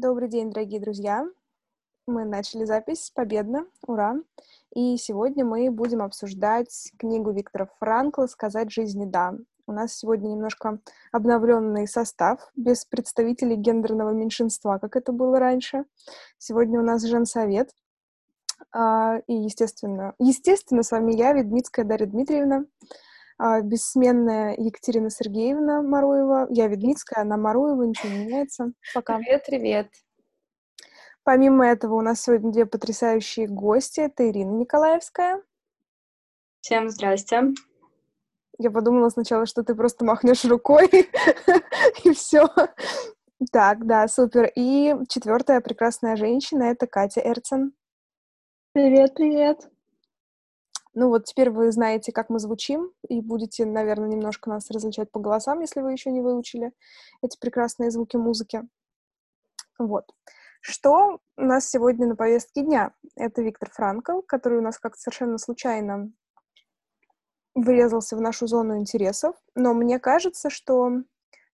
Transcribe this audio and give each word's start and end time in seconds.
Добрый 0.00 0.28
день, 0.28 0.52
дорогие 0.52 0.78
друзья. 0.78 1.26
Мы 2.06 2.24
начали 2.24 2.64
запись 2.64 3.10
победно, 3.12 3.66
ура. 3.84 4.14
И 4.72 4.96
сегодня 4.96 5.44
мы 5.44 5.72
будем 5.72 6.02
обсуждать 6.02 6.92
книгу 7.00 7.32
Виктора 7.32 7.68
Франкла 7.80 8.26
«Сказать 8.28 8.70
жизни 8.70 9.06
да». 9.06 9.34
У 9.66 9.72
нас 9.72 9.96
сегодня 9.96 10.28
немножко 10.28 10.78
обновленный 11.10 11.88
состав, 11.88 12.48
без 12.54 12.84
представителей 12.84 13.56
гендерного 13.56 14.10
меньшинства, 14.10 14.78
как 14.78 14.94
это 14.94 15.10
было 15.10 15.40
раньше. 15.40 15.84
Сегодня 16.38 16.78
у 16.78 16.84
нас 16.84 17.02
женсовет. 17.02 17.74
А, 18.70 19.16
и, 19.26 19.34
естественно, 19.34 20.14
естественно, 20.20 20.84
с 20.84 20.92
вами 20.92 21.10
я, 21.10 21.32
Ведмицкая 21.32 21.84
Дарья 21.84 22.06
Дмитриевна, 22.06 22.66
бессменная 23.62 24.54
Екатерина 24.56 25.10
Сергеевна 25.10 25.82
Маруева. 25.82 26.46
Я 26.50 26.66
Ведмицкая, 26.68 27.22
она 27.22 27.36
Маруева, 27.36 27.82
ничего 27.82 28.12
не 28.12 28.24
меняется. 28.24 28.72
Пока. 28.94 29.18
Привет, 29.18 29.44
привет. 29.46 29.88
Помимо 31.22 31.66
этого, 31.66 31.94
у 31.94 32.00
нас 32.00 32.22
сегодня 32.22 32.52
две 32.52 32.66
потрясающие 32.66 33.46
гости. 33.46 34.00
Это 34.00 34.28
Ирина 34.28 34.52
Николаевская. 34.52 35.42
Всем 36.60 36.88
здрасте. 36.88 37.52
Я 38.58 38.70
подумала 38.70 39.08
сначала, 39.10 39.46
что 39.46 39.62
ты 39.62 39.74
просто 39.74 40.04
махнешь 40.04 40.44
рукой, 40.44 40.88
и 42.04 42.12
все. 42.12 42.48
Так, 43.52 43.86
да, 43.86 44.08
супер. 44.08 44.50
И 44.56 44.96
четвертая 45.08 45.60
прекрасная 45.60 46.16
женщина— 46.16 46.62
это 46.64 46.86
Катя 46.86 47.20
Эрцен. 47.20 47.72
Привет, 48.72 49.14
привет. 49.14 49.68
Ну 51.00 51.10
вот 51.10 51.26
теперь 51.26 51.50
вы 51.50 51.70
знаете, 51.70 52.10
как 52.10 52.28
мы 52.28 52.40
звучим, 52.40 52.90
и 53.08 53.20
будете, 53.20 53.64
наверное, 53.64 54.08
немножко 54.08 54.50
нас 54.50 54.68
различать 54.68 55.12
по 55.12 55.20
голосам, 55.20 55.60
если 55.60 55.80
вы 55.80 55.92
еще 55.92 56.10
не 56.10 56.20
выучили 56.20 56.72
эти 57.22 57.38
прекрасные 57.38 57.92
звуки 57.92 58.16
музыки. 58.16 58.62
Вот. 59.78 60.06
Что 60.60 61.20
у 61.36 61.40
нас 61.40 61.70
сегодня 61.70 62.08
на 62.08 62.16
повестке 62.16 62.62
дня? 62.62 62.94
Это 63.14 63.42
Виктор 63.42 63.70
Франкл, 63.70 64.22
который 64.22 64.58
у 64.58 64.60
нас 64.60 64.80
как-то 64.80 65.00
совершенно 65.00 65.38
случайно 65.38 66.10
врезался 67.54 68.16
в 68.16 68.20
нашу 68.20 68.48
зону 68.48 68.76
интересов, 68.76 69.36
но 69.54 69.74
мне 69.74 70.00
кажется, 70.00 70.50
что 70.50 71.04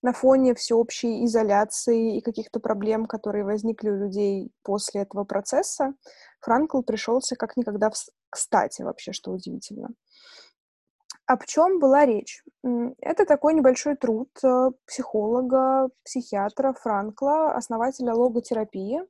на 0.00 0.14
фоне 0.14 0.54
всеобщей 0.54 1.24
изоляции 1.26 2.16
и 2.16 2.22
каких-то 2.22 2.60
проблем, 2.60 3.04
которые 3.04 3.44
возникли 3.44 3.90
у 3.90 3.96
людей 3.96 4.52
после 4.62 5.02
этого 5.02 5.24
процесса, 5.24 5.92
Франкл 6.44 6.82
пришелся 6.82 7.36
как 7.36 7.56
никогда 7.56 7.90
в... 7.90 7.94
кстати 8.28 8.82
вообще, 8.82 9.12
что 9.12 9.32
удивительно. 9.32 9.88
Об 11.26 11.46
чем 11.46 11.78
была 11.78 12.04
речь? 12.04 12.44
Это 12.98 13.24
такой 13.24 13.54
небольшой 13.54 13.96
труд 13.96 14.28
э, 14.44 14.72
психолога, 14.86 15.88
психиатра 16.04 16.74
Франкла, 16.74 17.54
основателя 17.54 18.12
логотерапии. 18.12 19.00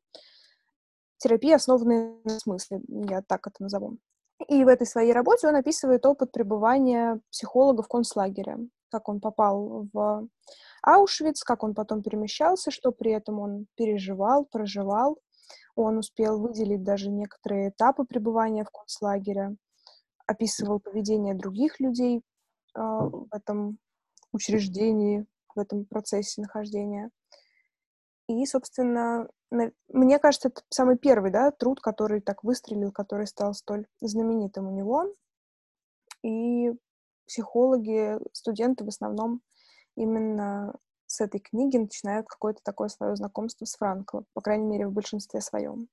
Терапия, 1.16 1.56
основанная 1.56 2.14
на 2.22 2.38
смысле, 2.38 2.82
я 2.86 3.20
так 3.22 3.48
это 3.48 3.64
назову. 3.64 3.98
И 4.46 4.62
в 4.62 4.68
этой 4.68 4.86
своей 4.86 5.12
работе 5.12 5.48
он 5.48 5.56
описывает 5.56 6.06
опыт 6.06 6.30
пребывания 6.30 7.20
психолога 7.32 7.82
в 7.82 7.88
концлагере, 7.88 8.58
как 8.90 9.08
он 9.08 9.20
попал 9.20 9.88
в 9.92 10.28
Аушвиц, 10.82 11.42
как 11.42 11.64
он 11.64 11.74
потом 11.74 12.02
перемещался, 12.02 12.70
что 12.70 12.92
при 12.92 13.10
этом 13.10 13.40
он 13.40 13.66
переживал, 13.74 14.44
проживал. 14.44 15.18
Он 15.74 15.98
успел 15.98 16.40
выделить 16.40 16.82
даже 16.82 17.10
некоторые 17.10 17.70
этапы 17.70 18.04
пребывания 18.04 18.64
в 18.64 18.70
концлагере, 18.70 19.56
описывал 20.26 20.80
поведение 20.80 21.34
других 21.34 21.80
людей 21.80 22.18
э, 22.18 22.80
в 22.80 23.28
этом 23.32 23.78
учреждении, 24.32 25.26
в 25.54 25.58
этом 25.58 25.84
процессе 25.84 26.40
нахождения. 26.40 27.10
И, 28.28 28.44
собственно, 28.46 29.28
мне 29.88 30.18
кажется, 30.18 30.48
это 30.48 30.62
самый 30.70 30.96
первый, 30.96 31.30
да, 31.30 31.50
труд, 31.50 31.80
который 31.80 32.20
так 32.20 32.42
выстрелил, 32.42 32.90
который 32.90 33.26
стал 33.26 33.54
столь 33.54 33.86
знаменитым 34.00 34.68
у 34.68 34.70
него. 34.70 35.14
И 36.22 36.72
психологи, 37.26 38.18
студенты 38.32 38.84
в 38.84 38.88
основном 38.88 39.42
именно 39.96 40.74
с 41.14 41.20
этой 41.20 41.40
книги 41.40 41.76
начинают 41.76 42.26
какое-то 42.26 42.60
такое 42.62 42.88
свое 42.88 43.16
знакомство 43.16 43.64
с 43.64 43.76
Франклом, 43.76 44.26
по 44.34 44.40
крайней 44.40 44.66
мере, 44.66 44.86
в 44.86 44.92
большинстве 44.92 45.40
своем. 45.40 45.88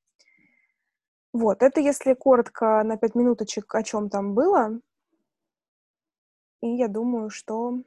Вот, 1.34 1.64
это 1.64 1.80
если 1.80 2.14
коротко 2.14 2.84
на 2.84 2.98
пять 2.98 3.16
минуточек, 3.16 3.74
о 3.74 3.84
чем 3.84 4.10
там 4.10 4.34
было. 4.34 4.80
И 6.62 6.68
я 6.68 6.88
думаю, 6.88 7.30
что 7.30 7.82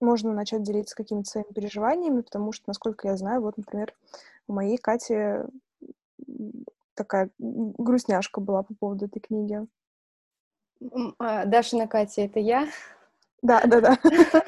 можно 0.00 0.32
начать 0.32 0.62
делиться 0.62 0.96
какими-то 0.96 1.30
своими 1.30 1.52
переживаниями, 1.52 2.22
потому 2.22 2.52
что, 2.52 2.64
насколько 2.68 3.08
я 3.08 3.16
знаю, 3.16 3.42
вот, 3.42 3.56
например, 3.58 3.94
у 4.48 4.54
моей 4.54 4.78
Кати 4.78 5.14
такая 6.94 7.30
грустняшка 7.38 8.40
была 8.40 8.62
по 8.62 8.74
поводу 8.74 9.06
этой 9.06 9.20
книги. 9.20 9.66
А, 11.18 11.44
Дашина 11.44 11.86
Катя, 11.86 12.22
это 12.22 12.40
я? 12.40 12.68
Да, 13.42 13.62
да, 13.66 13.80
да. 13.80 13.98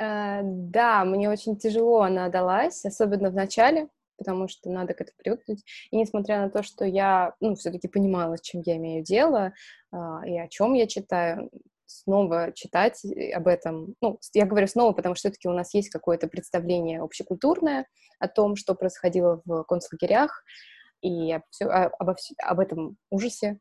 Э, 0.00 0.40
да, 0.42 1.04
мне 1.04 1.28
очень 1.28 1.56
тяжело 1.56 2.00
она 2.00 2.28
далась, 2.28 2.84
особенно 2.84 3.30
в 3.30 3.34
начале, 3.34 3.88
потому 4.16 4.48
что 4.48 4.70
надо 4.70 4.94
к 4.94 5.00
этому 5.02 5.16
привыкнуть. 5.18 5.62
И 5.90 5.96
несмотря 5.96 6.40
на 6.40 6.50
то, 6.50 6.62
что 6.62 6.84
я, 6.84 7.34
ну, 7.40 7.54
все-таки 7.54 7.86
понимала, 7.86 8.36
с 8.36 8.40
чем 8.40 8.62
я 8.64 8.76
имею 8.76 9.04
дело 9.04 9.52
а, 9.92 10.26
и 10.26 10.38
о 10.38 10.48
чем 10.48 10.72
я 10.72 10.86
читаю, 10.86 11.50
снова 11.86 12.52
читать 12.54 13.02
об 13.34 13.48
этом. 13.48 13.94
Ну, 14.00 14.18
я 14.32 14.46
говорю 14.46 14.68
снова, 14.68 14.92
потому 14.92 15.16
что 15.16 15.28
все-таки 15.28 15.48
у 15.48 15.52
нас 15.52 15.74
есть 15.74 15.90
какое-то 15.90 16.28
представление 16.28 17.02
общекультурное 17.02 17.86
о 18.20 18.28
том, 18.28 18.56
что 18.56 18.74
происходило 18.74 19.42
в 19.44 19.64
концлагерях, 19.64 20.44
и 21.02 21.38
все, 21.50 21.64
об, 21.66 22.14
об 22.38 22.60
этом 22.60 22.96
ужасе. 23.10 23.58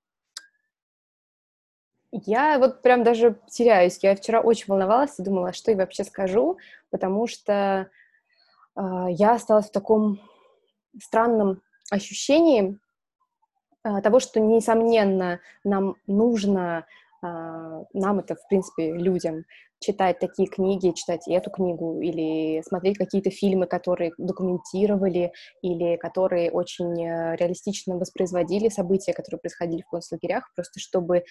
Я 2.11 2.57
вот 2.59 2.81
прям 2.81 3.03
даже 3.03 3.39
теряюсь. 3.49 3.99
Я 4.01 4.15
вчера 4.15 4.41
очень 4.41 4.65
волновалась 4.67 5.19
и 5.19 5.23
думала, 5.23 5.53
что 5.53 5.71
я 5.71 5.77
вообще 5.77 6.03
скажу, 6.03 6.57
потому 6.89 7.27
что 7.27 7.89
э, 8.75 8.81
я 9.09 9.33
осталась 9.33 9.67
в 9.67 9.71
таком 9.71 10.19
странном 11.01 11.61
ощущении 11.91 12.79
э, 13.83 14.01
того, 14.01 14.19
что, 14.19 14.39
несомненно, 14.39 15.39
нам 15.63 15.95
нужно 16.07 16.85
а, 17.21 17.83
нам 17.93 18.19
это, 18.19 18.35
в 18.35 18.47
принципе, 18.47 18.93
людям, 18.93 19.43
читать 19.81 20.19
такие 20.19 20.47
книги, 20.47 20.91
читать 20.91 21.27
эту 21.27 21.51
книгу, 21.51 21.99
или 22.01 22.61
смотреть 22.61 22.97
какие-то 22.97 23.29
фильмы, 23.29 23.65
которые 23.65 24.11
документировали, 24.17 25.31
или 25.61 25.95
которые 25.97 26.51
очень 26.51 27.01
э, 27.01 27.35
реалистично 27.35 27.97
воспроизводили 27.97 28.69
события, 28.69 29.13
которые 29.13 29.39
происходили 29.39 29.81
в 29.81 29.89
концлагерях, 29.89 30.51
просто 30.55 30.79
чтобы 30.79 31.23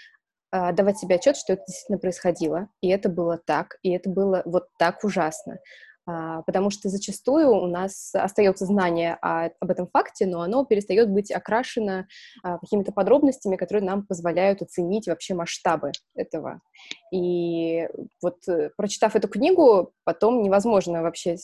давать 0.50 0.98
себе 0.98 1.16
отчет, 1.16 1.36
что 1.36 1.52
это 1.52 1.62
действительно 1.66 1.98
происходило, 1.98 2.68
и 2.80 2.88
это 2.88 3.08
было 3.08 3.38
так, 3.38 3.76
и 3.82 3.90
это 3.90 4.08
было 4.08 4.42
вот 4.44 4.68
так 4.78 5.04
ужасно. 5.04 5.58
А, 6.08 6.40
потому 6.42 6.70
что 6.70 6.88
зачастую 6.88 7.50
у 7.50 7.66
нас 7.66 8.14
остается 8.14 8.64
знание 8.64 9.18
о, 9.20 9.50
об 9.60 9.70
этом 9.70 9.86
факте, 9.88 10.24
но 10.24 10.40
оно 10.40 10.64
перестает 10.64 11.10
быть 11.10 11.30
окрашено 11.30 12.08
а, 12.42 12.58
какими-то 12.58 12.92
подробностями, 12.92 13.56
которые 13.56 13.84
нам 13.84 14.06
позволяют 14.06 14.62
оценить 14.62 15.06
вообще 15.06 15.34
масштабы 15.34 15.92
этого. 16.14 16.62
И 17.12 17.86
вот 18.22 18.36
э, 18.48 18.70
прочитав 18.74 19.16
эту 19.16 19.28
книгу, 19.28 19.92
потом 20.04 20.42
невозможно 20.42 21.02
вообще 21.02 21.36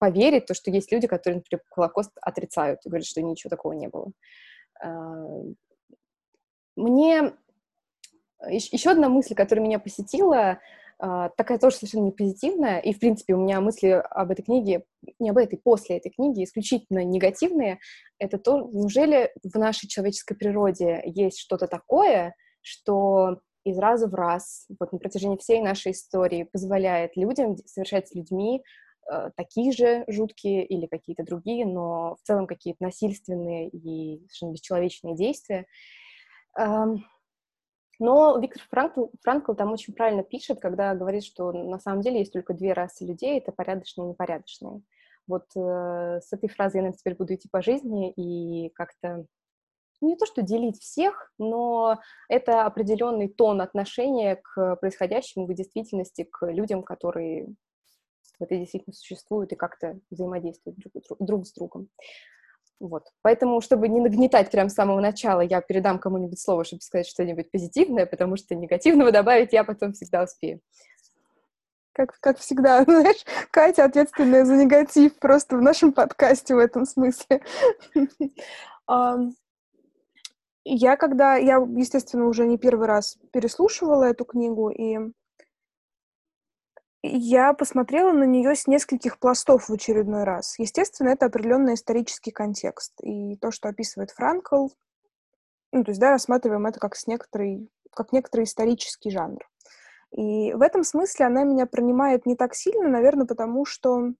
поверить, 0.00 0.46
то, 0.46 0.54
что 0.54 0.70
есть 0.70 0.90
люди, 0.90 1.06
которые, 1.06 1.38
например, 1.40 1.62
Холокост 1.70 2.12
отрицают 2.22 2.80
и 2.84 2.88
говорят, 2.88 3.06
что 3.06 3.20
ничего 3.20 3.50
такого 3.50 3.74
не 3.74 3.88
было. 3.88 4.10
А, 4.82 4.88
мне 6.76 7.34
еще 8.48 8.90
одна 8.90 9.08
мысль, 9.08 9.34
которая 9.34 9.64
меня 9.64 9.78
посетила, 9.78 10.60
а, 10.98 11.28
такая 11.30 11.58
тоже 11.58 11.76
совершенно 11.76 12.04
не 12.04 12.12
позитивная, 12.12 12.78
и, 12.78 12.94
в 12.94 12.98
принципе, 12.98 13.34
у 13.34 13.38
меня 13.38 13.60
мысли 13.60 13.88
об 13.88 14.30
этой 14.30 14.42
книге, 14.42 14.84
не 15.18 15.30
об 15.30 15.38
этой, 15.38 15.58
после 15.58 15.98
этой 15.98 16.10
книги, 16.10 16.44
исключительно 16.44 17.04
негативные, 17.04 17.78
это 18.18 18.38
то, 18.38 18.60
неужели 18.72 19.30
в 19.42 19.58
нашей 19.58 19.88
человеческой 19.88 20.36
природе 20.36 21.02
есть 21.04 21.38
что-то 21.38 21.66
такое, 21.66 22.34
что 22.62 23.40
из 23.64 23.78
раза 23.78 24.08
в 24.08 24.14
раз, 24.14 24.66
вот 24.80 24.92
на 24.92 24.98
протяжении 24.98 25.36
всей 25.36 25.60
нашей 25.60 25.92
истории, 25.92 26.48
позволяет 26.50 27.16
людям 27.16 27.56
совершать 27.66 28.08
с 28.08 28.14
людьми 28.14 28.62
э, 29.10 29.30
такие 29.36 29.72
же 29.72 30.04
жуткие 30.08 30.64
или 30.64 30.86
какие-то 30.86 31.24
другие, 31.24 31.66
но 31.66 32.16
в 32.22 32.26
целом 32.26 32.46
какие-то 32.46 32.82
насильственные 32.82 33.68
и 33.68 34.20
совершенно 34.28 34.52
бесчеловечные 34.52 35.16
действия. 35.16 35.66
Эм, 36.56 37.04
но 37.98 38.38
Виктор 38.38 38.62
Франкл, 38.70 39.06
Франкл 39.22 39.54
там 39.54 39.72
очень 39.72 39.94
правильно 39.94 40.22
пишет, 40.22 40.60
когда 40.60 40.94
говорит, 40.94 41.24
что 41.24 41.52
на 41.52 41.78
самом 41.78 42.02
деле 42.02 42.18
есть 42.20 42.32
только 42.32 42.54
две 42.54 42.72
расы 42.72 43.04
людей, 43.04 43.38
это 43.38 43.52
порядочные 43.52 44.06
и 44.06 44.08
непорядочные. 44.10 44.82
Вот 45.26 45.44
э, 45.56 46.20
с 46.22 46.32
этой 46.32 46.48
фразой 46.48 46.78
я, 46.78 46.82
наверное, 46.82 46.98
теперь 46.98 47.16
буду 47.16 47.34
идти 47.34 47.48
по 47.48 47.62
жизни 47.62 48.12
и 48.12 48.70
как-то 48.70 49.26
не 50.00 50.16
то 50.16 50.26
что 50.26 50.42
делить 50.42 50.78
всех, 50.78 51.32
но 51.38 51.98
это 52.28 52.66
определенный 52.66 53.28
тон 53.28 53.60
отношения 53.60 54.36
к 54.36 54.76
происходящему, 54.76 55.46
к 55.46 55.54
действительности, 55.54 56.24
к 56.24 56.46
людям, 56.50 56.82
которые 56.82 57.48
вот 58.38 58.52
и 58.52 58.58
действительно 58.58 58.92
существуют 58.92 59.52
и 59.52 59.56
как-то 59.56 59.98
взаимодействуют 60.10 60.78
друг, 60.78 61.16
друг 61.18 61.46
с 61.46 61.52
другом. 61.52 61.88
Вот. 62.78 63.04
Поэтому, 63.22 63.60
чтобы 63.60 63.88
не 63.88 64.00
нагнетать 64.00 64.50
прямо 64.50 64.68
с 64.68 64.74
самого 64.74 65.00
начала, 65.00 65.40
я 65.40 65.60
передам 65.60 65.98
кому-нибудь 65.98 66.38
слово, 66.38 66.64
чтобы 66.64 66.82
сказать 66.82 67.06
что-нибудь 67.06 67.50
позитивное, 67.50 68.04
потому 68.06 68.36
что 68.36 68.54
негативного 68.54 69.12
добавить 69.12 69.52
я 69.52 69.64
потом 69.64 69.92
всегда 69.92 70.24
успею. 70.24 70.60
Как, 71.92 72.18
как 72.20 72.38
всегда, 72.38 72.82
знаешь, 72.84 73.24
Катя 73.50 73.84
ответственная 73.84 74.44
за 74.44 74.56
негатив 74.56 75.18
просто 75.18 75.56
в 75.56 75.62
нашем 75.62 75.92
подкасте 75.92 76.54
в 76.54 76.58
этом 76.58 76.84
смысле. 76.84 77.42
Я 80.68 80.96
когда, 80.96 81.36
я, 81.36 81.58
естественно, 81.58 82.26
уже 82.26 82.44
не 82.44 82.58
первый 82.58 82.88
раз 82.88 83.18
переслушивала 83.32 84.02
эту 84.02 84.24
книгу, 84.24 84.68
и 84.68 84.98
я 87.08 87.52
посмотрела 87.52 88.12
на 88.12 88.24
нее 88.24 88.54
с 88.54 88.66
нескольких 88.66 89.18
пластов 89.18 89.68
в 89.68 89.72
очередной 89.72 90.24
раз. 90.24 90.58
Естественно, 90.58 91.08
это 91.08 91.26
определенный 91.26 91.74
исторический 91.74 92.30
контекст. 92.30 92.92
И 93.02 93.36
то, 93.36 93.50
что 93.50 93.68
описывает 93.68 94.10
Франкл, 94.10 94.68
ну, 95.72 95.84
то 95.84 95.90
есть, 95.90 96.00
да, 96.00 96.10
рассматриваем 96.10 96.66
это 96.66 96.80
как, 96.80 96.96
с 96.96 97.06
некоторый, 97.06 97.68
как 97.90 98.12
некоторый 98.12 98.44
исторический 98.44 99.10
жанр. 99.10 99.46
И 100.12 100.52
в 100.54 100.62
этом 100.62 100.84
смысле 100.84 101.26
она 101.26 101.44
меня 101.44 101.66
принимает 101.66 102.26
не 102.26 102.36
так 102.36 102.54
сильно, 102.54 102.88
наверное, 102.88 103.26
потому 103.26 103.64
что 103.64 104.12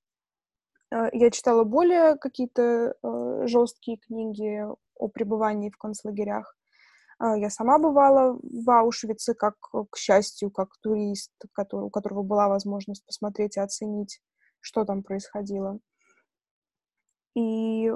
э, 0.91 1.09
я 1.13 1.31
читала 1.31 1.65
более 1.65 2.17
какие-то 2.17 2.97
э, 3.03 3.47
жесткие 3.47 3.99
книги 3.99 4.65
о 4.97 5.09
пребывании 5.09 5.71
в 5.71 5.79
концлагерях. 5.79 6.56
А, 7.19 7.37
я 7.37 7.51
сама 7.51 7.79
бывала 7.79 8.39
в 8.43 8.71
Аушвице, 8.71 9.35
как, 9.35 9.57
к 9.91 9.97
счастью, 9.97 10.51
как 10.51 10.77
турист, 10.83 11.33
который, 11.53 11.87
у 11.87 11.91
которого 11.91 12.23
была 12.23 12.49
возможность 12.49 13.05
посмотреть 13.07 13.57
и 13.57 13.61
оценить, 13.61 14.21
что 14.61 14.85
там 14.85 15.03
происходило. 15.03 15.79
И, 17.35 17.93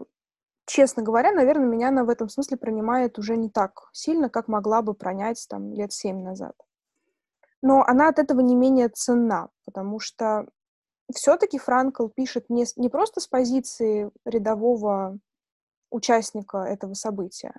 честно 0.67 1.03
говоря, 1.03 1.33
наверное, 1.33 1.67
меня 1.67 1.89
она 1.89 2.05
в 2.05 2.11
этом 2.11 2.29
смысле 2.29 2.57
принимает 2.57 3.19
уже 3.19 3.37
не 3.37 3.51
так 3.51 3.89
сильно, 3.93 4.29
как 4.29 4.49
могла 4.49 4.83
бы 4.83 4.95
пронять 4.95 5.47
там 5.49 5.73
лет 5.73 5.93
семь 5.93 6.23
назад. 6.23 6.55
Но 7.63 7.83
она 7.87 8.09
от 8.09 8.19
этого 8.19 8.41
не 8.41 8.55
менее 8.55 8.89
ценна, 8.89 9.51
потому 9.67 9.99
что 9.99 10.47
все-таки 11.15 11.59
Франкл 11.59 12.09
пишет 12.09 12.49
не, 12.49 12.65
не 12.77 12.89
просто 12.89 13.21
с 13.21 13.27
позиции 13.27 14.11
рядового 14.25 15.19
участника 15.91 16.59
этого 16.59 16.95
события, 16.95 17.53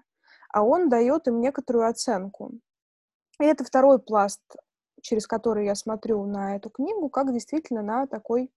а 0.53 0.63
он 0.63 0.89
дает 0.89 1.27
им 1.27 1.39
некоторую 1.39 1.87
оценку. 1.87 2.51
И 3.39 3.43
это 3.45 3.63
второй 3.63 3.99
пласт, 3.99 4.41
через 5.01 5.27
который 5.27 5.65
я 5.65 5.75
смотрю 5.75 6.25
на 6.25 6.55
эту 6.55 6.69
книгу, 6.69 7.09
как 7.09 7.31
действительно 7.31 7.81
на 7.81 8.07
такой 8.07 8.51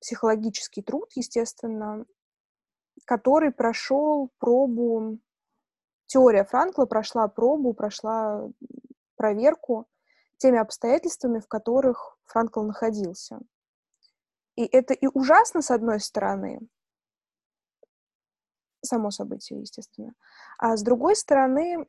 психологический 0.00 0.82
труд, 0.82 1.10
естественно, 1.14 2.04
который 3.04 3.52
прошел 3.52 4.30
пробу, 4.38 5.18
теория 6.06 6.44
Франкла 6.44 6.86
прошла 6.86 7.28
пробу, 7.28 7.74
прошла 7.74 8.48
проверку 9.16 9.86
теми 10.38 10.58
обстоятельствами, 10.58 11.40
в 11.40 11.48
которых 11.48 12.18
Франкл 12.24 12.62
находился. 12.62 13.40
И 14.56 14.64
это 14.64 14.94
и 14.94 15.08
ужасно, 15.12 15.62
с 15.62 15.70
одной 15.70 16.00
стороны, 16.00 16.60
само 18.84 19.10
событие, 19.10 19.60
естественно. 19.60 20.14
А 20.58 20.76
с 20.76 20.82
другой 20.82 21.16
стороны, 21.16 21.86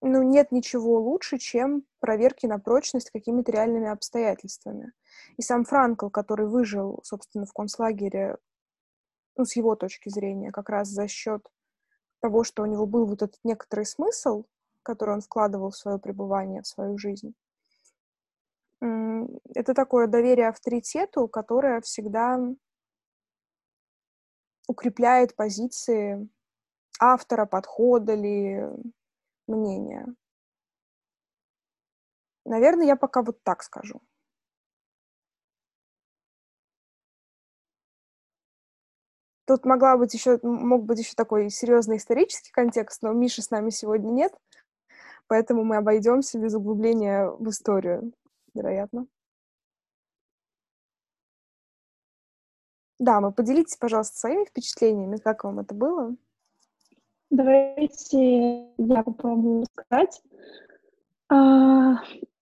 ну, 0.00 0.22
нет 0.22 0.52
ничего 0.52 1.00
лучше, 1.00 1.38
чем 1.38 1.84
проверки 2.00 2.46
на 2.46 2.58
прочность 2.58 3.10
какими-то 3.10 3.52
реальными 3.52 3.88
обстоятельствами. 3.88 4.92
И 5.36 5.42
сам 5.42 5.64
Франкл, 5.64 6.08
который 6.08 6.46
выжил, 6.46 7.00
собственно, 7.02 7.46
в 7.46 7.52
концлагере, 7.52 8.36
ну, 9.36 9.44
с 9.44 9.56
его 9.56 9.76
точки 9.76 10.08
зрения, 10.08 10.50
как 10.50 10.68
раз 10.68 10.88
за 10.88 11.08
счет 11.08 11.46
того, 12.20 12.44
что 12.44 12.62
у 12.62 12.66
него 12.66 12.86
был 12.86 13.06
вот 13.06 13.22
этот 13.22 13.38
некоторый 13.44 13.86
смысл, 13.86 14.44
который 14.82 15.14
он 15.14 15.20
вкладывал 15.20 15.70
в 15.70 15.76
свое 15.76 15.98
пребывание, 15.98 16.62
в 16.62 16.66
свою 16.66 16.98
жизнь, 16.98 17.34
это 19.54 19.74
такое 19.74 20.08
доверие 20.08 20.48
авторитету, 20.48 21.28
которое 21.28 21.80
всегда 21.82 22.40
укрепляет 24.68 25.34
позиции 25.36 26.28
автора, 27.00 27.46
подхода 27.46 28.14
ли, 28.14 28.62
мнения. 29.46 30.06
Наверное, 32.44 32.86
я 32.86 32.96
пока 32.96 33.22
вот 33.22 33.42
так 33.42 33.62
скажу. 33.62 34.00
Тут 39.46 39.64
могла 39.64 39.96
быть 39.96 40.14
еще, 40.14 40.38
мог 40.42 40.84
быть 40.84 41.00
еще 41.00 41.14
такой 41.16 41.50
серьезный 41.50 41.96
исторический 41.96 42.52
контекст, 42.52 43.02
но 43.02 43.12
Миши 43.12 43.42
с 43.42 43.50
нами 43.50 43.70
сегодня 43.70 44.10
нет, 44.10 44.32
поэтому 45.26 45.64
мы 45.64 45.76
обойдемся 45.76 46.38
без 46.38 46.54
углубления 46.54 47.28
в 47.28 47.48
историю, 47.50 48.12
вероятно. 48.54 49.06
Да, 53.02 53.20
мы 53.20 53.32
поделитесь, 53.32 53.76
пожалуйста, 53.76 54.16
своими 54.16 54.44
впечатлениями, 54.44 55.16
как 55.16 55.42
вам 55.42 55.58
это 55.58 55.74
было. 55.74 56.14
Давайте 57.30 58.68
я 58.78 59.02
попробую 59.02 59.64
сказать. 59.64 60.22
А, 61.28 61.96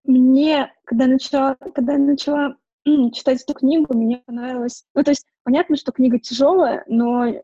мне, 0.05 0.71
когда 0.85 1.07
начала, 1.07 1.55
когда 1.55 1.95
я 1.95 1.99
начала 1.99 2.57
читать 2.85 3.43
эту 3.43 3.55
книгу, 3.55 3.97
мне 3.97 4.19
понравилось... 4.19 4.85
Ну, 4.95 5.03
то 5.03 5.13
есть, 5.13 5.27
понятно, 5.45 5.77
что 5.77 5.93
книга 5.93 6.19
тяжелая, 6.19 6.85
но 6.87 7.25
э, 7.25 7.43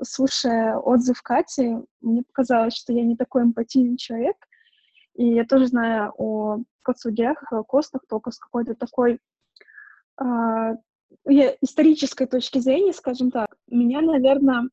слушая 0.00 0.76
отзыв 0.76 1.20
Кати, 1.20 1.78
мне 2.00 2.22
показалось, 2.22 2.76
что 2.76 2.92
я 2.92 3.02
не 3.02 3.16
такой 3.16 3.42
эмпатийный 3.42 3.96
человек. 3.96 4.36
И 5.14 5.34
я 5.34 5.44
тоже 5.46 5.66
знаю 5.66 6.12
о 6.16 6.58
концлагерях, 6.82 7.42
о 7.42 7.46
Холокостах 7.46 8.02
только 8.08 8.30
с 8.30 8.38
какой-то 8.38 8.76
такой 8.76 9.18
а, 10.16 10.76
исторической 11.26 12.26
точки 12.26 12.58
зрения, 12.58 12.92
скажем 12.92 13.30
так, 13.30 13.56
меня, 13.68 14.00
наверное, 14.00 14.68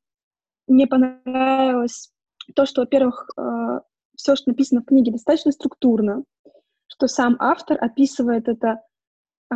не 0.67 0.87
понравилось 0.87 2.11
то, 2.55 2.65
что, 2.65 2.81
во-первых, 2.81 3.27
э, 3.37 3.79
все, 4.15 4.35
что 4.35 4.49
написано 4.49 4.81
в 4.81 4.85
книге, 4.85 5.11
достаточно 5.11 5.51
структурно, 5.51 6.23
что 6.87 7.07
сам 7.07 7.35
автор 7.39 7.77
описывает 7.79 8.47
это 8.47 8.81
э, 9.51 9.55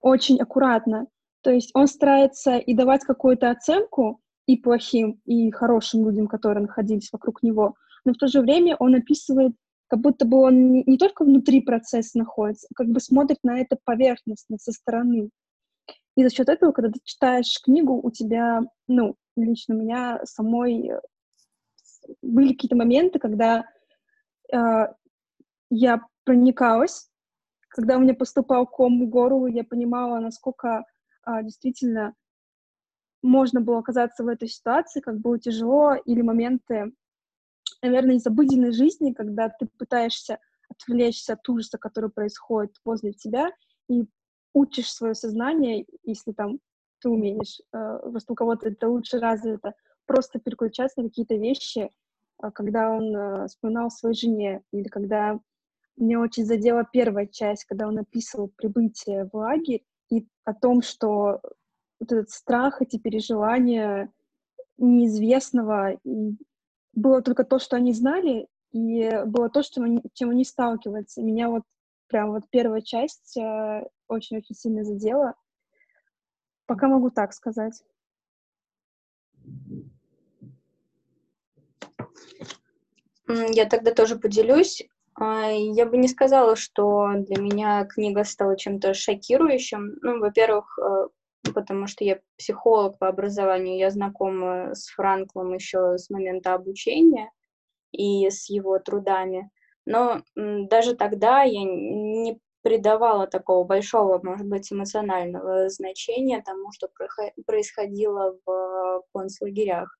очень 0.00 0.40
аккуратно. 0.40 1.06
То 1.42 1.50
есть 1.50 1.70
он 1.74 1.86
старается 1.86 2.56
и 2.56 2.74
давать 2.74 3.04
какую-то 3.04 3.50
оценку 3.50 4.20
и 4.46 4.56
плохим, 4.56 5.20
и 5.24 5.50
хорошим 5.50 6.06
людям, 6.06 6.26
которые 6.26 6.62
находились 6.62 7.10
вокруг 7.12 7.42
него, 7.42 7.74
но 8.04 8.12
в 8.12 8.16
то 8.16 8.26
же 8.26 8.40
время 8.40 8.76
он 8.78 8.94
описывает, 8.94 9.52
как 9.88 10.00
будто 10.00 10.26
бы 10.26 10.38
он 10.38 10.72
не, 10.72 10.84
не 10.86 10.98
только 10.98 11.24
внутри 11.24 11.60
процесса 11.60 12.18
находится, 12.18 12.66
а 12.70 12.74
как 12.74 12.88
бы 12.88 13.00
смотрит 13.00 13.38
на 13.42 13.58
это 13.60 13.76
поверхностно, 13.84 14.58
со 14.58 14.72
стороны. 14.72 15.30
И 16.16 16.22
за 16.22 16.30
счет 16.30 16.48
этого, 16.48 16.72
когда 16.72 16.90
ты 16.90 17.00
читаешь 17.04 17.60
книгу, 17.62 18.00
у 18.00 18.10
тебя, 18.10 18.62
ну, 18.86 19.16
лично 19.36 19.74
у 19.74 19.78
меня 19.78 20.20
самой 20.24 20.88
э, 20.88 21.00
были 22.22 22.52
какие-то 22.52 22.76
моменты, 22.76 23.18
когда 23.18 23.64
э, 24.52 24.86
я 25.70 26.00
проникалась, 26.24 27.10
когда 27.68 27.96
у 27.96 28.00
меня 28.00 28.14
поступал 28.14 28.66
ком 28.66 29.04
в 29.04 29.08
гору, 29.08 29.46
я 29.46 29.64
понимала, 29.64 30.20
насколько 30.20 30.84
э, 31.26 31.42
действительно 31.42 32.14
можно 33.22 33.60
было 33.60 33.78
оказаться 33.78 34.22
в 34.22 34.28
этой 34.28 34.48
ситуации, 34.48 35.00
как 35.00 35.18
было 35.18 35.38
тяжело, 35.38 35.94
или 35.94 36.20
моменты, 36.20 36.92
наверное, 37.82 38.16
из 38.16 38.26
обыденной 38.26 38.72
жизни, 38.72 39.12
когда 39.12 39.48
ты 39.48 39.66
пытаешься 39.78 40.38
отвлечься 40.68 41.34
от 41.34 41.48
ужаса, 41.48 41.78
который 41.78 42.10
происходит 42.10 42.76
возле 42.84 43.12
тебя, 43.12 43.50
и 43.88 44.06
учишь 44.54 44.90
свое 44.90 45.14
сознание, 45.14 45.84
если 46.04 46.32
там 46.32 46.60
ты 47.00 47.10
умеешь, 47.10 47.60
э, 47.72 47.98
просто 48.02 48.32
у 48.32 48.36
кого-то 48.36 48.68
это 48.68 48.88
лучше 48.88 49.18
развито, 49.18 49.74
просто 50.06 50.38
переключаться 50.38 51.02
на 51.02 51.08
какие-то 51.08 51.34
вещи, 51.34 51.90
э, 52.42 52.50
когда 52.52 52.90
он 52.90 53.14
э, 53.14 53.46
вспоминал 53.48 53.90
своей 53.90 54.16
жене, 54.16 54.62
или 54.72 54.88
когда 54.88 55.38
мне 55.96 56.18
очень 56.18 56.44
задела 56.44 56.84
первая 56.90 57.26
часть, 57.26 57.66
когда 57.66 57.86
он 57.86 57.98
описывал 57.98 58.48
прибытие 58.48 59.28
в 59.30 59.36
лагерь 59.36 59.84
и 60.10 60.26
о 60.44 60.54
том, 60.54 60.82
что 60.82 61.40
вот 62.00 62.12
этот 62.12 62.30
страх, 62.30 62.80
эти 62.80 62.96
переживания 62.98 64.10
неизвестного, 64.78 65.92
и 66.04 66.36
было 66.94 67.22
только 67.22 67.44
то, 67.44 67.58
что 67.58 67.76
они 67.76 67.92
знали, 67.92 68.48
и 68.72 69.10
было 69.26 69.48
то, 69.50 69.62
что 69.62 69.82
они, 69.82 70.02
чем 70.14 70.30
они 70.30 70.44
сталкиваются. 70.44 71.22
Меня 71.22 71.48
вот 71.48 71.62
прям 72.08 72.32
вот 72.32 72.44
первая 72.50 72.80
часть 72.80 73.36
очень-очень 74.08 74.54
сильно 74.54 74.84
задела. 74.84 75.34
Пока 76.66 76.88
могу 76.88 77.10
так 77.10 77.32
сказать. 77.32 77.82
Я 83.26 83.66
тогда 83.66 83.92
тоже 83.92 84.16
поделюсь. 84.16 84.86
А, 85.14 85.50
я 85.50 85.86
бы 85.86 85.96
не 85.96 86.08
сказала, 86.08 86.56
что 86.56 87.12
для 87.16 87.40
меня 87.40 87.84
книга 87.84 88.24
стала 88.24 88.56
чем-то 88.56 88.94
шокирующим. 88.94 89.96
Ну, 90.02 90.18
во-первых, 90.18 90.78
э, 90.78 91.08
потому 91.54 91.86
что 91.86 92.04
я 92.04 92.20
психолог 92.36 92.98
по 92.98 93.08
образованию, 93.08 93.78
я 93.78 93.90
знакома 93.90 94.74
с 94.74 94.88
Франклом 94.88 95.54
еще 95.54 95.98
с 95.98 96.10
момента 96.10 96.54
обучения 96.54 97.30
и 97.92 98.28
с 98.28 98.50
его 98.50 98.78
трудами. 98.78 99.50
Но 99.86 100.22
даже 100.36 100.94
тогда 100.96 101.42
я 101.42 101.62
не 101.62 102.38
придавала 102.62 103.26
такого 103.26 103.64
большого, 103.64 104.18
может 104.22 104.46
быть, 104.46 104.72
эмоционального 104.72 105.68
значения 105.68 106.42
тому, 106.42 106.72
что 106.72 106.88
происходило 107.46 108.38
в 108.46 109.02
концлагерях. 109.12 109.98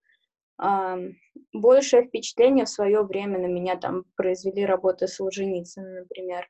Большее 1.52 2.04
впечатление 2.04 2.64
в 2.64 2.70
свое 2.70 3.02
время 3.02 3.38
на 3.38 3.46
меня 3.46 3.76
там 3.76 4.04
произвели 4.16 4.64
работы 4.64 5.06
Солженицына, 5.08 6.00
например. 6.00 6.48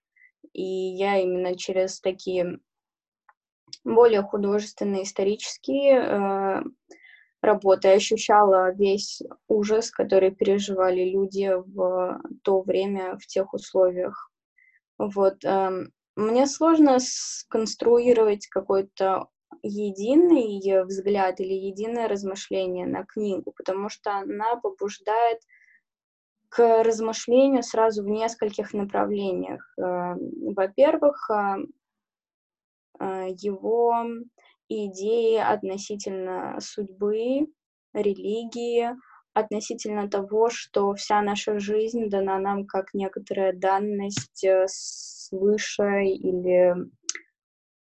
И 0.53 0.63
я 0.63 1.19
именно 1.19 1.57
через 1.57 2.01
такие 2.01 2.61
более 3.83 4.23
художественные, 4.23 5.03
исторические 5.03 6.63
э, 7.45 7.47
работы 7.47 7.89
ощущала 7.89 8.73
весь 8.73 9.23
ужас, 9.49 9.91
который 9.91 10.31
переживали 10.31 11.11
люди 11.11 11.53
в 11.55 12.21
то 12.43 12.63
время, 12.63 13.17
в 13.19 13.27
тех 13.27 13.53
условиях. 13.55 14.31
Вот. 14.99 15.45
Э, 15.45 15.71
мне 16.17 16.47
сложно 16.47 16.99
сконструировать 17.01 18.47
какой-то 18.47 19.29
единый 19.63 20.85
взгляд 20.85 21.41
или 21.41 21.55
единое 21.55 22.09
размышление 22.09 22.87
на 22.87 23.05
книгу, 23.05 23.53
потому 23.57 23.89
что 23.89 24.17
она 24.19 24.57
побуждает 24.57 25.41
к 26.49 26.85
размышлению 26.85 27.63
сразу 27.63 28.05
в 28.05 28.09
нескольких 28.09 28.73
направлениях. 28.73 29.75
Э, 29.79 30.15
во-первых, 30.55 31.31
э, 31.31 31.57
э, 34.75 34.87
идеи 34.87 35.37
относительно 35.37 36.59
судьбы, 36.61 37.47
религии, 37.93 38.91
относительно 39.33 40.09
того, 40.09 40.51
что 40.51 40.95
вся 40.95 41.23
наша 41.23 41.59
жизнь 41.59 42.09
дана 42.09 42.39
нам 42.39 42.67
как 42.67 42.95
некоторая 42.95 43.53
данность 43.53 44.45
свыше 44.67 46.05
или 46.05 46.75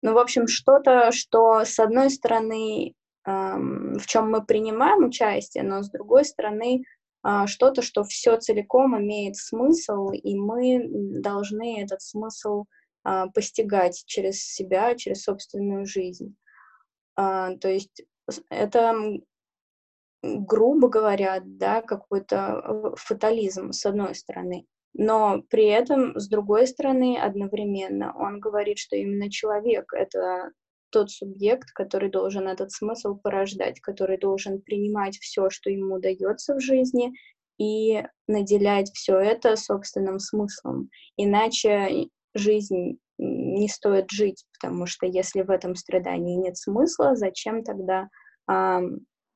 ну, 0.02 0.14
в 0.14 0.18
общем, 0.18 0.46
что-то, 0.46 1.10
что, 1.10 1.64
с 1.64 1.78
одной 1.78 2.10
стороны, 2.10 2.94
эм, 3.26 3.98
в 3.98 4.06
чем 4.06 4.30
мы 4.30 4.44
принимаем 4.44 5.06
участие, 5.06 5.64
но 5.64 5.82
с 5.82 5.90
другой 5.90 6.24
стороны, 6.24 6.84
э, 7.26 7.46
что-то, 7.46 7.82
что 7.82 8.04
все 8.04 8.36
целиком 8.36 8.96
имеет 8.96 9.36
смысл, 9.36 10.10
и 10.10 10.36
мы 10.36 10.86
должны 10.88 11.82
этот 11.82 12.00
смысл 12.00 12.64
э, 13.04 13.24
постигать 13.34 14.04
через 14.06 14.44
себя, 14.44 14.94
через 14.94 15.24
собственную 15.24 15.84
жизнь. 15.84 16.36
Э, 17.18 17.56
то 17.60 17.68
есть 17.68 18.02
это, 18.50 18.94
грубо 20.22 20.88
говоря, 20.88 21.40
да, 21.44 21.82
какой-то 21.82 22.36
э, 22.36 22.96
фатализм, 22.96 23.72
с 23.72 23.84
одной 23.86 24.14
стороны. 24.14 24.66
Но 24.94 25.42
при 25.50 25.66
этом, 25.66 26.18
с 26.18 26.28
другой 26.28 26.66
стороны, 26.66 27.18
одновременно 27.18 28.14
он 28.16 28.40
говорит, 28.40 28.78
что 28.78 28.96
именно 28.96 29.30
человек— 29.30 29.92
это 29.92 30.50
тот 30.90 31.10
субъект, 31.10 31.70
который 31.72 32.10
должен 32.10 32.48
этот 32.48 32.72
смысл 32.72 33.14
порождать, 33.14 33.80
который 33.80 34.18
должен 34.18 34.62
принимать 34.62 35.18
все, 35.18 35.50
что 35.50 35.70
ему 35.70 35.98
дается 35.98 36.54
в 36.54 36.60
жизни, 36.60 37.12
и 37.58 38.02
наделять 38.28 38.90
все 38.94 39.18
это 39.18 39.56
собственным 39.56 40.18
смыслом. 40.20 40.90
Иначе 41.16 42.08
жизнь 42.34 42.98
не 43.18 43.68
стоит 43.68 44.10
жить, 44.10 44.44
потому 44.54 44.86
что 44.86 45.06
если 45.06 45.42
в 45.42 45.50
этом 45.50 45.74
страдании 45.74 46.36
нет 46.36 46.56
смысла, 46.56 47.16
зачем 47.16 47.64
тогда 47.64 48.08
а, 48.46 48.80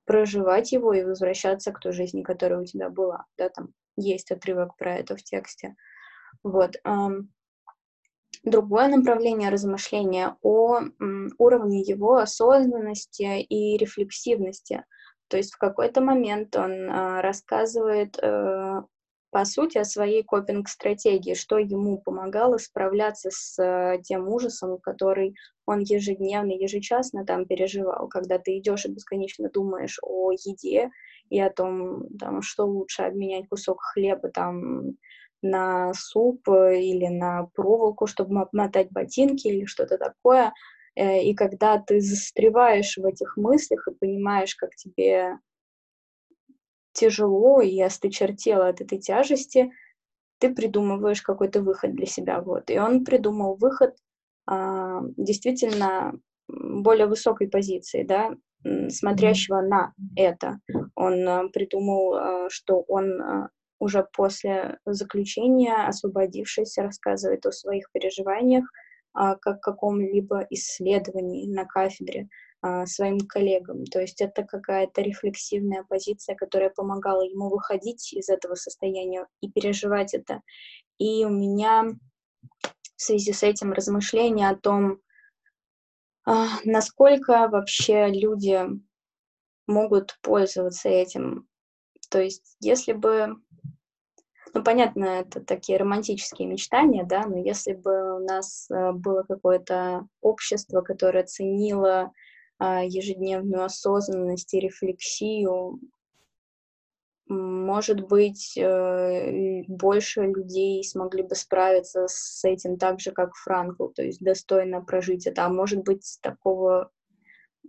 проживать 0.05 0.73
его 0.73 0.93
и 0.93 1.05
возвращаться 1.05 1.73
к 1.73 1.81
той 1.81 1.93
жизни, 1.93 2.23
которая 2.23 2.61
у 2.61 2.65
тебя 2.65 2.89
была, 2.91 3.25
да, 3.37 3.49
там 3.49 3.69
есть 3.97 4.31
отрывок 4.31 4.77
про 4.77 4.97
это 4.97 5.17
в 5.17 5.23
тексте. 5.23 5.75
Вот. 6.43 6.77
Другое 8.45 8.89
направление 8.89 9.51
размышления 9.51 10.37
о 10.43 10.81
уровне 11.39 11.81
его 11.83 12.17
осознанности 12.17 13.41
и 13.41 13.77
рефлексивности. 13.77 14.85
То 15.29 15.37
есть 15.37 15.55
в 15.55 15.59
какой-то 15.59 16.01
момент 16.01 16.57
он 16.57 16.91
а, 16.91 17.23
рассказывает, 17.23 18.19
э, 18.21 18.83
по 19.33 19.47
сути, 19.47 19.79
о 19.79 19.85
своей 19.85 20.23
копинг-стратегии, 20.23 21.33
что 21.33 21.57
ему 21.57 21.97
помогало 21.97 22.59
справляться 22.59 23.31
с 23.33 23.59
э, 23.59 24.03
тем 24.03 24.29
ужасом, 24.29 24.77
который 24.79 25.35
он 25.65 25.81
ежедневно, 25.81 26.53
ежечасно 26.53 27.25
там 27.25 27.47
переживал, 27.47 28.09
когда 28.09 28.39
ты 28.39 28.59
идешь 28.59 28.85
и 28.85 28.91
бесконечно 28.91 29.49
думаешь 29.49 29.99
о 30.03 30.33
еде 30.33 30.91
и 31.31 31.41
о 31.41 31.49
том, 31.49 32.09
там, 32.19 32.43
что 32.43 32.67
лучше 32.67 33.05
обменять 33.05 33.49
кусок 33.49 33.81
хлеба 33.81 34.29
там 34.29 34.99
на 35.41 35.95
суп 35.95 36.47
или 36.49 37.09
на 37.09 37.49
проволоку, 37.55 38.07
чтобы 38.07 38.39
обмотать 38.39 38.91
ботинки 38.91 39.49
или 39.49 39.65
что-то 39.65 39.97
такое. 39.97 40.53
Э, 40.95 41.23
и 41.23 41.35
когда 41.35 41.79
ты 41.79 42.03
застреваешь 42.03 42.99
в 42.99 43.07
этих 43.07 43.39
мыслях 43.39 43.89
и 43.89 43.95
понимаешь, 43.95 44.55
как 44.57 44.75
тебе 44.75 45.39
тяжело 46.92 47.61
и 47.61 47.80
остычертело 47.80 48.68
от 48.68 48.80
этой 48.80 48.99
тяжести, 48.99 49.70
ты 50.38 50.54
придумываешь 50.54 51.22
какой-то 51.22 51.62
выход 51.62 51.94
для 51.94 52.06
себя. 52.06 52.40
Вот. 52.40 52.70
И 52.70 52.78
он 52.78 53.04
придумал 53.04 53.56
выход 53.56 53.94
а, 54.46 55.00
действительно 55.16 56.14
более 56.49 57.06
высокой 57.06 57.49
позиции, 57.49 58.02
да, 58.02 58.34
смотрящего 58.88 59.61
на 59.61 59.92
это. 60.16 60.61
Он 60.94 61.28
а, 61.28 61.49
придумал, 61.49 62.14
а, 62.14 62.50
что 62.50 62.84
он 62.88 63.20
а, 63.20 63.49
уже 63.78 64.06
после 64.12 64.78
заключения, 64.84 65.87
освободившись, 65.87 66.78
рассказывает 66.78 67.44
о 67.46 67.52
своих 67.52 67.90
переживаниях, 67.92 68.64
как 69.14 69.61
каком-либо 69.61 70.46
исследовании 70.49 71.52
на 71.52 71.66
кафедре 71.66 72.28
своим 72.87 73.19
коллегам. 73.21 73.85
То 73.85 74.00
есть 74.00 74.21
это 74.21 74.45
какая-то 74.45 75.02
рефлексивная 75.02 75.85
позиция, 75.88 76.37
которая 76.37 76.71
помогала 76.71 77.23
ему 77.23 77.49
выходить 77.49 78.12
из 78.12 78.28
этого 78.28 78.54
состояния 78.54 79.26
и 79.40 79.50
переживать 79.50 80.14
это. 80.14 80.42
И 80.99 81.25
у 81.25 81.31
меня 81.31 81.87
в 82.97 83.02
связи 83.02 83.33
с 83.33 83.42
этим 83.42 83.73
размышления 83.73 84.49
о 84.49 84.57
том, 84.57 85.00
а, 86.25 86.47
насколько 86.64 87.49
вообще 87.49 88.09
люди 88.09 88.64
могут 89.66 90.19
пользоваться 90.23 90.88
этим. 90.88 91.49
То 92.11 92.21
есть, 92.21 92.57
если 92.61 92.92
бы, 92.92 93.37
ну, 94.54 94.62
понятно, 94.62 95.04
это 95.07 95.40
такие 95.40 95.78
романтические 95.78 96.47
мечтания, 96.47 97.04
да, 97.04 97.26
но 97.26 97.38
если 97.38 97.73
бы 97.73 98.16
у 98.16 98.25
нас 98.25 98.71
э, 98.71 98.92
было 98.92 99.23
какое-то 99.25 100.07
общество, 100.21 100.83
которое 100.83 101.25
ценило 101.25 102.00
а, 102.02 102.12
ежедневную 102.85 103.64
осознанность 103.64 104.52
и 104.54 104.61
рефлексию, 104.61 105.81
может 107.33 108.07
быть, 108.07 108.57
э, 108.57 109.62
больше 109.66 110.23
людей 110.23 110.85
смогли 110.85 111.23
бы 111.23 111.35
справиться 111.35 112.07
с 112.09 112.45
этим 112.45 112.76
так 112.76 113.00
же, 113.00 113.12
как 113.12 113.35
Франкл, 113.35 113.88
то 113.88 114.02
есть 114.02 114.21
достойно 114.21 114.83
прожить 114.83 115.26
это. 115.26 115.47
А 115.47 115.49
может 115.49 115.83
быть, 115.83 116.19
такого 116.21 116.90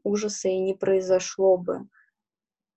ужаса 0.04 0.50
и 0.50 0.60
не 0.60 0.74
произошло 0.74 1.58
бы. 1.58 1.88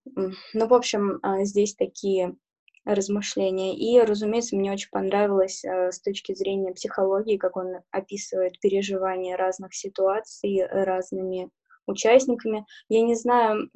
Ну, 0.04 0.66
в 0.66 0.75
общем, 0.75 1.18
а, 1.23 1.44
здесь 1.44 1.75
такие 1.75 2.37
размышления. 2.85 3.76
И, 3.76 4.00
разумеется, 4.00 4.54
мне 4.56 4.73
очень 4.73 4.90
понравилось 4.90 5.64
э, 5.64 5.90
с 5.90 6.00
точки 6.00 6.35
зрения 6.35 6.73
психологии, 6.73 7.37
как 7.37 7.56
он 7.56 7.78
описывает 7.90 8.61
переживания 8.61 9.37
разных 9.37 9.75
ситуаций 9.75 10.64
разными 10.64 11.50
участниками. 11.87 12.66
Я 12.88 13.02
не 13.02 13.14
знаю, 13.14 13.71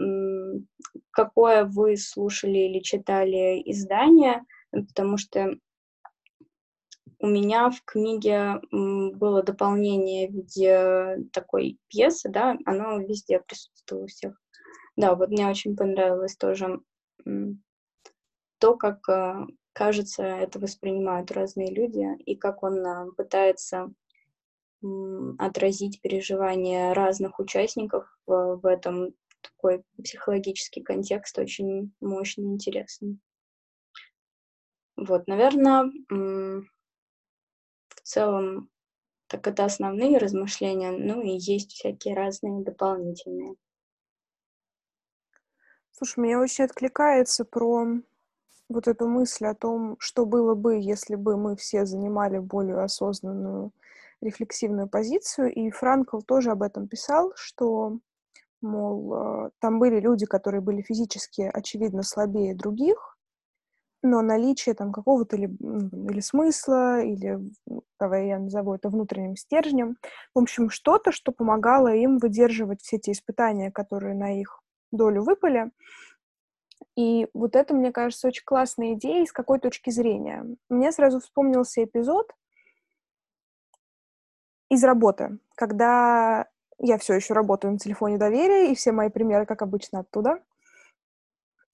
какое 1.11 1.65
вы 1.65 1.97
слушали 1.97 2.59
или 2.59 2.81
читали 2.81 3.63
издание, 3.65 4.45
потому 4.73 5.17
что 5.17 5.57
у 7.19 7.27
меня 7.27 7.71
в 7.71 7.83
книге 7.85 8.61
было 8.71 9.43
дополнение 9.43 10.29
в 10.29 10.33
виде 10.33 11.29
такой 11.33 11.79
пьесы, 11.89 12.31
да, 12.31 12.57
оно 12.65 12.99
везде 12.99 13.41
присутствовало 13.41 14.05
у 14.05 14.07
всех. 14.07 14.41
Да, 14.97 15.15
вот 15.15 15.29
мне 15.29 15.49
очень 15.49 15.77
понравилось 15.77 16.37
тоже 16.37 16.81
то, 18.61 18.77
как, 18.77 19.09
э, 19.09 19.47
кажется, 19.73 20.23
это 20.23 20.59
воспринимают 20.61 21.33
разные 21.33 21.73
люди, 21.75 22.07
и 22.25 22.37
как 22.37 22.63
он 22.63 22.79
э, 22.87 23.11
пытается 23.17 23.93
отразить 25.39 26.01
переживания 26.01 26.95
разных 26.95 27.39
участников 27.39 28.07
в, 28.27 28.61
в 28.63 28.67
этом 28.67 29.15
такой 29.41 29.83
психологический 30.03 30.83
контекст 30.83 31.39
очень 31.39 31.93
мощный, 32.01 32.47
интересный. 32.47 33.19
Вот, 34.97 35.27
наверное, 35.27 35.91
целом 38.11 38.69
так 39.29 39.47
это 39.47 39.65
основные 39.65 40.19
размышления, 40.19 40.91
ну 40.91 41.23
и 41.23 41.39
есть 41.39 41.71
всякие 41.73 42.17
разные 42.17 42.65
дополнительные. 42.65 43.55
Слушай, 45.93 46.21
мне 46.21 46.39
очень 46.39 46.65
откликается 46.65 47.45
про 47.45 47.87
вот 48.69 48.89
эту 48.89 49.07
мысль 49.07 49.47
о 49.47 49.55
том, 49.55 49.97
что 50.01 50.27
было 50.27 50.55
бы, 50.57 50.81
если 50.81 51.15
бы 51.15 51.37
мы 51.37 51.55
все 51.57 51.87
занимали 51.87 52.39
более 52.39 52.83
осознанную 52.83 53.73
рефлексивную 54.21 54.89
позицию. 54.89 55.53
И 55.53 55.71
Франкл 55.71 56.21
тоже 56.21 56.51
об 56.51 56.63
этом 56.63 56.89
писал, 56.89 57.33
что, 57.37 57.99
мол, 58.61 59.15
э, 59.15 59.51
там 59.61 59.79
были 59.79 60.01
люди, 60.01 60.27
которые 60.27 60.61
были 60.61 60.83
физически, 60.83 61.43
очевидно, 61.53 62.03
слабее 62.03 62.55
других, 62.55 63.17
но 64.03 64.23
наличие 64.23 64.75
там 64.75 64.93
какого-то 64.93 65.37
или, 65.37 65.47
или 65.47 66.21
смысла, 66.21 67.03
или, 67.03 67.39
давай 67.99 68.29
я 68.29 68.39
назову 68.39 68.75
это 68.75 68.89
внутренним 68.89 69.37
стержнем, 69.37 69.97
в 70.35 70.39
общем, 70.39 70.71
что-то, 70.71 71.13
что 71.13 71.33
помогало 71.33 71.89
им 71.95 72.19
выдерживать 72.19 72.81
все 72.83 72.99
те 72.99 73.13
испытания, 73.13 73.71
которые 73.71 74.15
на 74.15 74.41
их 74.41 74.63
долю 74.91 75.23
выпали. 75.23 75.71
И 76.97 77.29
вот 77.35 77.57
это, 77.57 77.75
мне 77.75 77.93
кажется, 77.93 78.29
очень 78.29 78.45
классная 78.45 78.95
идея, 78.95 79.25
с 79.25 79.33
какой 79.33 79.61
точки 79.61 79.91
зрения. 79.91 80.47
Мне 80.69 80.93
сразу 80.93 81.21
вспомнился 81.21 81.85
эпизод 81.85 82.33
из 84.71 84.83
работы, 84.85 85.39
когда 85.57 86.47
я 86.79 86.97
все 86.97 87.15
еще 87.15 87.35
работаю 87.35 87.73
на 87.73 87.79
телефоне 87.79 88.17
доверия, 88.17 88.73
и 88.73 88.75
все 88.75 88.93
мои 88.93 89.11
примеры, 89.11 89.45
как 89.45 89.61
обычно, 89.61 90.01
оттуда. 90.01 90.43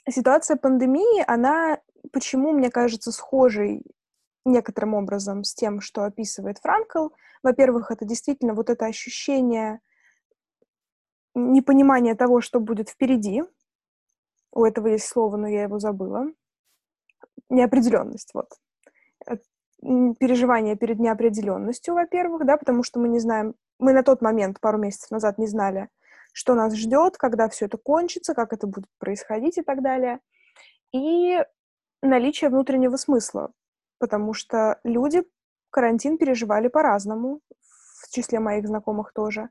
Ситуация 0.08 0.56
пандемии, 0.56 1.22
она 1.26 1.78
почему, 2.12 2.52
мне 2.52 2.70
кажется, 2.70 3.12
схожей 3.12 3.82
некоторым 4.44 4.94
образом 4.94 5.44
с 5.44 5.54
тем, 5.54 5.80
что 5.80 6.04
описывает 6.04 6.58
Франкл. 6.58 7.08
Во-первых, 7.42 7.90
это 7.90 8.04
действительно 8.04 8.54
вот 8.54 8.70
это 8.70 8.86
ощущение 8.86 9.80
непонимания 11.34 12.14
того, 12.14 12.40
что 12.40 12.60
будет 12.60 12.88
впереди. 12.88 13.44
У 14.52 14.64
этого 14.64 14.88
есть 14.88 15.06
слово, 15.06 15.36
но 15.36 15.48
я 15.48 15.62
его 15.62 15.78
забыла. 15.78 16.26
Неопределенность, 17.50 18.30
вот. 18.34 18.58
Переживание 19.80 20.76
перед 20.76 20.99
неопределенностью, 20.99 21.95
во-первых, 21.95 22.47
да, 22.47 22.56
потому 22.56 22.83
что 22.83 22.99
мы 22.99 23.09
не 23.09 23.21
знаем, 23.21 23.54
мы 23.78 23.92
на 23.92 24.02
тот 24.02 24.23
момент, 24.23 24.59
пару 24.61 24.78
месяцев 24.78 25.11
назад, 25.11 25.38
не 25.38 25.47
знали, 25.47 25.88
что 26.33 26.54
нас 26.54 26.75
ждет, 26.75 27.16
когда 27.16 27.49
все 27.49 27.66
это 27.66 27.76
кончится, 27.76 28.35
как 28.35 28.52
это 28.52 28.66
будет 28.66 28.87
происходить 28.99 29.59
и 29.59 29.62
так 29.62 29.83
далее. 29.83 30.21
И 30.92 31.38
наличие 32.02 32.50
внутреннего 32.50 32.97
смысла, 32.97 33.52
потому 33.99 34.33
что 34.35 34.78
люди 34.83 35.25
карантин 35.71 36.18
переживали 36.18 36.68
по-разному, 36.68 37.40
в 37.96 38.12
числе 38.12 38.40
моих 38.40 38.66
знакомых 38.66 39.12
тоже. 39.12 39.48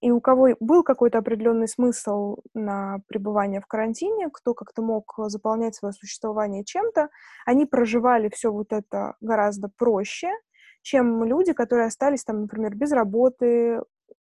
И 0.00 0.10
у 0.10 0.20
кого 0.20 0.50
был 0.60 0.84
какой-то 0.84 1.18
определенный 1.18 1.66
смысл 1.66 2.36
на 2.54 2.98
пребывание 3.08 3.60
в 3.60 3.66
карантине, 3.66 4.28
кто 4.32 4.54
как-то 4.54 4.80
мог 4.82 5.12
заполнять 5.26 5.74
свое 5.74 5.92
существование 5.92 6.64
чем-то, 6.64 7.08
они 7.46 7.66
проживали 7.66 8.28
все 8.28 8.52
вот 8.52 8.72
это 8.72 9.16
гораздо 9.20 9.68
проще, 9.76 10.30
чем 10.82 11.24
люди, 11.24 11.52
которые 11.52 11.88
остались 11.88 12.24
там, 12.24 12.42
например, 12.42 12.76
без 12.76 12.92
работы, 12.92 13.82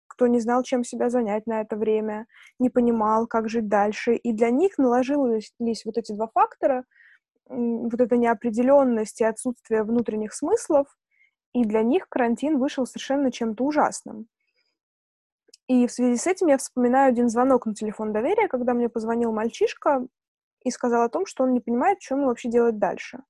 кто 0.06 0.26
не 0.26 0.40
знал, 0.40 0.62
чем 0.62 0.84
себя 0.84 1.08
занять 1.08 1.46
на 1.46 1.62
это 1.62 1.76
время, 1.76 2.26
не 2.58 2.68
понимал, 2.68 3.26
как 3.26 3.48
жить 3.48 3.68
дальше. 3.68 4.14
И 4.14 4.32
для 4.34 4.50
них 4.50 4.76
наложились 4.76 5.52
вот 5.86 5.96
эти 5.96 6.12
два 6.12 6.28
фактора— 6.28 6.84
вот 7.48 8.00
эта 8.00 8.16
неопределенность 8.16 9.20
и 9.20 9.24
отсутствие 9.24 9.82
внутренних 9.82 10.32
смыслов, 10.32 10.86
и 11.52 11.64
для 11.64 11.82
них 11.82 12.08
карантин 12.08 12.58
вышел 12.58 12.86
совершенно 12.86 13.30
чем-то 13.30 13.64
ужасным. 13.64 14.26
И 15.68 15.86
в 15.86 15.92
связи 15.92 16.16
с 16.16 16.26
этим 16.26 16.48
я 16.48 16.58
вспоминаю 16.58 17.08
один 17.08 17.28
звонок 17.28 17.66
на 17.66 17.74
телефон 17.74 18.12
доверия, 18.12 18.48
когда 18.48 18.74
мне 18.74 18.88
позвонил 18.88 19.32
мальчишка 19.32 20.06
и 20.64 20.70
сказал 20.70 21.02
о 21.02 21.08
том, 21.08 21.26
что 21.26 21.44
он 21.44 21.52
не 21.52 21.60
понимает, 21.60 22.02
что 22.02 22.16
ему 22.16 22.26
вообще 22.26 22.48
делать 22.48 22.78
дальше. 22.78 23.20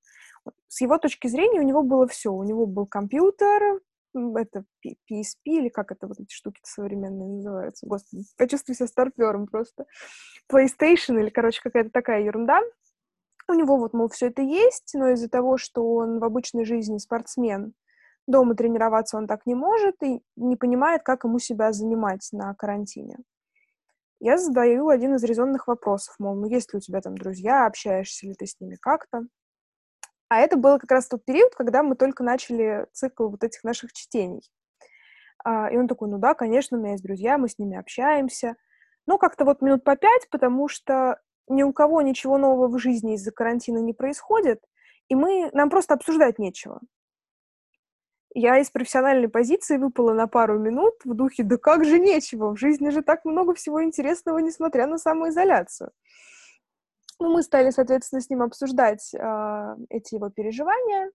С 0.68 0.81
его 0.81 0.99
точки 0.99 1.29
зрения 1.29 1.61
у 1.61 1.64
него 1.64 1.83
было 1.83 2.07
все. 2.07 2.33
У 2.33 2.42
него 2.42 2.66
был 2.66 2.87
компьютер, 2.87 3.81
это 4.14 4.64
PSP, 4.85 5.44
или 5.44 5.68
как 5.68 5.92
это 5.92 6.07
вот 6.07 6.20
эти 6.20 6.33
штуки 6.33 6.61
современные 6.64 7.29
называются. 7.29 7.87
Господи, 7.87 8.25
почувствую 8.37 8.77
себя 8.77 8.87
старпером 8.87 9.46
просто. 9.46 9.87
PlayStation 10.51 11.20
или, 11.20 11.31
короче, 11.31 11.61
какая-то 11.62 11.90
такая 11.90 12.23
ерунда. 12.23 12.61
У 13.49 13.55
него 13.55 13.77
вот, 13.77 13.92
мол, 13.92 14.09
все 14.09 14.29
это 14.29 14.42
есть, 14.42 14.92
но 14.94 15.11
из-за 15.11 15.29
того, 15.29 15.57
что 15.57 15.94
он 15.94 16.18
в 16.18 16.25
обычной 16.25 16.64
жизни 16.64 16.99
спортсмен, 16.99 17.75
дома 18.26 18.54
тренироваться 18.54 19.16
он 19.16 19.26
так 19.26 19.46
не 19.46 19.54
может 19.54 20.02
и 20.02 20.22
не 20.37 20.56
понимает, 20.56 21.02
как 21.02 21.24
ему 21.24 21.38
себя 21.38 21.72
занимать 21.72 22.28
на 22.32 22.54
карантине. 22.54 23.18
Я 24.20 24.38
задаю 24.38 24.88
один 24.88 25.16
из 25.16 25.24
резонных 25.24 25.66
вопросов, 25.66 26.14
мол, 26.18 26.37
ну 26.37 26.46
есть 26.46 26.72
ли 26.72 26.78
у 26.78 26.80
тебя 26.80 27.00
там 27.00 27.18
друзья, 27.18 27.66
общаешься 27.66 28.26
ли 28.26 28.35
ты 28.35 28.46
с 28.46 28.61
ними 28.61 28.76
как-то? 28.80 29.22
А 30.28 30.38
это 30.38 30.56
был 30.56 30.78
как 30.78 30.90
раз 30.90 31.08
тот 31.08 31.24
период, 31.24 31.54
когда 31.54 31.82
мы 31.82 31.96
только 31.96 32.22
начали 32.22 32.87
цикл 32.92 33.28
вот 33.28 33.44
этих 33.44 33.64
наших 33.64 33.92
чтений. 33.92 34.42
А, 35.44 35.70
и 35.70 35.76
он 35.76 35.88
такой, 35.88 36.08
ну 36.08 36.18
да, 36.18 36.35
конечно, 36.35 36.78
у 36.78 36.80
меня 36.80 36.92
есть 36.92 37.04
друзья, 37.04 37.37
мы 37.37 37.48
с 37.48 37.58
ними 37.58 37.76
общаемся. 37.76 38.56
Ну, 39.06 39.18
как-то 39.18 39.44
вот 39.44 39.61
минут 39.61 39.85
по 39.85 39.96
пять, 39.96 40.28
потому 40.30 40.68
что 40.68 41.20
ни 41.48 41.62
у 41.62 41.72
кого 41.72 42.00
ничего 42.02 42.38
нового 42.38 42.68
в 42.68 42.78
жизни 42.78 43.14
из-за 43.14 43.32
карантина 43.32 43.78
не 43.78 43.92
происходит, 43.92 44.62
и 45.08 45.14
мы, 45.14 45.50
нам 45.52 45.68
просто 45.68 45.94
обсуждать 45.94 46.38
нечего. 46.38 46.80
Я 48.35 48.59
из 48.59 48.71
профессиональной 48.71 49.29
позиции 49.29 49.77
выпала 49.77 50.14
на 50.14 50.27
пару 50.27 50.59
минут 50.59 50.95
в 51.05 51.14
духе 51.14 51.42
«да 51.42 51.59
как 51.59 51.85
же 51.85 51.99
нечего, 51.99 52.55
в 52.55 52.57
жизни 52.57 52.88
же 52.88 53.03
так 53.03 53.25
много 53.25 53.55
всего 53.55 53.83
интересного, 53.85 54.38
несмотря 54.38 54.87
на 54.87 54.99
самоизоляцию». 54.99 55.90
Ну, 57.18 57.33
мы 57.33 57.42
стали, 57.42 57.71
соответственно, 57.71 58.21
с 58.21 58.31
ним 58.31 58.42
обсуждать 58.42 59.14
э, 59.14 59.77
эти 59.90 60.14
его 60.14 60.31
переживания, 60.31 61.11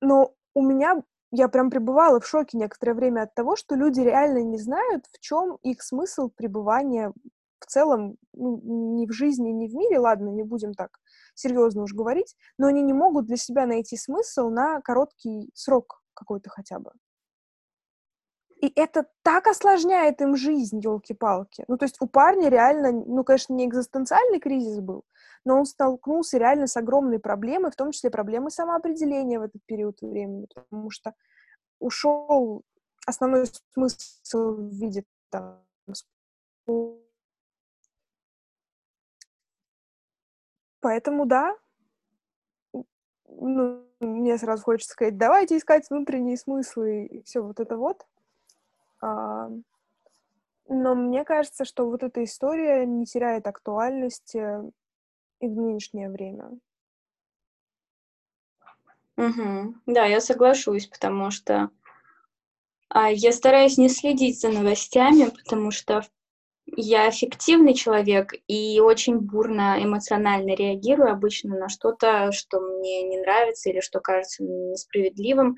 но 0.00 0.34
у 0.54 0.62
меня 0.62 1.02
я 1.30 1.48
прям 1.48 1.70
пребывала 1.70 2.20
в 2.20 2.26
шоке 2.26 2.56
некоторое 2.56 2.94
время 2.94 3.22
от 3.22 3.34
того, 3.34 3.56
что 3.56 3.74
люди 3.74 4.00
реально 4.00 4.42
не 4.42 4.58
знают, 4.58 5.04
в 5.12 5.20
чем 5.20 5.58
их 5.62 5.82
смысл 5.82 6.30
пребывания 6.30 7.12
в 7.58 7.66
целом 7.66 8.16
ну, 8.32 8.60
ни 8.96 9.06
в 9.06 9.12
жизни, 9.12 9.50
ни 9.50 9.66
в 9.66 9.74
мире, 9.74 9.98
ладно, 9.98 10.28
не 10.30 10.42
будем 10.42 10.74
так 10.74 10.98
серьезно 11.38 11.82
уж 11.82 11.94
говорить, 11.94 12.36
но 12.58 12.66
они 12.66 12.82
не 12.82 12.92
могут 12.92 13.26
для 13.26 13.36
себя 13.36 13.66
найти 13.66 13.96
смысл 13.96 14.48
на 14.48 14.80
короткий 14.80 15.50
срок 15.54 16.02
какой-то 16.14 16.50
хотя 16.50 16.78
бы. 16.78 16.92
И 18.60 18.72
это 18.74 19.06
так 19.22 19.46
осложняет 19.46 20.20
им 20.20 20.36
жизнь, 20.36 20.80
елки-палки. 20.80 21.64
Ну, 21.68 21.78
то 21.78 21.84
есть 21.84 21.96
у 22.00 22.08
парня 22.08 22.48
реально, 22.48 22.90
ну, 22.90 23.22
конечно, 23.22 23.54
не 23.54 23.66
экзистенциальный 23.66 24.40
кризис 24.40 24.80
был, 24.80 25.04
но 25.44 25.58
он 25.58 25.64
столкнулся 25.64 26.38
реально 26.38 26.66
с 26.66 26.76
огромной 26.76 27.20
проблемой, 27.20 27.70
в 27.70 27.76
том 27.76 27.92
числе 27.92 28.10
проблемой 28.10 28.50
самоопределения 28.50 29.38
в 29.38 29.44
этот 29.44 29.62
период 29.64 30.00
времени, 30.00 30.48
потому 30.52 30.90
что 30.90 31.14
ушел 31.78 32.62
основной 33.06 33.46
смысл 33.74 34.56
в 34.56 34.74
виде 34.74 35.04
там, 35.30 35.64
Поэтому 40.80 41.26
да, 41.26 41.56
ну, 43.28 43.84
мне 44.00 44.38
сразу 44.38 44.62
хочется 44.62 44.92
сказать, 44.92 45.16
давайте 45.16 45.56
искать 45.56 45.88
внутренние 45.90 46.36
смыслы 46.36 47.06
и 47.06 47.22
все 47.22 47.40
вот 47.40 47.60
это 47.60 47.76
вот. 47.76 48.06
А, 49.00 49.50
но 50.68 50.94
мне 50.94 51.24
кажется, 51.24 51.64
что 51.64 51.88
вот 51.88 52.02
эта 52.02 52.22
история 52.24 52.84
не 52.86 53.06
теряет 53.06 53.46
актуальности 53.46 54.72
и 55.40 55.46
в 55.46 55.56
нынешнее 55.56 56.10
время. 56.10 56.50
Угу. 59.16 59.74
Да, 59.86 60.04
я 60.06 60.20
соглашусь, 60.20 60.86
потому 60.86 61.30
что 61.30 61.70
а, 62.88 63.10
я 63.10 63.32
стараюсь 63.32 63.76
не 63.78 63.88
следить 63.88 64.40
за 64.40 64.50
новостями, 64.50 65.28
потому 65.30 65.70
что 65.70 66.02
в 66.02 66.10
я 66.76 67.08
эффективный 67.08 67.74
человек 67.74 68.32
и 68.46 68.80
очень 68.80 69.18
бурно 69.18 69.82
эмоционально 69.82 70.54
реагирую 70.54 71.10
обычно 71.10 71.56
на 71.56 71.68
что-то, 71.68 72.32
что 72.32 72.60
мне 72.60 73.02
не 73.02 73.18
нравится 73.18 73.70
или 73.70 73.80
что 73.80 74.00
кажется 74.00 74.42
несправедливым. 74.42 75.56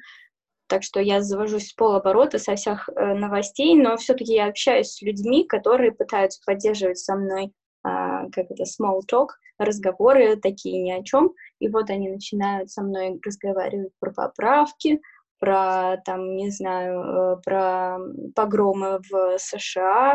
Так 0.66 0.84
что 0.84 1.00
я 1.00 1.20
завожусь 1.20 1.68
с 1.68 1.72
полоборота 1.72 2.38
со 2.38 2.54
всех 2.54 2.88
э, 2.88 3.14
новостей, 3.14 3.74
но 3.74 3.96
все-таки 3.96 4.34
я 4.34 4.46
общаюсь 4.46 4.92
с 4.92 5.02
людьми, 5.02 5.44
которые 5.44 5.90
пытаются 5.90 6.40
поддерживать 6.46 6.98
со 6.98 7.16
мной 7.16 7.46
э, 7.46 7.50
как 7.84 8.50
это 8.50 8.62
small 8.62 9.00
talk, 9.10 9.30
разговоры 9.58 10.36
такие 10.36 10.80
ни 10.80 10.92
о 10.92 11.02
чем. 11.02 11.32
И 11.58 11.68
вот 11.68 11.90
они 11.90 12.08
начинают 12.08 12.70
со 12.70 12.82
мной 12.82 13.18
разговаривать 13.24 13.92
про 13.98 14.12
поправки, 14.12 15.00
про 15.40 15.96
там, 16.04 16.36
не 16.36 16.50
знаю, 16.50 17.00
э, 17.00 17.36
про 17.42 17.98
погромы 18.36 19.00
в 19.10 19.38
США, 19.38 20.14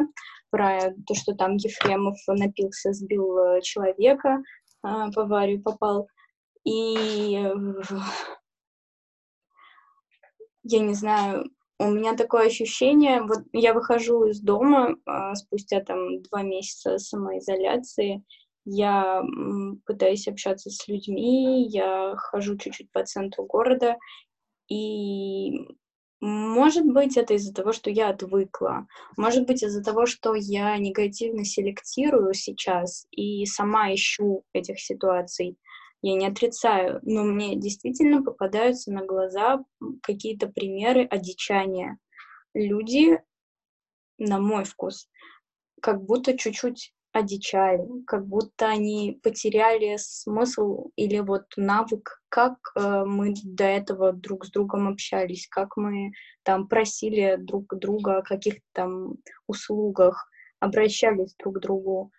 про 0.51 0.93
то, 1.05 1.15
что 1.15 1.33
там 1.35 1.55
Ефремов 1.57 2.17
напился, 2.27 2.93
сбил 2.93 3.37
э, 3.37 3.61
человека, 3.61 4.41
а, 4.81 5.11
в 5.11 5.17
аварию 5.17 5.61
попал. 5.61 6.07
И 6.63 7.37
я 10.63 10.79
не 10.79 10.93
знаю, 10.93 11.49
у 11.79 11.89
меня 11.89 12.15
такое 12.15 12.47
ощущение, 12.47 13.21
вот 13.21 13.39
я 13.51 13.73
выхожу 13.73 14.25
из 14.25 14.39
дома 14.39 14.95
а, 15.05 15.35
спустя 15.35 15.81
там 15.81 16.21
два 16.21 16.43
месяца 16.43 16.97
самоизоляции, 16.97 18.23
я 18.65 19.21
пытаюсь 19.85 20.27
общаться 20.27 20.71
с 20.71 20.87
людьми, 20.87 21.67
я 21.67 22.15
хожу 22.15 22.57
чуть-чуть 22.57 22.91
по 22.91 23.03
центру 23.03 23.45
города, 23.45 23.97
и 24.67 25.67
может 26.21 26.85
быть, 26.85 27.17
это 27.17 27.35
из-за 27.35 27.53
того, 27.53 27.71
что 27.71 27.89
я 27.91 28.09
отвыкла. 28.09 28.87
Может 29.17 29.45
быть, 29.45 29.61
из-за 29.61 29.83
того, 29.83 30.05
что 30.05 30.33
я 30.33 30.75
негативно 30.77 31.45
селектирую 31.45 32.33
сейчас 32.33 33.05
и 33.11 33.45
сама 33.45 33.93
ищу 33.93 34.43
этих 34.53 34.79
ситуаций. 34.79 35.57
Я 36.01 36.15
не 36.15 36.25
отрицаю, 36.25 36.99
но 37.03 37.23
мне 37.23 37.55
действительно 37.55 38.23
попадаются 38.23 38.91
на 38.91 39.05
глаза 39.05 39.63
какие-то 40.01 40.47
примеры 40.47 41.05
одичания. 41.05 41.99
Люди, 42.53 43.21
на 44.17 44.39
мой 44.39 44.63
вкус, 44.63 45.07
как 45.81 46.03
будто 46.03 46.37
чуть-чуть 46.37 46.93
одичали, 47.11 47.87
как 48.05 48.25
будто 48.25 48.67
они 48.67 49.19
потеряли 49.21 49.97
смысл 49.97 50.89
или 50.95 51.19
вот 51.19 51.45
навык, 51.55 52.21
как 52.35 52.57
э, 52.75 53.05
мы 53.05 53.33
до 53.45 53.63
этого 53.63 54.11
друг 54.11 54.45
с 54.45 54.51
другом 54.51 54.89
общались, 54.89 55.47
как 55.47 55.77
мы 55.77 56.11
там 56.43 56.67
просили 56.67 57.37
друг 57.37 57.73
друга 57.77 58.17
о 58.17 58.23
каких-то 58.23 58.59
там 58.73 59.13
услугах, 59.47 60.29
обращались 60.59 61.33
друг 61.35 61.55
к 61.55 61.59
другу. 61.61 62.11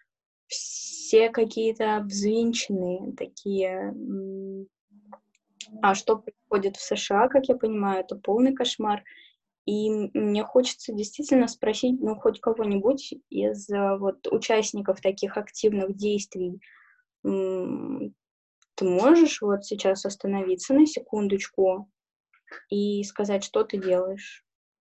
Все 0.47 1.29
какие-то 1.29 2.01
взвинченные 2.03 3.13
такие. 3.13 3.95
А 5.83 5.95
что 5.95 6.17
происходит 6.17 6.79
в 6.79 6.83
США, 6.83 7.29
как 7.29 7.49
я 7.49 7.55
понимаю, 7.55 8.01
это 8.01 8.17
полный 8.17 8.55
кошмар. 8.55 9.05
И 9.67 9.91
мне 10.15 10.45
хочется 10.45 10.95
действительно 10.95 11.47
спросить, 11.47 12.01
ну, 12.01 12.15
хоть 12.15 12.41
кого-нибудь 12.41 13.13
из 13.29 13.69
э, 13.69 13.99
вот 13.99 14.27
участников 14.29 15.03
таких 15.03 15.37
активных 15.37 15.95
действий, 15.95 16.59
ты 18.77 18.85
можешь 18.85 19.41
вот 19.43 19.65
сейчас 19.65 20.05
остановиться 20.05 20.75
на 20.75 20.87
секундочку 20.87 21.91
и 22.71 23.03
сказать, 23.05 23.43
что 23.43 23.65
ты 23.65 23.79
делаешь, 23.79 24.45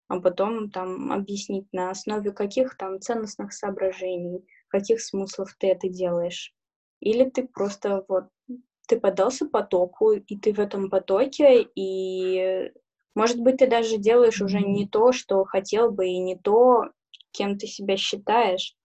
а 0.08 0.20
потом 0.20 0.70
там 0.70 1.12
объяснить, 1.12 1.66
на 1.72 1.90
основе 1.90 2.32
каких 2.32 2.76
там 2.76 3.00
ценностных 3.00 3.52
соображений, 3.52 4.46
каких 4.68 5.00
смыслов 5.00 5.54
ты 5.58 5.68
это 5.68 5.88
делаешь. 5.88 6.54
Или 7.00 7.28
ты 7.28 7.46
просто 7.46 8.04
вот, 8.08 8.24
ты 8.86 8.98
подался 8.98 9.46
потоку, 9.46 10.12
и 10.12 10.38
ты 10.38 10.52
в 10.52 10.60
этом 10.60 10.88
потоке, 10.88 11.66
и 11.74 12.72
может 13.14 13.40
быть, 13.40 13.58
ты 13.58 13.66
даже 13.66 13.98
делаешь 13.98 14.40
уже 14.40 14.60
не 14.60 14.86
то, 14.86 15.12
что 15.12 15.44
хотел 15.44 15.90
бы, 15.90 16.06
и 16.06 16.18
не 16.18 16.36
то, 16.36 16.90
кем 17.32 17.58
ты 17.58 17.66
себя 17.66 17.96
считаешь, 17.96 18.76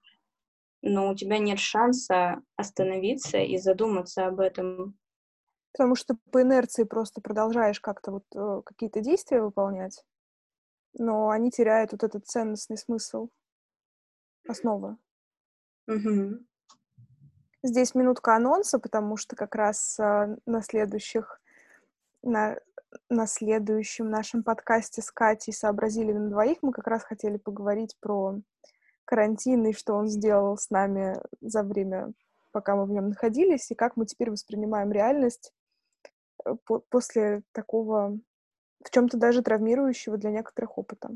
но 0.86 1.10
у 1.10 1.16
тебя 1.16 1.40
нет 1.40 1.60
шанса 1.60 2.42
остановиться 2.56 3.40
и 3.40 3.58
задуматься 3.58 4.28
об 4.28 4.40
этом. 4.40 4.98
Потому 5.74 5.96
что 5.96 6.16
по 6.32 6.44
инерции 6.44 6.84
просто 6.84 7.22
продолжаешь 7.22 7.82
как-то 7.82 8.12
вот 8.12 8.24
э, 8.36 8.62
какие-то 8.64 9.02
действия 9.02 9.42
выполнять, 9.42 10.06
но 10.94 11.30
они 11.30 11.50
теряют 11.50 11.92
вот 11.92 12.04
этот 12.04 12.28
ценностный 12.28 12.78
смысл, 12.78 13.30
основы. 14.48 14.98
Угу. 15.88 16.46
Здесь 17.64 17.96
минутка 17.96 18.36
анонса, 18.36 18.78
потому 18.78 19.18
что 19.18 19.36
как 19.36 19.56
раз 19.56 20.00
э, 20.00 20.38
на 20.46 20.62
следующих 20.62 21.42
на 22.22 22.58
на 23.10 23.28
следующем 23.28 24.10
нашем 24.10 24.42
подкасте 24.42 25.02
с 25.02 25.12
Катей 25.12 25.52
«Сообразили 25.52 26.14
на 26.14 26.30
двоих» 26.30 26.60
мы 26.62 26.72
как 26.72 26.88
раз 26.88 27.04
хотели 27.04 27.36
поговорить 27.36 27.98
про 28.00 28.40
карантин 29.06 29.66
и 29.68 29.74
что 29.74 29.94
он 29.94 30.08
сделал 30.08 30.58
с 30.58 30.70
нами 30.70 31.20
за 31.42 31.64
время, 31.64 32.14
пока 32.52 32.76
мы 32.76 32.86
в 32.86 32.92
нем 32.92 33.10
находились, 33.10 33.72
и 33.72 33.76
как 33.76 33.96
мы 33.96 34.06
теперь 34.06 34.32
воспринимаем 34.32 34.92
реальность 34.92 35.54
э, 36.46 36.56
по 36.66 36.80
после 36.80 37.44
такого 37.52 38.18
в 38.84 38.92
чем-то 38.92 39.18
даже 39.18 39.42
травмирующего 39.42 40.18
для 40.18 40.32
некоторых 40.32 40.78
опыта. 40.78 41.10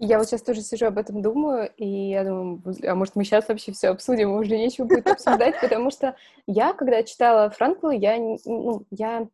Я 0.00 0.18
вот 0.18 0.26
сейчас 0.26 0.42
тоже 0.42 0.60
сижу 0.60 0.86
об 0.86 0.98
этом 0.98 1.22
думаю, 1.22 1.70
и 1.76 1.86
я 2.10 2.24
думаю, 2.24 2.62
а 2.82 2.94
может, 2.96 3.14
мы 3.14 3.24
сейчас 3.24 3.48
вообще 3.48 3.72
все 3.72 3.88
обсудим, 3.88 4.32
уже 4.32 4.56
нечего 4.56 4.86
будет 4.86 5.06
обсуждать, 5.06 5.60
потому 5.60 5.90
что 5.90 6.16
я, 6.46 6.72
когда 6.72 7.04
читала 7.04 7.48
Франкла, 7.50 7.90
я, 7.90 8.18
ну, 8.18 8.86
я 8.90 9.28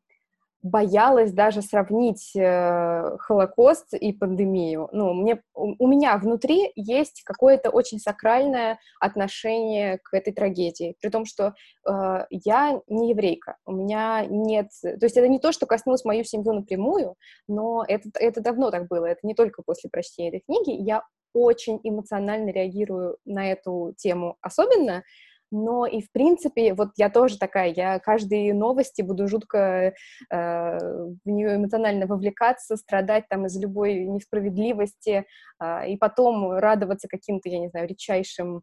боялась 0.63 1.33
даже 1.33 1.63
сравнить 1.63 2.33
э, 2.37 3.17
Холокост 3.19 3.95
и 3.95 4.13
пандемию. 4.13 4.89
Ну, 4.93 5.15
мне, 5.15 5.43
у, 5.55 5.75
у 5.85 5.89
меня 5.89 6.17
внутри 6.19 6.71
есть 6.75 7.23
какое-то 7.25 7.71
очень 7.71 7.99
сакральное 7.99 8.79
отношение 9.01 9.99
к 9.99 10.13
этой 10.15 10.33
трагедии, 10.33 10.97
при 11.01 11.09
том, 11.09 11.25
что 11.25 11.55
э, 11.89 12.27
я 12.31 12.81
не 12.89 13.11
еврейка, 13.11 13.57
у 13.65 13.73
меня 13.73 14.27
нет... 14.29 14.69
То 14.83 15.05
есть 15.05 15.17
это 15.17 15.29
не 15.29 15.39
то, 15.39 15.53
что 15.53 15.67
коснулось 15.67 16.05
мою 16.05 16.25
семью 16.25 16.53
напрямую, 16.53 17.15
но 17.49 17.85
это, 17.87 18.11
это 18.15 18.41
давно 18.41 18.71
так 18.71 18.89
было, 18.89 19.07
это 19.07 19.21
не 19.23 19.35
только 19.35 19.63
после 19.63 19.89
прочтения 19.91 20.29
этой 20.29 20.41
книги. 20.41 20.73
Я 20.73 21.03
очень 21.33 21.81
эмоционально 21.83 22.51
реагирую 22.51 23.17
на 23.25 23.51
эту 23.51 23.95
тему 23.97 24.37
особенно, 24.41 25.05
но 25.51 25.87
и 25.87 26.01
в 26.01 26.11
принципе, 26.13 26.75
вот 26.75 26.91
я 26.97 27.11
тоже 27.11 27.39
такая, 27.39 27.73
я 27.75 27.99
каждой 27.99 28.53
новости 28.53 29.03
буду 29.03 29.27
жутко 29.27 29.59
э, 29.59 29.93
в 30.31 31.19
нее 31.25 31.57
эмоционально 31.57 32.07
вовлекаться, 32.07 32.77
страдать 32.77 33.25
там 33.29 33.47
из 33.47 33.61
любой 33.61 34.05
несправедливости, 34.05 35.25
э, 35.61 35.89
и 35.89 35.97
потом 35.97 36.53
радоваться 36.53 37.09
каким-то, 37.09 37.49
я 37.49 37.59
не 37.59 37.69
знаю, 37.69 37.89
редчайшим 37.89 38.63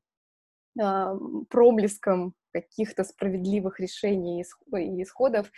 э, 0.80 1.15
проблескам 1.50 2.34
каких-то 2.54 3.04
справедливых 3.04 3.80
решений 3.80 4.41
и 4.41 5.04
исходов, 5.04 5.52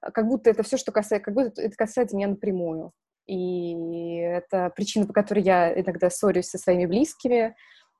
как 0.00 0.26
будто 0.26 0.50
это 0.50 0.62
все, 0.62 0.76
что 0.76 0.92
касается, 0.92 1.24
как 1.24 1.34
будто 1.34 1.62
это 1.62 1.74
касается 1.74 2.16
меня 2.16 2.28
напрямую. 2.28 2.92
И 3.26 4.18
это 4.18 4.70
причина, 4.76 5.06
по 5.06 5.12
которой 5.12 5.42
я 5.42 5.72
иногда 5.80 6.10
ссорюсь 6.10 6.46
со 6.46 6.58
своими 6.58 6.86
близкими, 6.86 7.56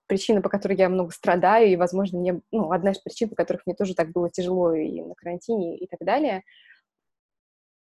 причина, 0.06 0.42
по 0.42 0.48
которой 0.48 0.76
я 0.76 0.88
много 0.88 1.10
страдаю, 1.12 1.68
и, 1.68 1.76
возможно, 1.76 2.18
мне, 2.18 2.40
ну, 2.52 2.72
одна 2.72 2.92
из 2.92 2.98
причин, 2.98 3.28
по 3.28 3.36
которых 3.36 3.62
мне 3.66 3.74
тоже 3.74 3.94
так 3.94 4.12
было 4.12 4.30
тяжело 4.30 4.72
и 4.72 5.00
на 5.02 5.14
карантине, 5.14 5.76
и 5.78 5.86
так 5.86 6.00
далее. 6.00 6.42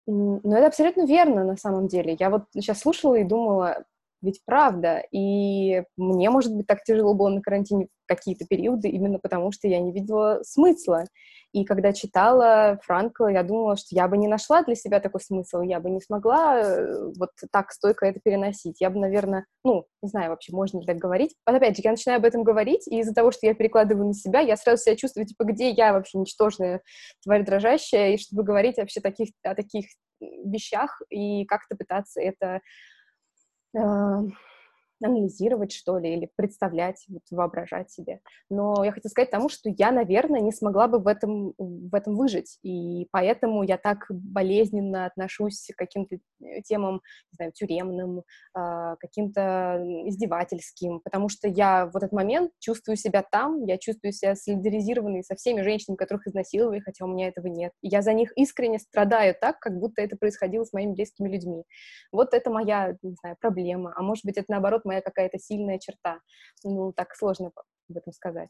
Но 0.06 0.58
это 0.58 0.68
абсолютно 0.68 1.06
верно 1.06 1.46
на 1.46 1.56
самом 1.56 1.88
деле. 1.88 2.18
Я 2.20 2.30
вот 2.30 2.44
сейчас 2.54 2.80
слушала 2.80 3.16
и 3.16 3.24
думала, 3.24 3.86
ведь 4.24 4.42
правда. 4.46 5.04
И 5.12 5.84
мне, 5.98 6.30
может 6.30 6.56
быть, 6.56 6.66
так 6.66 6.84
тяжело 6.84 7.14
было 7.14 7.30
на 7.30 7.42
карантине 7.42 7.86
в 7.86 8.08
какие-то 8.08 8.46
периоды, 8.46 8.90
именно 8.90 9.20
потому 9.20 9.52
что 9.52 9.68
я 9.68 9.80
не 9.80 9.92
видела 9.92 10.40
смысла. 10.44 11.06
И 11.52 11.66
когда 11.66 11.94
читала 11.94 12.80
Франкла, 12.84 13.28
я 13.28 13.44
думала, 13.44 13.76
что 13.76 13.88
я 13.92 14.08
бы 14.08 14.18
не 14.18 14.28
нашла 14.28 14.64
для 14.64 14.74
себя 14.74 15.00
такой 15.00 15.22
смысл, 15.22 15.62
я 15.62 15.80
бы 15.80 15.92
не 15.92 16.02
смогла 16.02 16.60
э, 16.60 17.12
вот 17.16 17.30
так 17.52 17.72
стойко 17.72 18.08
это 18.08 18.20
переносить. 18.20 18.78
Я 18.80 18.90
бы, 18.90 19.00
наверное, 19.00 19.46
ну, 19.64 19.86
не 20.02 20.10
знаю 20.10 20.32
вообще, 20.32 20.52
можно 20.52 20.80
ли 20.80 20.86
так 20.86 20.98
говорить. 20.98 21.36
Вот 21.46 21.56
опять 21.56 21.76
же, 21.76 21.84
я 21.84 21.92
начинаю 21.92 22.18
об 22.18 22.26
этом 22.26 22.44
говорить, 22.44 22.88
и 22.88 23.00
из-за 23.00 23.14
того, 23.14 23.32
что 23.32 23.46
я 23.46 23.54
перекладываю 23.54 24.08
на 24.08 24.14
себя, 24.16 24.40
я 24.40 24.58
сразу 24.58 24.82
себя 24.82 24.96
чувствую, 24.96 25.28
типа, 25.28 25.44
где 25.44 25.70
я 25.70 25.94
вообще 25.94 26.18
ничтожная 26.18 26.82
тварь 27.24 27.46
дрожащая, 27.46 28.14
и 28.14 28.18
чтобы 28.18 28.44
говорить 28.44 28.78
вообще 28.78 29.00
таких, 29.00 29.30
о 29.44 29.54
таких 29.54 29.86
вещах 30.44 31.02
и 31.10 31.46
как-то 31.46 31.76
пытаться 31.76 32.22
это 32.22 32.62
э, 33.74 33.80
анализировать, 35.04 35.72
что 35.72 35.98
ли, 35.98 36.14
или 36.14 36.30
представлять, 36.36 37.06
вот, 37.08 37.22
воображать 37.32 37.92
себе. 37.92 38.20
Но 38.50 38.84
я 38.84 38.92
хочу 38.92 39.10
сказать 39.10 39.32
тому, 39.32 39.50
что 39.50 39.70
я, 39.70 39.92
наверное, 39.92 40.42
не 40.42 40.52
смогла 40.52 40.88
бы 40.88 41.00
в 41.00 41.08
этом, 41.08 41.54
в 41.58 41.94
этом 41.94 42.16
выжить, 42.16 42.60
и 42.64 43.08
поэтому 43.12 43.64
я 43.64 43.78
так 43.78 44.06
болезненно 44.10 45.06
отношусь 45.06 45.68
к 45.74 45.78
каким-то 45.78 46.16
э, 46.16 46.62
темам, 46.64 47.02
не 47.32 47.36
знаю, 47.36 47.52
тюремным, 47.54 48.24
а, 48.54 48.96
каким-то 48.98 49.82
издевательским, 50.06 51.00
потому 51.02 51.30
что 51.30 51.48
я 51.48 51.86
в 51.86 51.98
этот 51.98 52.12
момент 52.12 52.52
чувствую 52.60 52.98
себя 52.98 53.24
там, 53.24 53.64
я 53.66 53.78
чувствую 53.78 54.12
себя 54.12 54.36
солидаризированной 54.36 55.24
со 55.24 55.36
всеми 55.36 55.62
женщинами, 55.62 55.98
которых 55.98 56.28
изнасиловали, 56.28 56.80
хотя 56.80 57.06
у 57.06 57.08
меня 57.08 57.28
этого 57.28 57.48
нет. 57.48 57.72
Я 57.82 58.02
за 58.02 58.14
них 58.14 58.32
искренне 58.36 58.80
страдаю 58.80 59.36
так, 59.40 59.60
как 59.60 59.78
будто 59.78 60.02
это 60.02 60.18
происходило 60.18 60.64
с 60.64 60.74
моими 60.74 60.94
близкими 60.94 61.30
людьми. 61.30 61.64
Вот 62.12 62.34
это 62.34 62.50
моя, 62.50 62.96
не 63.02 63.16
знаю, 63.22 63.38
проблема. 63.40 63.94
А 63.96 64.02
может 64.02 64.26
быть, 64.26 64.38
это 64.38 64.46
наоборот 64.50 64.86
моя 64.86 64.93
какая-то 65.02 65.40
сильная 65.40 65.80
черта. 65.80 66.20
Ну, 66.64 66.94
так 66.94 67.16
сложно 67.16 67.52
об 67.90 67.98
этом 67.98 68.14
сказать. 68.14 68.50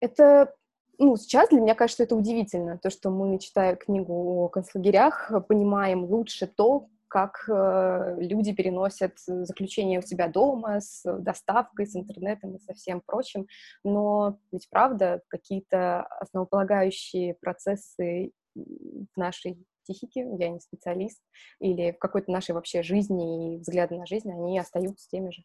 Это 0.00 0.54
ну, 0.98 1.16
сейчас 1.16 1.48
для 1.48 1.60
меня 1.60 1.74
кажется, 1.74 2.04
это 2.04 2.14
удивительно, 2.14 2.78
то, 2.78 2.88
что 2.88 3.10
мы, 3.10 3.38
читая 3.38 3.74
книгу 3.74 4.44
о 4.44 4.48
концлагерях, 4.48 5.32
понимаем 5.48 6.04
лучше 6.04 6.46
то, 6.46 6.88
как 7.08 7.48
э, 7.48 8.16
люди 8.18 8.52
переносят 8.52 9.18
заключение 9.20 10.00
у 10.00 10.02
себя 10.02 10.26
дома 10.26 10.80
с 10.80 11.02
доставкой, 11.04 11.86
с 11.86 11.94
интернетом 11.94 12.56
и 12.56 12.60
со 12.60 12.74
всем 12.74 13.00
прочим. 13.00 13.46
Но 13.84 14.38
ведь 14.50 14.68
правда, 14.68 15.22
какие-то 15.28 16.02
основополагающие 16.02 17.34
процессы 17.34 18.32
в 18.56 19.16
нашей 19.16 19.64
психики, 19.84 20.18
я 20.18 20.48
не 20.48 20.60
специалист, 20.60 21.20
или 21.60 21.92
в 21.92 21.98
какой-то 21.98 22.32
нашей 22.32 22.54
вообще 22.54 22.82
жизни 22.82 23.54
и 23.54 23.58
взгляды 23.58 23.96
на 23.96 24.06
жизнь, 24.06 24.30
они 24.30 24.58
остаются 24.58 25.08
теми 25.08 25.30
же. 25.30 25.44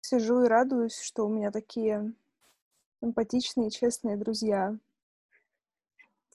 Сижу 0.00 0.44
и 0.44 0.48
радуюсь, 0.48 1.00
что 1.00 1.26
у 1.26 1.28
меня 1.28 1.50
такие 1.50 2.12
эмпатичные, 3.00 3.70
честные 3.70 4.16
друзья. 4.16 4.76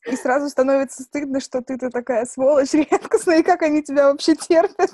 И 0.05 0.15
сразу 0.15 0.47
становится 0.49 1.03
стыдно, 1.03 1.39
что 1.41 1.61
ты-то 1.61 1.89
такая 1.89 2.25
сволочь 2.25 2.73
редкостная, 2.73 3.39
и 3.39 3.43
как 3.43 3.61
они 3.61 3.83
тебя 3.83 4.11
вообще 4.11 4.35
терпят. 4.35 4.91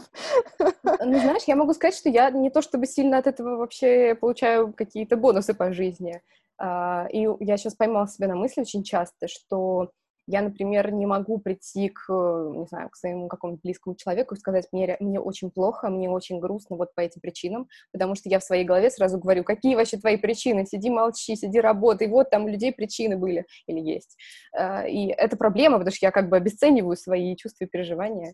Ну, 0.60 1.20
знаешь, 1.20 1.44
я 1.46 1.56
могу 1.56 1.74
сказать, 1.74 1.96
что 1.96 2.10
я 2.10 2.32
не 2.32 2.50
то 2.50 2.62
чтобы 2.62 2.88
сильно 2.88 3.20
от 3.20 3.28
этого 3.28 3.58
вообще 3.58 4.16
получаю 4.16 4.74
какие-то 4.74 5.18
бонусы 5.18 5.54
по 5.54 5.72
жизни. 5.72 6.22
А, 6.58 7.08
и 7.12 7.28
я 7.42 7.58
сейчас 7.58 7.76
поймала 7.76 8.08
себя 8.08 8.28
на 8.28 8.36
мысли 8.36 8.62
очень 8.62 8.84
часто, 8.84 9.28
что 9.28 9.92
я, 10.26 10.42
например, 10.42 10.92
не 10.92 11.06
могу 11.06 11.40
прийти 11.40 11.90
к, 11.90 12.10
не 12.10 12.66
знаю, 12.68 12.90
к 12.90 12.96
своему 12.96 13.28
какому-то 13.28 13.62
близкому 13.64 13.96
человеку 13.96 14.36
и 14.36 14.38
сказать, 14.38 14.68
мне, 14.72 14.96
мне 15.00 15.20
очень 15.20 15.52
плохо, 15.52 15.90
мне 15.90 16.10
очень 16.10 16.40
грустно 16.40 16.78
вот 16.78 16.94
по 16.96 17.02
этим 17.02 17.22
причинам, 17.22 17.68
потому 17.92 18.16
что 18.16 18.30
я 18.30 18.40
в 18.40 18.44
своей 18.44 18.64
голове 18.64 18.90
сразу 18.90 19.20
говорю, 19.20 19.44
какие 19.44 19.76
вообще 19.76 19.98
твои 19.98 20.18
причины, 20.18 20.66
сиди 20.66 20.90
молчи, 20.90 21.36
сиди 21.36 21.60
работай, 21.60 22.08
вот 22.08 22.30
там 22.30 22.46
у 22.46 22.48
людей 22.48 22.72
причины 22.72 23.18
были 23.18 23.46
или 23.68 23.80
есть. 23.80 24.18
А, 24.54 24.88
и 24.88 25.08
это 25.08 25.36
проблема, 25.36 25.78
потому 25.78 25.94
что 25.94 26.06
я 26.06 26.12
как 26.12 26.30
бы 26.30 26.38
обесцениваю 26.38 26.96
свои 26.96 27.36
чувства 27.36 27.66
и 27.66 27.68
переживания. 27.68 28.34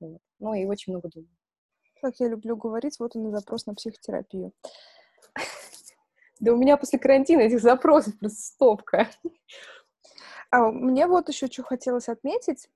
Ну 0.00 0.54
и 0.54 0.64
очень 0.66 0.92
много 0.92 1.08
думаю. 1.12 1.30
Как 2.00 2.14
я 2.20 2.28
люблю 2.28 2.56
говорить, 2.56 2.96
вот 3.00 3.16
он 3.16 3.28
и 3.28 3.32
запрос 3.32 3.66
на 3.66 3.74
психотерапию. 3.74 4.52
Да 6.40 6.52
у 6.52 6.56
меня 6.56 6.76
после 6.76 6.98
карантина 6.98 7.42
этих 7.42 7.60
запросов 7.60 8.18
просто 8.18 8.42
стопка. 8.42 9.08
А 10.54 10.70
мне 10.70 11.08
вот 11.08 11.28
еще 11.28 11.48
что 11.48 11.64
хотелось 11.64 12.08
отметить. 12.08 12.70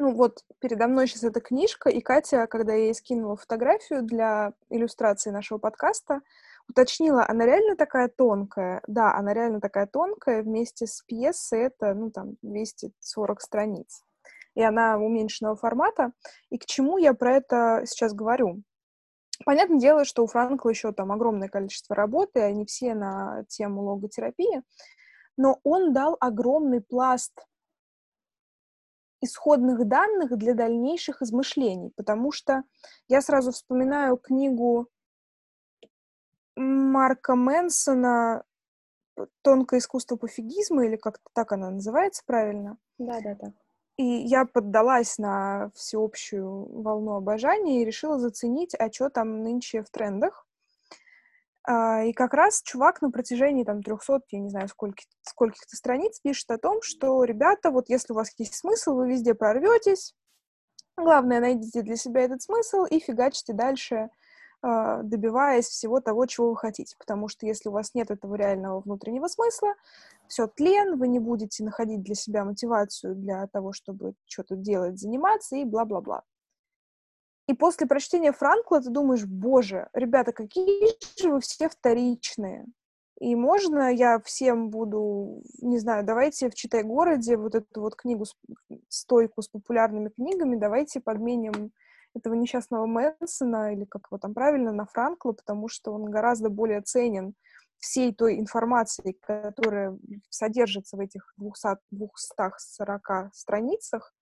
Ну 0.00 0.12
вот 0.12 0.44
передо 0.58 0.88
мной 0.88 1.06
сейчас 1.06 1.22
эта 1.22 1.40
книжка, 1.40 1.88
и 1.88 2.00
Катя, 2.00 2.48
когда 2.48 2.74
я 2.74 2.86
ей 2.86 2.94
скинула 2.96 3.36
фотографию 3.36 4.02
для 4.02 4.54
иллюстрации 4.70 5.30
нашего 5.30 5.58
подкаста, 5.58 6.20
уточнила, 6.68 7.24
она 7.28 7.46
реально 7.46 7.76
такая 7.76 8.08
тонкая? 8.08 8.82
Да, 8.88 9.14
она 9.14 9.34
реально 9.34 9.60
такая 9.60 9.86
тонкая, 9.86 10.42
вместе 10.42 10.88
с 10.88 11.00
пьесой 11.02 11.60
это, 11.60 11.94
ну, 11.94 12.10
там, 12.10 12.38
240 12.42 13.40
страниц. 13.40 14.02
И 14.56 14.62
она 14.62 14.98
уменьшенного 14.98 15.54
формата. 15.54 16.10
И 16.50 16.58
к 16.58 16.66
чему 16.66 16.98
я 16.98 17.14
про 17.14 17.36
это 17.36 17.82
сейчас 17.86 18.14
говорю? 18.14 18.64
Понятное 19.44 19.78
дело, 19.78 20.04
что 20.04 20.24
у 20.24 20.26
Франкла 20.26 20.70
еще 20.70 20.90
там 20.90 21.12
огромное 21.12 21.48
количество 21.48 21.94
работы, 21.94 22.40
они 22.40 22.66
все 22.66 22.94
на 22.94 23.44
тему 23.46 23.82
логотерапии, 23.82 24.64
но 25.36 25.60
он 25.64 25.92
дал 25.92 26.16
огромный 26.20 26.80
пласт 26.80 27.46
исходных 29.20 29.86
данных 29.88 30.36
для 30.36 30.54
дальнейших 30.54 31.22
измышлений, 31.22 31.92
потому 31.96 32.30
что 32.30 32.64
я 33.08 33.22
сразу 33.22 33.52
вспоминаю 33.52 34.16
книгу 34.16 34.88
Марка 36.56 37.34
Мэнсона 37.34 38.44
«Тонкое 39.42 39.80
искусство 39.80 40.16
пофигизма», 40.16 40.86
или 40.86 40.96
как-то 40.96 41.28
так 41.32 41.52
она 41.52 41.70
называется 41.70 42.22
правильно. 42.26 42.76
Да, 42.98 43.20
да, 43.20 43.34
да. 43.34 43.52
И 43.96 44.04
я 44.04 44.44
поддалась 44.44 45.18
на 45.18 45.70
всеобщую 45.74 46.82
волну 46.82 47.12
обожания 47.12 47.82
и 47.82 47.84
решила 47.84 48.18
заценить, 48.18 48.74
а 48.74 48.92
что 48.92 49.08
там 49.08 49.42
нынче 49.42 49.82
в 49.82 49.90
трендах. 49.90 50.43
А, 51.66 52.02
и 52.04 52.12
как 52.12 52.34
раз 52.34 52.62
чувак 52.62 53.00
на 53.00 53.10
протяжении 53.10 53.64
там 53.64 53.82
300, 53.82 54.20
я 54.30 54.40
не 54.40 54.50
знаю, 54.50 54.68
скольких, 54.68 55.06
скольких-то 55.22 55.76
страниц 55.76 56.20
пишет 56.20 56.50
о 56.50 56.58
том, 56.58 56.82
что, 56.82 57.24
ребята, 57.24 57.70
вот 57.70 57.88
если 57.88 58.12
у 58.12 58.16
вас 58.16 58.32
есть 58.38 58.54
смысл, 58.54 58.94
вы 58.94 59.08
везде 59.08 59.34
прорветесь, 59.34 60.14
главное, 60.96 61.40
найдите 61.40 61.82
для 61.82 61.96
себя 61.96 62.22
этот 62.22 62.42
смысл 62.42 62.84
и 62.84 63.00
фигачьте 63.00 63.54
дальше, 63.54 64.10
а, 64.60 65.02
добиваясь 65.02 65.66
всего 65.66 66.00
того, 66.00 66.26
чего 66.26 66.50
вы 66.50 66.56
хотите. 66.56 66.96
Потому 66.98 67.28
что 67.28 67.46
если 67.46 67.70
у 67.70 67.72
вас 67.72 67.94
нет 67.94 68.10
этого 68.10 68.34
реального 68.34 68.80
внутреннего 68.80 69.28
смысла, 69.28 69.74
все 70.28 70.46
тлен, 70.46 70.98
вы 70.98 71.08
не 71.08 71.18
будете 71.18 71.64
находить 71.64 72.02
для 72.02 72.14
себя 72.14 72.44
мотивацию 72.44 73.14
для 73.14 73.46
того, 73.46 73.72
чтобы 73.72 74.14
что-то 74.26 74.56
делать, 74.56 74.98
заниматься 74.98 75.56
и 75.56 75.64
бла-бла-бла. 75.64 76.24
И 77.46 77.54
после 77.54 77.86
прочтения 77.86 78.32
Франкла 78.32 78.80
ты 78.80 78.90
думаешь, 78.90 79.24
боже, 79.24 79.88
ребята, 79.92 80.32
какие 80.32 80.88
же 81.20 81.30
вы 81.30 81.40
все 81.40 81.68
вторичные. 81.68 82.66
И 83.20 83.36
можно 83.36 83.92
я 83.92 84.18
всем 84.20 84.70
буду, 84.70 85.42
не 85.60 85.78
знаю, 85.78 86.04
давайте 86.04 86.50
в 86.50 86.54
«Читай-городе» 86.54 87.36
вот 87.36 87.54
эту 87.54 87.80
вот 87.80 87.94
книгу, 87.94 88.24
стойку 88.88 89.42
с 89.42 89.48
популярными 89.48 90.08
книгами, 90.08 90.56
давайте 90.56 91.00
подменим 91.00 91.72
этого 92.14 92.34
несчастного 92.34 92.86
Мэнсона, 92.86 93.72
или 93.74 93.84
как 93.84 94.06
его 94.10 94.18
там 94.18 94.34
правильно, 94.34 94.72
на 94.72 94.86
Франкла, 94.86 95.32
потому 95.32 95.68
что 95.68 95.92
он 95.92 96.06
гораздо 96.06 96.48
более 96.48 96.80
ценен 96.80 97.34
всей 97.78 98.14
той 98.14 98.40
информацией, 98.40 99.16
которая 99.20 99.98
содержится 100.30 100.96
в 100.96 101.00
этих 101.00 101.34
200, 101.36 101.76
240 101.90 103.30
страницах, 103.32 104.13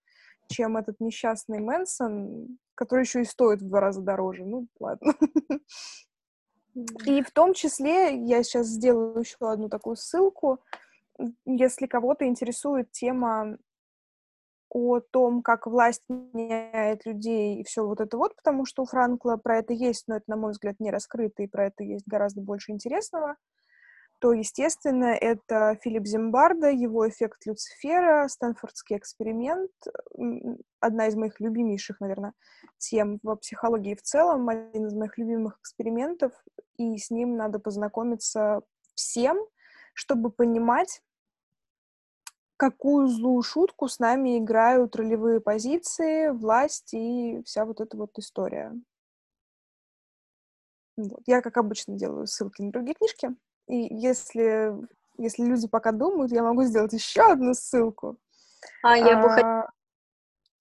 чем 0.52 0.76
этот 0.76 1.00
несчастный 1.00 1.60
Мэнсон, 1.60 2.58
который 2.74 3.02
еще 3.02 3.22
и 3.22 3.24
стоит 3.24 3.62
в 3.62 3.68
два 3.68 3.80
раза 3.80 4.00
дороже. 4.00 4.44
Ну, 4.44 4.66
ладно. 4.78 5.14
И 7.04 7.22
в 7.22 7.30
том 7.32 7.52
числе 7.54 8.16
я 8.16 8.42
сейчас 8.42 8.66
сделаю 8.66 9.18
еще 9.18 9.36
одну 9.40 9.68
такую 9.68 9.96
ссылку. 9.96 10.60
Если 11.44 11.86
кого-то 11.86 12.26
интересует 12.26 12.90
тема 12.92 13.58
о 14.70 15.00
том, 15.00 15.42
как 15.42 15.66
власть 15.66 16.02
меняет 16.08 17.04
людей 17.04 17.60
и 17.60 17.64
все 17.64 17.86
вот 17.86 18.00
это 18.00 18.16
вот, 18.16 18.34
потому 18.36 18.64
что 18.64 18.82
у 18.82 18.86
Франкла 18.86 19.36
про 19.36 19.58
это 19.58 19.74
есть, 19.74 20.04
но 20.08 20.16
это, 20.16 20.24
на 20.28 20.36
мой 20.36 20.52
взгляд, 20.52 20.80
не 20.80 20.90
раскрыто, 20.90 21.42
и 21.42 21.46
про 21.46 21.66
это 21.66 21.84
есть 21.84 22.06
гораздо 22.06 22.40
больше 22.40 22.72
интересного 22.72 23.36
то, 24.22 24.32
естественно, 24.32 25.06
это 25.06 25.76
Филипп 25.82 26.06
Зимбарда, 26.06 26.70
его 26.70 27.08
эффект 27.08 27.44
Люцифера, 27.44 28.28
Стэнфордский 28.28 28.96
эксперимент, 28.96 29.72
одна 30.78 31.08
из 31.08 31.16
моих 31.16 31.40
любимейших, 31.40 31.98
наверное, 31.98 32.32
тем 32.78 33.18
в 33.24 33.34
психологии 33.34 33.96
в 33.96 34.02
целом, 34.02 34.48
один 34.48 34.86
из 34.86 34.94
моих 34.94 35.18
любимых 35.18 35.58
экспериментов, 35.58 36.32
и 36.76 36.96
с 36.96 37.10
ним 37.10 37.36
надо 37.36 37.58
познакомиться 37.58 38.62
всем, 38.94 39.44
чтобы 39.92 40.30
понимать, 40.30 41.02
какую 42.56 43.08
злую 43.08 43.42
шутку 43.42 43.88
с 43.88 43.98
нами 43.98 44.38
играют 44.38 44.94
ролевые 44.94 45.40
позиции, 45.40 46.28
власть 46.28 46.94
и 46.94 47.42
вся 47.44 47.64
вот 47.64 47.80
эта 47.80 47.96
вот 47.96 48.16
история. 48.20 48.72
Вот. 50.96 51.22
Я, 51.26 51.42
как 51.42 51.56
обычно, 51.56 51.96
делаю 51.96 52.28
ссылки 52.28 52.62
на 52.62 52.70
другие 52.70 52.94
книжки. 52.94 53.30
И 53.68 53.76
если, 53.94 54.72
если 55.18 55.44
люди 55.44 55.68
пока 55.68 55.92
думают, 55.92 56.32
я 56.32 56.42
могу 56.42 56.64
сделать 56.64 56.92
еще 56.92 57.22
одну 57.22 57.54
ссылку. 57.54 58.18
А, 58.82 58.96
я 58.96 59.20
бы 59.20 59.28
хотела 59.28 59.68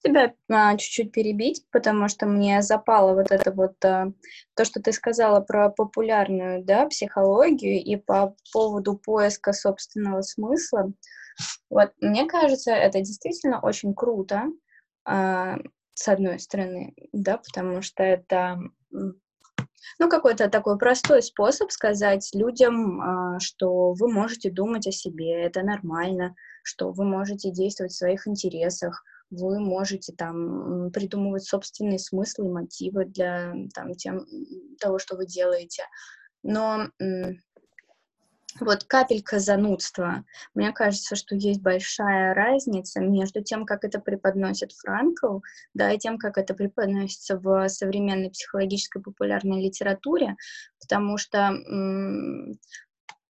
тебя 0.04 0.34
а, 0.50 0.76
чуть-чуть 0.78 1.12
перебить, 1.12 1.66
потому 1.72 2.08
что 2.08 2.26
мне 2.26 2.62
запало 2.62 3.14
вот 3.14 3.32
это 3.32 3.52
вот 3.52 3.84
а, 3.86 4.12
то, 4.56 4.66
что 4.66 4.82
ты 4.82 4.92
сказала 4.92 5.42
про 5.42 5.70
популярную, 5.70 6.64
да, 6.64 6.88
психологию 6.88 7.82
и 7.84 7.96
по 7.96 8.36
поводу 8.52 8.96
поиска 8.98 9.54
собственного 9.54 10.22
смысла. 10.22 10.92
Вот, 11.70 11.92
мне 12.02 12.26
кажется, 12.26 12.72
это 12.72 13.00
действительно 13.00 13.60
очень 13.62 13.94
круто, 13.94 14.46
а, 15.06 15.58
с 15.94 16.08
одной 16.08 16.40
стороны, 16.40 16.94
да, 17.12 17.38
потому 17.38 17.82
что 17.82 18.04
это 18.04 18.60
ну, 20.00 20.10
какой-то 20.10 20.50
такой 20.50 20.78
простой 20.78 21.22
способ 21.22 21.72
сказать 21.72 22.30
людям, 22.34 23.02
а, 23.02 23.40
что 23.40 23.94
вы 23.94 24.12
можете 24.12 24.50
думать 24.50 24.88
о 24.88 24.92
себе, 24.92 25.44
это 25.44 25.64
нормально, 25.64 26.36
что 26.64 26.92
вы 26.92 27.06
можете 27.06 27.52
действовать 27.52 27.92
в 27.92 27.98
своих 27.98 28.28
интересах, 28.28 29.04
вы 29.30 29.60
можете 29.60 30.14
там 30.14 30.92
придумывать 30.92 31.44
собственные 31.44 32.00
смыслы 32.00 32.48
и 32.48 32.52
мотивы 32.52 33.06
для 33.06 33.54
там, 33.74 33.94
тем, 33.94 34.26
того, 34.80 35.00
что 35.00 35.16
вы 35.16 35.26
делаете. 35.26 35.84
Но 36.44 36.90
вот 38.60 38.84
капелька 38.84 39.40
занудства. 39.40 40.26
Мне 40.54 40.72
кажется, 40.72 41.16
что 41.16 41.36
есть 41.36 41.62
большая 41.62 42.34
разница 42.34 43.00
между 43.00 43.44
тем, 43.44 43.66
как 43.66 43.84
это 43.84 44.00
преподносит 44.00 44.74
Франкл, 44.74 45.40
да, 45.74 45.92
и 45.92 45.98
тем, 45.98 46.18
как 46.18 46.38
это 46.38 46.54
преподносится 46.54 47.38
в 47.38 47.68
современной 47.70 48.30
психологической 48.30 49.02
популярной 49.02 49.62
литературе, 49.62 50.36
потому 50.80 51.18
что 51.18 51.56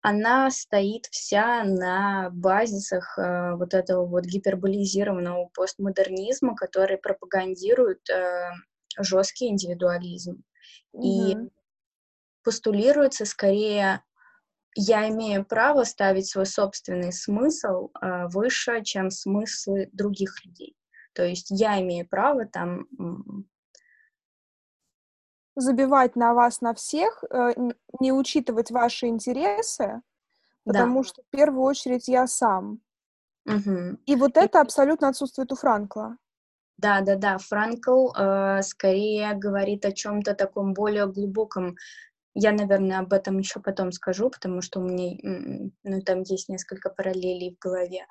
она 0.02 0.50
стоит 0.50 1.06
вся 1.10 1.62
на 1.64 2.30
базисах 2.30 3.18
э, 3.18 3.54
вот 3.56 3.74
этого 3.74 4.06
вот 4.06 4.24
гиперболизированного 4.24 5.50
постмодернизма, 5.52 6.56
который 6.56 6.96
пропагандирует 6.96 8.08
э, 8.08 8.50
жесткий 8.98 9.48
индивидуализм. 9.48 10.42
Mm-hmm. 10.96 11.02
И 11.02 11.36
постулируется 12.42 13.26
скорее 13.26 14.02
я 14.74 15.08
имею 15.08 15.44
право 15.44 15.84
ставить 15.84 16.28
свой 16.28 16.46
собственный 16.46 17.12
смысл 17.12 17.90
э, 18.00 18.26
выше, 18.28 18.82
чем 18.82 19.10
смыслы 19.10 19.88
других 19.92 20.44
людей. 20.44 20.76
То 21.12 21.24
есть 21.24 21.48
я 21.50 21.80
имею 21.80 22.08
право 22.08 22.46
там 22.46 22.86
забивать 25.56 26.16
на 26.16 26.34
вас 26.34 26.60
на 26.60 26.74
всех, 26.74 27.22
э, 27.30 27.52
не 28.00 28.12
учитывать 28.12 28.70
ваши 28.70 29.06
интересы, 29.06 30.02
потому 30.64 31.02
да. 31.02 31.08
что 31.08 31.22
в 31.22 31.30
первую 31.30 31.62
очередь 31.62 32.08
я 32.08 32.26
сам. 32.26 32.80
Угу. 33.46 33.98
И 34.06 34.16
вот 34.16 34.36
это 34.36 34.58
И... 34.58 34.62
абсолютно 34.62 35.08
отсутствует 35.08 35.52
у 35.52 35.56
Франкла. 35.56 36.16
Да, 36.76 37.00
да, 37.02 37.16
да. 37.16 37.38
Франкл 37.38 38.08
э, 38.16 38.62
скорее 38.62 39.34
говорит 39.34 39.84
о 39.84 39.92
чем-то 39.92 40.34
таком 40.34 40.72
более 40.72 41.06
глубоком. 41.06 41.76
Я, 42.34 42.52
наверное, 42.52 43.00
об 43.00 43.12
этом 43.12 43.38
еще 43.38 43.60
потом 43.60 43.92
скажу, 43.92 44.30
потому 44.30 44.62
что 44.62 44.80
у 44.80 44.84
меня, 44.84 45.70
ну, 45.82 46.00
там 46.02 46.22
есть 46.22 46.48
несколько 46.48 46.90
параллелей 46.90 47.56
в 47.56 47.58
голове. 47.58 48.06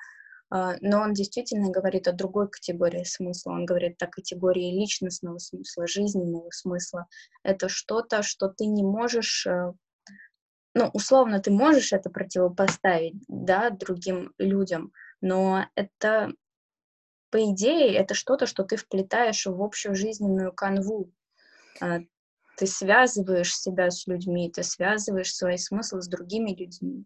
Э, 0.54 0.76
но 0.82 1.02
он 1.02 1.14
действительно 1.14 1.72
говорит 1.72 2.08
о 2.08 2.14
другой 2.14 2.50
категории 2.50 3.04
смысла. 3.04 3.52
Он 3.52 3.66
говорит 3.66 4.02
о 4.04 4.08
категории 4.08 4.78
личностного 4.78 5.38
смысла, 5.38 5.88
жизненного 5.88 6.50
смысла. 6.52 7.08
Это 7.44 7.70
что-то, 7.70 8.24
что 8.24 8.50
ты 8.50 8.66
не 8.66 8.84
можешь 8.84 9.46
э, 9.48 9.74
ну, 10.76 10.90
условно, 10.94 11.40
ты 11.40 11.52
можешь 11.52 11.94
это 11.94 12.10
противопоставить, 12.10 13.16
да, 13.28 13.70
другим 13.70 14.34
людям, 14.38 14.92
но 15.20 15.66
это 15.76 16.32
по 17.32 17.38
идее, 17.52 17.96
это 17.96 18.14
что-то, 18.14 18.46
что 18.46 18.64
ты 18.64 18.76
вплетаешь 18.76 19.46
в 19.46 19.62
общую 19.62 19.96
жизненную 19.96 20.52
канву. 20.52 21.12
Ты 22.60 22.68
связываешь 22.68 23.58
себя 23.58 23.90
с 23.90 24.06
людьми, 24.06 24.52
ты 24.54 24.64
связываешь 24.64 25.34
свои 25.34 25.56
смыслы 25.56 26.02
с 26.02 26.10
другими 26.10 26.52
людьми. 26.52 27.06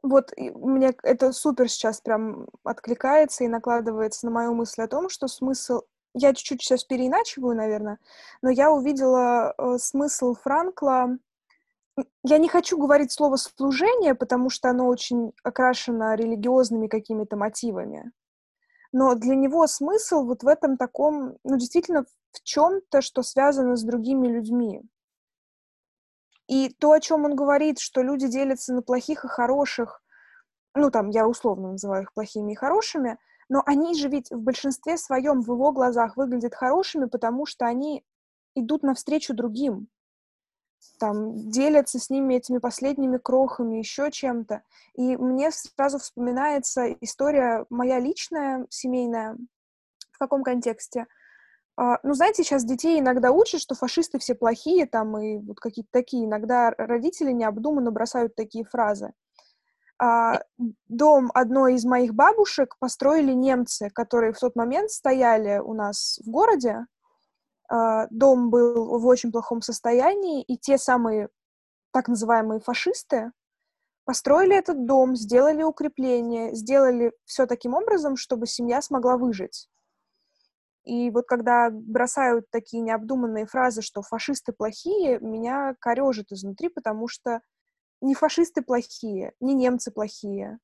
Вот 0.00 0.32
мне 0.36 0.94
это 1.02 1.32
супер 1.32 1.68
сейчас 1.68 2.00
прям 2.00 2.46
откликается 2.62 3.42
и 3.42 3.48
накладывается 3.48 4.26
на 4.26 4.30
мою 4.30 4.54
мысль 4.54 4.82
о 4.82 4.86
том, 4.86 5.08
что 5.08 5.26
смысл... 5.26 5.80
Я 6.14 6.34
чуть-чуть 6.34 6.62
сейчас 6.62 6.84
переиначиваю, 6.84 7.56
наверное, 7.56 7.98
но 8.42 8.48
я 8.48 8.70
увидела 8.70 9.52
э, 9.58 9.76
смысл 9.78 10.34
Франкла 10.34 11.18
я 12.22 12.38
не 12.38 12.48
хочу 12.48 12.78
говорить 12.78 13.10
слово 13.10 13.36
служение, 13.36 14.14
потому 14.14 14.50
что 14.50 14.70
оно 14.70 14.86
очень 14.86 15.32
окрашено 15.42 16.14
религиозными 16.14 16.86
какими-то 16.86 17.36
мотивами 17.36 18.12
но 18.96 19.14
для 19.14 19.34
него 19.34 19.66
смысл 19.66 20.24
вот 20.24 20.42
в 20.42 20.48
этом 20.48 20.78
таком, 20.78 21.36
ну, 21.44 21.58
действительно, 21.58 22.06
в 22.32 22.42
чем-то, 22.42 23.00
что 23.00 23.22
связано 23.22 23.76
с 23.76 23.82
другими 23.82 24.28
людьми. 24.28 24.82
И 26.48 26.68
то, 26.68 26.92
о 26.92 27.00
чем 27.00 27.24
он 27.24 27.34
говорит, 27.34 27.78
что 27.78 28.02
люди 28.02 28.28
делятся 28.28 28.72
на 28.72 28.82
плохих 28.82 29.24
и 29.24 29.28
хороших, 29.28 30.02
ну, 30.74 30.90
там, 30.90 31.08
я 31.10 31.26
условно 31.26 31.72
называю 31.72 32.02
их 32.02 32.12
плохими 32.12 32.52
и 32.52 32.56
хорошими, 32.56 33.18
но 33.48 33.62
они 33.66 33.94
же 33.94 34.08
ведь 34.08 34.30
в 34.30 34.40
большинстве 34.40 34.98
своем 34.98 35.40
в 35.40 35.50
его 35.50 35.72
глазах 35.72 36.16
выглядят 36.16 36.54
хорошими, 36.54 37.06
потому 37.06 37.46
что 37.46 37.66
они 37.66 38.04
идут 38.54 38.82
навстречу 38.82 39.34
другим 39.34 39.88
там 40.98 41.50
делятся 41.50 41.98
с 41.98 42.10
ними 42.10 42.34
этими 42.34 42.58
последними 42.58 43.18
крохами, 43.18 43.78
еще 43.78 44.10
чем-то. 44.10 44.62
И 44.94 45.16
мне 45.16 45.50
сразу 45.50 45.98
вспоминается 45.98 46.92
история 47.00 47.66
моя 47.70 47.98
личная, 47.98 48.66
семейная. 48.70 49.36
В 50.12 50.18
каком 50.18 50.42
контексте? 50.42 51.06
Uh, 51.78 51.98
ну, 52.02 52.14
знаете, 52.14 52.42
сейчас 52.42 52.64
детей 52.64 53.00
иногда 53.00 53.32
учат, 53.32 53.60
что 53.60 53.74
фашисты 53.74 54.18
все 54.18 54.34
плохие, 54.34 54.86
там, 54.86 55.18
и 55.18 55.38
вот 55.38 55.60
какие-то 55.60 55.90
такие. 55.92 56.24
Иногда 56.24 56.70
родители 56.78 57.32
необдуманно 57.32 57.90
бросают 57.90 58.34
такие 58.34 58.64
фразы. 58.64 59.12
Uh, 60.02 60.40
дом 60.88 61.30
одной 61.34 61.74
из 61.74 61.84
моих 61.84 62.14
бабушек 62.14 62.76
построили 62.78 63.32
немцы, 63.32 63.90
которые 63.90 64.32
в 64.32 64.38
тот 64.38 64.56
момент 64.56 64.90
стояли 64.90 65.58
у 65.58 65.74
нас 65.74 66.18
в 66.24 66.30
городе, 66.30 66.86
а, 67.68 68.06
дом 68.10 68.50
был 68.50 68.98
в 68.98 69.06
очень 69.06 69.32
плохом 69.32 69.60
состоянии, 69.60 70.42
и 70.42 70.56
те 70.56 70.78
самые 70.78 71.28
так 71.92 72.08
называемые 72.08 72.60
фашисты 72.60 73.32
построили 74.04 74.56
этот 74.56 74.86
дом, 74.86 75.16
сделали 75.16 75.62
укрепление, 75.62 76.54
сделали 76.54 77.12
все 77.24 77.46
таким 77.46 77.74
образом, 77.74 78.16
чтобы 78.16 78.46
семья 78.46 78.80
смогла 78.82 79.16
выжить. 79.16 79.68
И 80.86 81.10
вот 81.10 81.26
когда 81.26 81.68
бросают 81.70 82.48
такие 82.50 82.80
необдуманные 82.80 83.44
фразы, 83.46 83.82
что 83.82 84.02
фашисты 84.02 84.52
плохие, 84.52 85.18
меня 85.18 85.74
корежит 85.80 86.30
изнутри, 86.30 86.68
потому 86.68 87.08
что 87.08 87.40
не 88.00 88.14
фашисты 88.14 88.62
плохие, 88.62 89.32
не 89.40 89.54
немцы 89.54 89.90
плохие, 89.90 90.60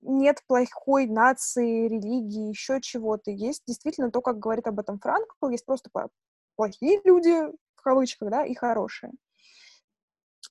нет 0.00 0.38
плохой 0.46 1.06
нации, 1.06 1.88
религии, 1.88 2.50
еще 2.50 2.80
чего-то. 2.80 3.32
Есть 3.32 3.64
действительно 3.66 4.12
то, 4.12 4.20
как 4.20 4.38
говорит 4.38 4.68
об 4.68 4.78
этом 4.78 5.00
Франкл, 5.00 5.48
есть 5.48 5.66
просто 5.66 5.90
плохие 6.54 7.00
люди, 7.04 7.52
в 7.74 7.82
кавычках, 7.82 8.30
да, 8.30 8.44
и 8.46 8.54
хорошие. 8.54 9.12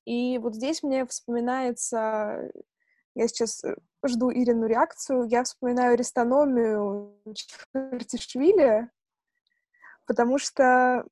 И 0.03 0.37
вот 0.37 0.55
здесь 0.55 0.83
мне 0.83 1.05
вспоминается, 1.05 2.51
я 3.15 3.27
сейчас 3.27 3.63
э, 3.63 3.75
жду 4.05 4.31
Ирину 4.31 4.67
реакцию, 4.67 5.25
я 5.25 5.43
вспоминаю 5.43 5.97
рестономию 5.97 7.15
Чхартишвили, 7.33 8.89
потому 10.05 10.37
что 10.37 11.05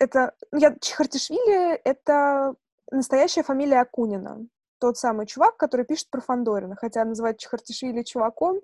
это, 0.00 0.34
ну, 0.50 0.58
я, 0.58 0.74
Чхартишвили— 0.80 1.74
это 1.84 2.54
настоящая 2.90 3.42
фамилия 3.42 3.80
Акунина 3.80 4.46
тот 4.84 4.98
самый 4.98 5.24
чувак, 5.24 5.56
который 5.56 5.86
пишет 5.86 6.10
про 6.10 6.20
Фандорина. 6.20 6.76
Хотя 6.76 7.06
называть 7.06 7.38
Чехартишвили 7.38 8.02
чуваком 8.02 8.60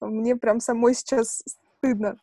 мне 0.00 0.36
прям 0.36 0.60
самой 0.60 0.92
сейчас 0.92 1.42
стыдно. 1.46 2.18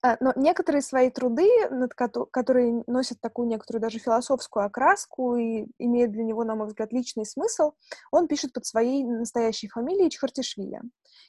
А, 0.00 0.16
но 0.20 0.32
некоторые 0.36 0.80
свои 0.80 1.10
труды, 1.10 1.48
над 1.70 1.92
ко- 1.92 2.26
которые 2.26 2.84
носят 2.86 3.20
такую 3.20 3.48
некоторую 3.48 3.82
даже 3.82 3.98
философскую 3.98 4.64
окраску 4.64 5.36
и 5.36 5.66
имеют 5.78 6.12
для 6.12 6.22
него, 6.22 6.44
на 6.44 6.54
мой 6.54 6.68
взгляд, 6.68 6.92
личный 6.92 7.26
смысл, 7.26 7.72
он 8.12 8.28
пишет 8.28 8.52
под 8.52 8.64
своей 8.64 9.02
настоящей 9.04 9.68
фамилией 9.68 10.10
Чхартишвили. 10.10 10.80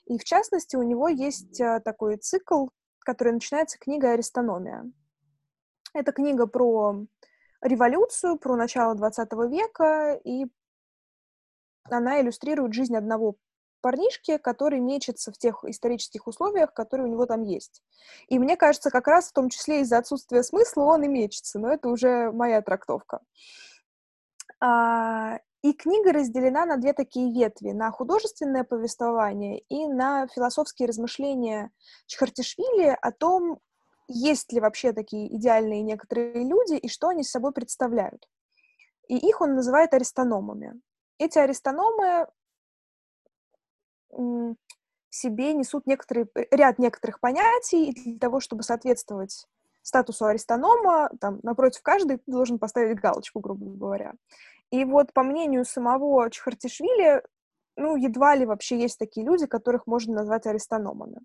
И, 0.06 0.20
в 0.20 0.24
частности, 0.24 0.76
у 0.76 0.84
него 0.84 1.08
есть 1.08 1.60
а, 1.60 1.80
такой 1.80 2.18
цикл, 2.18 2.68
который 3.00 3.34
начинается 3.34 3.80
книгой 3.80 4.14
«Аристономия». 4.14 4.86
Это 5.96 6.12
книга 6.12 6.46
про 6.46 7.06
революцию, 7.62 8.38
про 8.38 8.56
начало 8.56 8.94
20 8.94 9.32
века 9.50 10.20
и 10.24 10.46
она 11.86 12.22
иллюстрирует 12.22 12.74
жизнь 12.74 12.96
одного 12.96 13.36
парнишки, 13.82 14.38
который 14.38 14.80
мечется 14.80 15.32
в 15.32 15.38
тех 15.38 15.64
исторических 15.66 16.28
условиях, 16.28 16.74
которые 16.74 17.08
у 17.08 17.12
него 17.12 17.26
там 17.26 17.44
есть. 17.44 17.84
И 18.28 18.40
мне 18.40 18.58
кажется, 18.58 18.90
как 18.90 19.08
раз 19.08 19.30
в 19.30 19.34
том 19.34 19.50
числе 19.50 19.82
из-за 19.82 19.98
отсутствия 19.98 20.44
смысла 20.44 20.84
он 20.84 21.04
и 21.04 21.08
мечется, 21.08 21.60
но 21.60 21.72
это 21.72 21.90
уже 21.90 22.32
моя 22.32 22.62
трактовка. 22.62 23.22
А, 24.62 25.40
и 25.62 25.74
книга 25.74 26.12
разделена 26.12 26.66
на 26.66 26.78
две 26.78 26.94
такие 26.94 27.34
ветви, 27.34 27.72
на 27.72 27.92
художественное 27.92 28.64
повествование 28.64 29.60
и 29.70 29.88
на 29.88 30.28
философские 30.28 30.88
размышления 30.88 31.72
Чхартишвили 32.08 32.98
о 33.02 33.12
том, 33.12 33.60
есть 34.08 34.52
ли 34.52 34.60
вообще 34.60 34.92
такие 34.94 35.34
идеальные 35.36 35.82
некоторые 35.82 36.44
люди 36.44 36.76
и 36.76 36.88
что 36.88 37.10
они 37.10 37.24
собой 37.24 37.52
представляют. 37.52 38.28
И 39.08 39.18
их 39.18 39.42
он 39.42 39.56
называет 39.56 39.94
аристономами 39.94 40.80
эти 41.20 41.38
аристономы 41.38 42.28
в 44.12 44.56
себе 45.10 45.54
несут 45.54 45.86
некоторые, 45.88 46.28
э, 46.36 46.46
ряд 46.52 46.80
некоторых 46.80 47.20
понятий, 47.20 47.90
и 47.90 48.12
для 48.12 48.20
того, 48.20 48.40
чтобы 48.40 48.64
соответствовать 48.64 49.48
статусу 49.82 50.26
аристонома, 50.26 51.10
там, 51.20 51.40
напротив 51.44 51.82
каждый 51.82 52.22
должен 52.28 52.60
поставить 52.60 53.00
галочку, 53.00 53.40
грубо 53.40 53.66
говоря. 53.66 54.14
И 54.72 54.86
вот, 54.86 55.14
по 55.14 55.24
мнению 55.24 55.66
самого 55.66 56.30
Чхартишвили, 56.30 57.24
ну, 57.76 57.96
едва 57.96 58.36
ли 58.36 58.46
вообще 58.46 58.78
есть 58.80 59.00
такие 59.00 59.26
люди, 59.26 59.48
которых 59.48 59.88
можно 59.88 60.14
назвать 60.14 60.46
аристономами. 60.46 61.20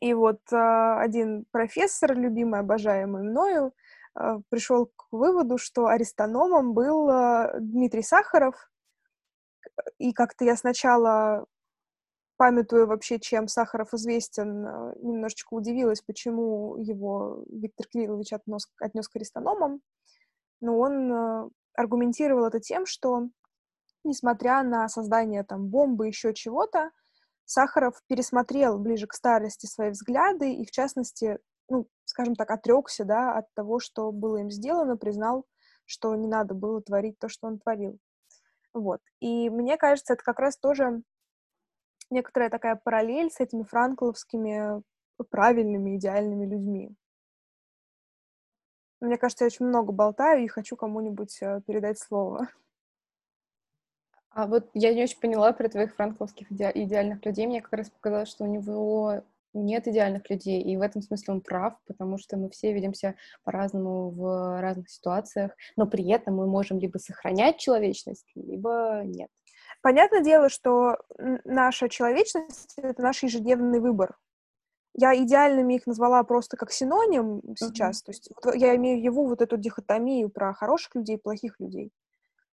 И 0.00 0.14
вот 0.14 0.40
э, 0.50 0.56
один 0.56 1.44
профессор, 1.50 2.16
любимый, 2.16 2.60
обожаемый 2.60 3.22
мною, 3.22 3.72
Э, 4.18 4.38
пришел 4.48 4.86
к 4.86 5.06
выводу, 5.10 5.58
что 5.58 5.86
аристономом 5.86 6.72
был 6.72 7.08
э, 7.10 7.58
Дмитрий 7.60 8.02
Сахаров. 8.02 8.70
И 9.98 10.12
как-то 10.12 10.44
я 10.44 10.56
сначала, 10.56 11.46
памятуя 12.36 12.86
вообще, 12.86 13.18
чем 13.18 13.48
Сахаров 13.48 13.94
известен, 13.94 14.66
э, 14.66 14.94
немножечко 15.02 15.54
удивилась, 15.54 16.02
почему 16.02 16.76
его 16.76 17.44
Виктор 17.50 17.86
Кириллович 17.86 18.32
отнес, 18.32 18.68
отнес 18.80 19.08
к 19.08 19.16
аристономам. 19.16 19.80
Но 20.60 20.78
он 20.78 21.50
аргументировал 21.74 22.46
это 22.46 22.60
тем, 22.60 22.86
что, 22.86 23.28
несмотря 24.04 24.62
на 24.62 24.88
создание 24.88 25.44
там 25.44 25.68
бомбы, 25.68 26.06
еще 26.06 26.32
чего-то, 26.32 26.90
Сахаров 27.44 28.00
пересмотрел 28.08 28.78
ближе 28.78 29.06
к 29.06 29.12
старости 29.12 29.66
свои 29.66 29.90
взгляды 29.90 30.54
и, 30.54 30.64
в 30.64 30.70
частности, 30.70 31.38
ну, 31.68 31.86
скажем 32.04 32.34
так, 32.34 32.50
отрекся, 32.50 33.04
да, 33.04 33.36
от 33.36 33.52
того, 33.54 33.78
что 33.80 34.10
было 34.12 34.38
им 34.38 34.50
сделано, 34.50 34.96
признал 34.96 35.44
что 35.86 36.14
не 36.14 36.26
надо 36.26 36.54
было 36.54 36.82
творить 36.82 37.18
то, 37.18 37.28
что 37.28 37.46
он 37.46 37.58
творил. 37.58 37.98
Вот. 38.76 39.00
И 39.20 39.48
мне 39.48 39.78
кажется, 39.78 40.12
это 40.12 40.22
как 40.22 40.38
раз 40.38 40.58
тоже 40.58 41.00
некоторая 42.10 42.50
такая 42.50 42.76
параллель 42.76 43.30
с 43.30 43.40
этими 43.40 43.62
франкловскими 43.62 44.82
правильными, 45.30 45.96
идеальными 45.96 46.44
людьми. 46.44 46.94
Мне 49.00 49.16
кажется, 49.16 49.44
я 49.44 49.46
очень 49.46 49.64
много 49.64 49.92
болтаю 49.92 50.44
и 50.44 50.48
хочу 50.48 50.76
кому-нибудь 50.76 51.40
э, 51.40 51.62
передать 51.66 51.98
слово. 51.98 52.48
А 54.28 54.46
вот 54.46 54.68
я 54.74 54.92
не 54.92 55.02
очень 55.02 55.18
поняла 55.18 55.54
про 55.54 55.66
твоих 55.66 55.94
франкловских 55.94 56.52
иде- 56.52 56.70
идеальных 56.74 57.24
людей. 57.24 57.46
Мне 57.46 57.62
как 57.62 57.72
раз 57.72 57.88
показалось, 57.88 58.28
что 58.28 58.44
у 58.44 58.46
него 58.46 59.24
нет 59.64 59.88
идеальных 59.88 60.28
людей, 60.30 60.62
и 60.62 60.76
в 60.76 60.82
этом 60.82 61.02
смысле 61.02 61.34
он 61.34 61.40
прав, 61.40 61.74
потому 61.86 62.18
что 62.18 62.36
мы 62.36 62.50
все 62.50 62.72
видимся 62.72 63.16
по-разному 63.44 64.10
в 64.10 64.60
разных 64.60 64.88
ситуациях, 64.90 65.52
но 65.76 65.86
при 65.86 66.08
этом 66.10 66.36
мы 66.36 66.46
можем 66.46 66.78
либо 66.78 66.98
сохранять 66.98 67.58
человечность, 67.58 68.26
либо 68.34 69.02
нет. 69.04 69.30
Понятное 69.82 70.22
дело, 70.22 70.48
что 70.48 70.96
наша 71.44 71.88
человечность— 71.88 72.74
это 72.76 73.02
наш 73.02 73.22
ежедневный 73.22 73.80
выбор. 73.80 74.16
Я 74.98 75.14
идеальными 75.14 75.74
их 75.74 75.86
назвала 75.86 76.22
просто 76.24 76.56
как 76.56 76.72
синоним 76.72 77.42
сейчас. 77.56 78.00
Mm-hmm. 78.00 78.04
То 78.04 78.10
есть 78.10 78.30
вот 78.42 78.54
я 78.54 78.74
имею 78.76 78.98
в 78.98 79.04
виду 79.04 79.26
вот 79.26 79.42
эту 79.42 79.58
дихотомию 79.58 80.30
про 80.30 80.54
хороших 80.54 80.94
людей 80.94 81.16
и 81.16 81.20
плохих 81.20 81.60
людей. 81.60 81.92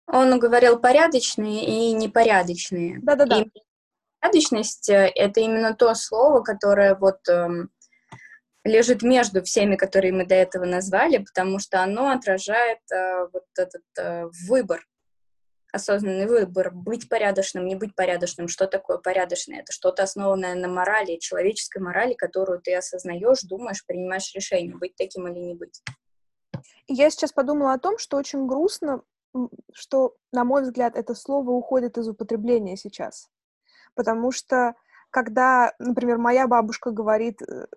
Он 0.08 0.40
говорил 0.40 0.80
порядочные 0.80 1.66
и 1.66 1.94
непорядочные. 1.94 3.00
Да-да-да. 3.02 3.42
И 3.42 3.52
порядочность 4.22 4.90
э,— 4.90 5.12
это 5.16 5.40
именно 5.40 5.74
то 5.76 5.94
слово, 5.96 6.42
которое 6.42 6.96
вот 6.96 7.28
эм, 7.28 7.70
лежит 8.64 9.02
между 9.02 9.44
всеми, 9.44 9.76
которые 9.76 10.14
мы 10.14 10.26
до 10.26 10.36
этого 10.36 10.66
назвали, 10.66 11.18
потому 11.18 11.60
что 11.60 11.82
оно 11.82 12.12
отражает 12.12 12.80
э, 12.92 13.28
вот 13.34 13.46
этот 13.58 13.84
э, 13.98 14.26
выбор 14.48 14.86
осознанный 15.74 16.28
выбор, 16.28 16.72
быть 16.74 17.08
порядочным, 17.08 17.66
не 17.66 17.76
быть 17.76 17.96
порядочным. 17.96 18.50
Что 18.50 18.68
такое 18.68 18.98
порядочное? 18.98 19.62
Это 19.62 19.72
что-то 19.72 20.04
основанное 20.04 20.54
на 20.54 20.68
морали, 20.68 21.16
человеческой 21.16 21.82
морали, 21.82 22.14
которую 22.14 22.60
ты 22.60 22.76
осознаешь, 22.76 23.42
думаешь, 23.44 23.86
принимаешь 23.86 24.34
решение, 24.36 24.76
быть 24.76 24.98
таким 24.98 25.30
или 25.30 25.40
не 25.40 25.54
быть. 25.54 25.82
Я 26.88 27.10
сейчас 27.10 27.32
подумала 27.32 27.72
о 27.72 27.80
том, 27.80 27.98
что 28.00 28.18
очень 28.18 28.48
грустно, 28.48 29.02
что, 29.74 30.18
на 30.34 30.44
мой 30.44 30.64
взгляд, 30.64 30.98
это 30.98 31.16
слово 31.16 31.52
уходит 31.52 31.98
из 31.98 32.10
употребления 32.10 32.76
сейчас. 32.76 33.30
Потому 33.96 34.32
что, 34.32 34.76
когда, 35.10 35.74
например, 35.80 36.18
моя 36.18 36.48
бабушка 36.48 36.92
говорит 36.92 37.42
э, 37.42 37.68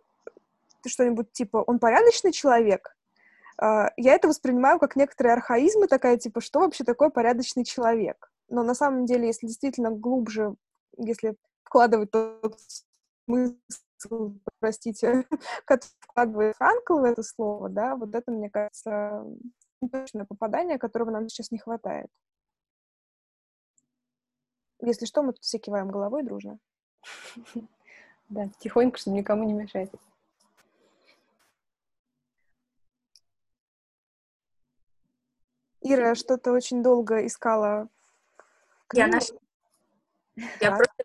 что-нибудь 0.86 1.32
типа 1.32 1.58
«он 1.66 1.78
порядочный 1.78 2.32
человек», 2.32 2.94
а, 3.56 3.90
я 3.96 4.14
это 4.14 4.28
воспринимаю 4.28 4.78
как 4.78 4.96
некоторые 4.96 5.34
архаизмы, 5.34 5.86
такая, 5.86 6.16
типа, 6.16 6.40
что 6.40 6.60
вообще 6.60 6.84
такое 6.84 7.10
порядочный 7.10 7.64
человек? 7.64 8.30
Но 8.48 8.62
на 8.62 8.74
самом 8.74 9.06
деле, 9.06 9.26
если 9.26 9.46
действительно 9.46 9.90
глубже, 9.90 10.54
если 10.96 11.36
вкладывать 11.62 12.10
тот 12.10 12.58
смысл, 13.26 14.34
простите, 14.60 15.24
который 15.64 15.92
вкладывает 16.00 16.56
Франкл 16.56 16.98
в 16.98 17.04
это 17.04 17.22
слово, 17.22 17.68
да, 17.68 17.96
вот 17.96 18.14
это, 18.14 18.30
мне 18.30 18.50
кажется, 18.50 19.24
точное 19.90 20.24
попадание, 20.24 20.78
которого 20.78 21.10
нам 21.10 21.28
сейчас 21.28 21.50
не 21.50 21.58
хватает. 21.58 22.08
Если 24.80 25.06
что, 25.06 25.22
мы 25.22 25.32
тут 25.32 25.42
все 25.42 25.58
киваем 25.58 25.90
головой 25.90 26.22
дружно. 26.22 26.58
Да, 28.30 28.48
тихонько, 28.58 28.98
чтобы 28.98 29.18
никому 29.18 29.44
не 29.44 29.52
мешать. 29.52 29.90
Ира 35.82 36.14
что-то 36.14 36.52
очень 36.52 36.82
долго 36.82 37.26
искала. 37.26 37.88
Я 38.94 39.06
нашла. 39.06 39.38
Я 40.60 40.70
просто 40.74 41.04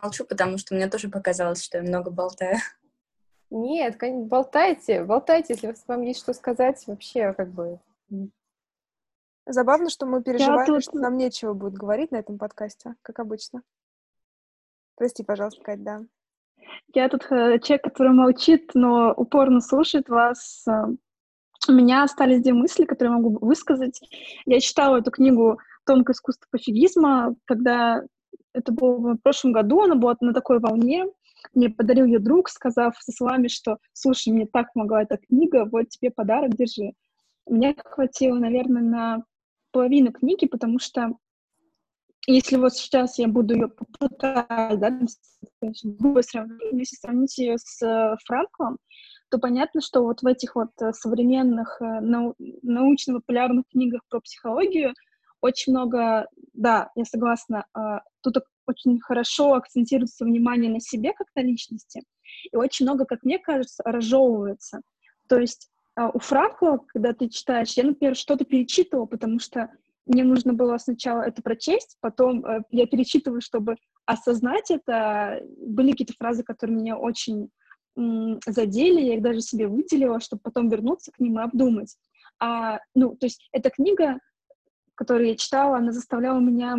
молчу, 0.00 0.24
потому 0.26 0.58
что 0.58 0.74
мне 0.74 0.88
тоже 0.88 1.08
показалось, 1.08 1.64
что 1.64 1.78
я 1.78 1.82
много 1.82 2.10
болтаю. 2.10 2.58
Нет, 3.50 3.96
болтайте, 4.26 5.04
болтайте, 5.04 5.54
если 5.54 5.74
вам 5.86 6.02
есть 6.02 6.20
что 6.20 6.34
сказать, 6.34 6.86
вообще 6.86 7.32
как 7.32 7.50
бы... 7.50 7.80
Забавно, 9.50 9.88
что 9.88 10.04
мы 10.04 10.22
переживаем, 10.22 10.66
тут... 10.66 10.82
что 10.82 10.98
нам 10.98 11.16
нечего 11.16 11.54
будет 11.54 11.72
говорить 11.72 12.10
на 12.12 12.16
этом 12.16 12.36
подкасте, 12.36 12.96
как 13.00 13.18
обычно. 13.18 13.62
Прости, 14.94 15.22
пожалуйста, 15.24 15.62
Кать, 15.62 15.82
да. 15.82 16.02
Я 16.94 17.08
тут 17.08 17.24
э, 17.30 17.58
человек, 17.60 17.82
который 17.82 18.12
молчит, 18.12 18.72
но 18.74 19.14
упорно 19.16 19.60
слушает 19.60 20.10
вас, 20.10 20.66
э, 20.68 20.72
у 21.66 21.72
меня 21.72 22.02
остались 22.02 22.42
две 22.42 22.52
мысли, 22.52 22.84
которые 22.84 23.12
я 23.12 23.18
могу 23.18 23.38
высказать. 23.40 24.00
Я 24.44 24.60
читала 24.60 24.98
эту 24.98 25.10
книгу 25.10 25.58
«Тонкое 25.86 26.12
искусство 26.12 26.46
пофигизма», 26.50 27.34
когда 27.46 28.02
это 28.52 28.72
было 28.72 29.14
в 29.14 29.16
прошлом 29.16 29.52
году, 29.52 29.80
она 29.80 29.94
была 29.94 30.14
на 30.20 30.34
такой 30.34 30.60
волне. 30.60 31.06
Мне 31.54 31.70
подарил 31.70 32.04
ее 32.04 32.18
друг, 32.18 32.50
сказав 32.50 32.96
со 33.00 33.12
словами, 33.12 33.48
что 33.48 33.78
«Слушай, 33.94 34.34
мне 34.34 34.46
так 34.46 34.74
помогла 34.74 35.02
эта 35.02 35.16
книга, 35.16 35.66
вот 35.70 35.88
тебе 35.88 36.10
подарок, 36.10 36.54
держи». 36.54 36.92
Мне 37.46 37.74
хватило, 37.82 38.36
наверное, 38.36 38.82
на 38.82 39.24
половину 39.78 40.10
книги, 40.10 40.44
потому 40.44 40.80
что 40.80 41.12
если 42.26 42.56
вот 42.56 42.74
сейчас 42.74 43.16
я 43.20 43.28
буду 43.28 43.54
ее 43.54 43.68
попытать, 43.68 44.80
да, 44.80 44.90
быстро, 45.84 46.48
если 46.72 46.96
сравнить 46.96 47.38
ее 47.38 47.58
с 47.58 47.80
э, 47.80 48.16
Франклом, 48.26 48.78
то 49.30 49.38
понятно, 49.38 49.80
что 49.80 50.02
вот 50.02 50.22
в 50.22 50.26
этих 50.26 50.56
вот 50.56 50.70
э, 50.80 50.92
современных 50.92 51.80
э, 51.80 52.00
нау- 52.00 52.34
научно-популярных 52.62 53.66
книгах 53.70 54.00
про 54.08 54.20
психологию 54.20 54.94
очень 55.40 55.72
много, 55.72 56.26
да, 56.54 56.90
я 56.96 57.04
согласна, 57.04 57.64
тут 58.22 58.38
очень 58.66 58.98
хорошо 58.98 59.54
акцентируется 59.54 60.24
внимание 60.24 60.72
на 60.72 60.80
себе 60.80 61.12
как 61.12 61.28
на 61.36 61.42
личности, 61.42 62.02
и 62.50 62.56
очень 62.56 62.84
много, 62.84 63.04
как 63.04 63.22
мне 63.22 63.38
кажется, 63.38 63.84
разжевывается. 63.84 64.80
То 65.28 65.38
есть 65.38 65.70
а, 65.98 66.10
у 66.10 66.20
Франкла, 66.20 66.78
когда 66.86 67.12
ты 67.12 67.28
читаешь, 67.28 67.72
я, 67.72 67.82
например, 67.82 68.14
что-то 68.14 68.44
перечитывала, 68.44 69.06
потому 69.06 69.40
что 69.40 69.68
мне 70.06 70.22
нужно 70.22 70.52
было 70.52 70.78
сначала 70.78 71.22
это 71.22 71.42
прочесть, 71.42 71.96
потом 72.00 72.46
э, 72.46 72.62
я 72.70 72.86
перечитываю, 72.86 73.40
чтобы 73.40 73.76
осознать 74.06 74.70
это. 74.70 75.42
Были 75.58 75.90
какие-то 75.90 76.14
фразы, 76.16 76.44
которые 76.44 76.76
меня 76.76 76.96
очень 76.96 77.50
задели, 78.46 79.00
я 79.00 79.16
их 79.16 79.22
даже 79.22 79.40
себе 79.40 79.66
выделила, 79.66 80.20
чтобы 80.20 80.40
потом 80.42 80.68
вернуться 80.68 81.10
к 81.10 81.18
ним 81.18 81.40
и 81.40 81.42
обдумать. 81.42 81.96
А, 82.38 82.78
ну, 82.94 83.16
то 83.16 83.26
есть 83.26 83.48
эта 83.50 83.70
книга, 83.70 84.20
которую 84.94 85.30
я 85.30 85.36
читала, 85.36 85.78
она 85.78 85.90
заставляла 85.90 86.38
меня 86.38 86.76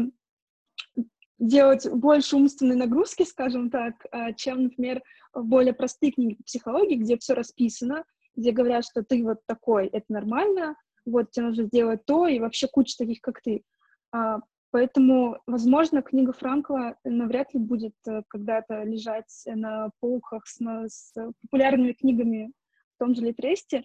делать 1.40 1.92
больше 1.92 2.38
умственной 2.38 2.78
нагрузки, 2.78 3.24
скажем 3.24 3.70
так, 3.70 3.96
а, 4.12 4.32
чем, 4.32 4.64
например, 4.64 5.04
более 5.34 5.74
простые 5.74 6.14
книги 6.14 6.36
по 6.36 6.44
психологии, 6.44 6.96
где 6.96 7.18
все 7.18 7.34
расписано, 7.34 8.06
где 8.36 8.52
говорят, 8.52 8.86
что 8.86 9.04
ты 9.04 9.24
вот 9.24 9.40
такой, 9.46 9.88
это 9.88 10.06
нормально, 10.10 10.76
вот 11.06 11.32
тебе 11.32 11.48
нужно 11.48 11.66
сделать 11.66 12.06
то, 12.06 12.28
и 12.28 12.40
вообще 12.40 12.68
куча 12.68 12.96
таких, 12.98 13.22
как 13.22 13.42
ты. 13.42 13.64
А, 14.12 14.40
Поэтому, 14.72 15.40
возможно, 15.48 16.04
книга 16.04 16.32
Франкла 16.32 16.96
навряд 17.04 17.54
ли 17.54 17.60
будет 17.60 17.96
э, 18.08 18.22
когда-то 18.28 18.84
лежать 18.84 19.44
на 19.46 19.90
полках 20.00 20.46
с, 20.46 20.60
с 20.60 21.14
популярными 21.42 21.94
книгами 21.94 22.52
в 22.96 23.00
том 23.00 23.16
же 23.16 23.24
Литресте, 23.24 23.84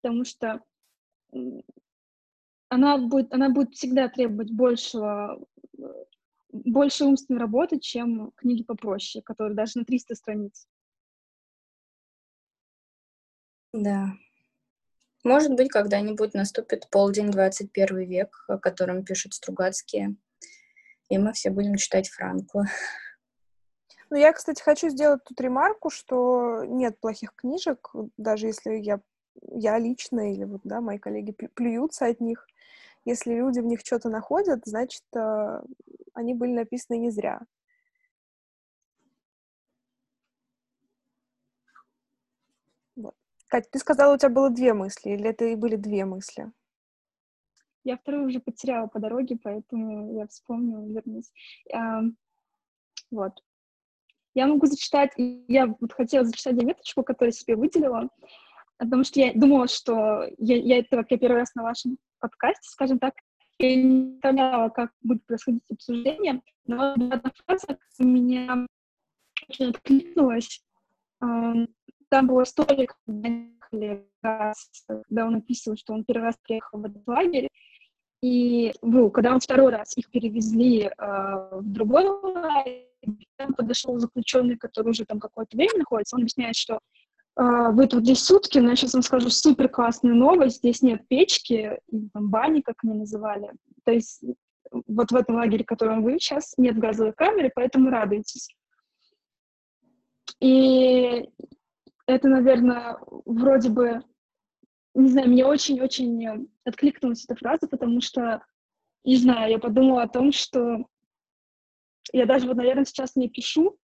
потому 0.00 0.24
что 0.24 0.62
она 2.70 2.96
будет, 2.96 3.32
она 3.34 3.50
будет 3.50 3.74
всегда 3.74 4.08
требовать 4.08 4.50
большего, 4.50 5.38
э, 5.78 5.82
больше 6.50 7.04
умственной 7.04 7.40
работы, 7.40 7.78
чем 7.78 8.32
книги 8.36 8.62
попроще, 8.62 9.22
которые 9.22 9.54
даже 9.54 9.72
на 9.78 9.84
300 9.84 10.14
страниц. 10.14 10.66
Да. 13.72 14.12
Может 15.24 15.54
быть, 15.54 15.70
когда-нибудь 15.70 16.34
наступит 16.34 16.90
полдень 16.90 17.30
21 17.30 17.98
век, 18.00 18.44
о 18.48 18.58
котором 18.58 19.04
пишут 19.04 19.34
Стругацкие, 19.34 20.16
и 21.08 21.18
мы 21.18 21.32
все 21.32 21.50
будем 21.50 21.76
читать 21.76 22.08
Франкла. 22.08 22.66
Ну, 24.10 24.18
я, 24.18 24.34
кстати, 24.34 24.60
хочу 24.62 24.90
сделать 24.90 25.24
тут 25.24 25.40
ремарку, 25.40 25.88
что 25.88 26.64
нет 26.66 27.00
плохих 27.00 27.34
книжек, 27.34 27.94
даже 28.18 28.48
если 28.48 28.74
я, 28.74 29.00
я 29.40 29.78
лично 29.78 30.30
или 30.30 30.44
вот, 30.44 30.60
да, 30.64 30.82
мои 30.82 30.98
коллеги 30.98 31.32
плюются 31.32 32.04
от 32.04 32.20
них. 32.20 32.46
Если 33.06 33.32
люди 33.32 33.60
в 33.60 33.64
них 33.64 33.80
что-то 33.80 34.10
находят, 34.10 34.66
значит, 34.66 35.04
э, 35.16 35.62
они 36.12 36.34
были 36.34 36.52
написаны 36.52 36.98
не 36.98 37.10
зря. 37.10 37.40
Катя, 43.52 43.68
ты 43.70 43.78
сказала, 43.80 44.14
у 44.14 44.16
тебя 44.16 44.30
было 44.30 44.48
две 44.48 44.72
мысли, 44.72 45.10
или 45.10 45.28
это 45.28 45.44
и 45.44 45.56
были 45.56 45.76
две 45.76 46.06
мысли? 46.06 46.50
Я 47.84 47.98
вторую 47.98 48.28
уже 48.28 48.40
потеряла 48.40 48.86
по 48.86 48.98
дороге, 48.98 49.36
поэтому 49.42 50.16
я 50.16 50.26
вспомнила, 50.26 50.86
вернусь. 50.86 51.30
А, 51.70 52.00
вот. 53.10 53.34
Я 54.32 54.46
могу 54.46 54.64
зачитать, 54.64 55.12
я 55.18 55.66
вот 55.66 55.92
хотела 55.92 56.24
зачитать 56.24 56.56
заметочку, 56.56 57.02
которую 57.02 57.32
себе 57.32 57.56
выделила, 57.56 58.08
потому 58.78 59.04
что 59.04 59.20
я 59.20 59.34
думала, 59.34 59.68
что 59.68 60.24
я, 60.38 60.56
я 60.56 60.78
это, 60.78 60.96
как 60.96 61.10
я 61.10 61.18
первый 61.18 61.40
раз 61.40 61.54
на 61.54 61.62
вашем 61.62 61.98
подкасте, 62.20 62.70
скажем 62.70 62.98
так, 62.98 63.12
я 63.58 63.76
не 63.76 64.12
представляла, 64.12 64.70
как 64.70 64.92
будет 65.02 65.26
происходить 65.26 65.62
обсуждение, 65.70 66.40
но 66.64 66.94
одна 66.94 67.20
фраза 67.44 67.78
меня 67.98 68.66
очень 69.46 69.68
откликнулась. 69.68 70.64
Там 72.12 72.26
была 72.26 72.42
история, 72.42 72.86
когда 73.06 74.52
он 75.26 75.36
описывал, 75.36 75.78
что 75.78 75.94
он 75.94 76.04
первый 76.04 76.24
раз 76.24 76.36
приехал 76.42 76.78
в 76.78 76.84
этот 76.84 77.08
лагерь, 77.08 77.48
и 78.22 78.74
ну, 78.82 79.10
когда 79.10 79.32
он 79.32 79.40
второй 79.40 79.72
раз 79.72 79.96
их 79.96 80.10
перевезли 80.10 80.82
э, 80.82 80.90
в 80.98 81.62
другой 81.62 82.04
лагерь, 82.04 82.86
там 83.36 83.54
подошел 83.54 83.98
заключенный, 83.98 84.58
который 84.58 84.90
уже 84.90 85.06
там 85.06 85.20
какое-то 85.20 85.56
время 85.56 85.78
находится, 85.78 86.16
он 86.16 86.24
объясняет, 86.24 86.54
что 86.54 86.80
э, 87.38 87.70
вы 87.70 87.86
тут 87.86 88.04
здесь 88.04 88.22
сутки, 88.22 88.58
но 88.58 88.68
я 88.68 88.76
сейчас 88.76 88.92
вам 88.92 89.02
скажу 89.02 89.30
супер 89.30 89.70
классную 89.70 90.14
новость, 90.14 90.58
здесь 90.58 90.82
нет 90.82 91.08
печки, 91.08 91.80
там, 92.12 92.28
бани, 92.28 92.60
как 92.60 92.76
они 92.84 92.92
называли. 92.92 93.52
То 93.84 93.92
есть 93.92 94.22
вот 94.70 95.12
в 95.12 95.16
этом 95.16 95.36
лагере, 95.36 95.64
в 95.64 95.66
котором 95.66 96.02
вы 96.02 96.18
сейчас, 96.18 96.52
нет 96.58 96.78
газовой 96.78 97.14
камеры, 97.14 97.50
поэтому 97.54 97.88
радуйтесь. 97.88 98.54
И 100.40 101.26
это, 102.06 102.28
наверное, 102.28 102.98
вроде 103.24 103.70
бы 103.70 104.02
не 104.94 105.08
знаю, 105.08 105.28
мне 105.28 105.44
очень-очень 105.46 106.50
откликнулась 106.64 107.24
эта 107.24 107.34
фраза, 107.34 107.66
потому 107.66 108.00
что, 108.00 108.44
не 109.04 109.16
знаю, 109.16 109.50
я 109.50 109.58
подумала 109.58 110.02
о 110.02 110.08
том, 110.08 110.32
что 110.32 110.86
я 112.12 112.26
даже 112.26 112.46
вот, 112.46 112.56
наверное, 112.56 112.84
сейчас 112.84 113.16
не 113.16 113.28
пишу 113.28 113.78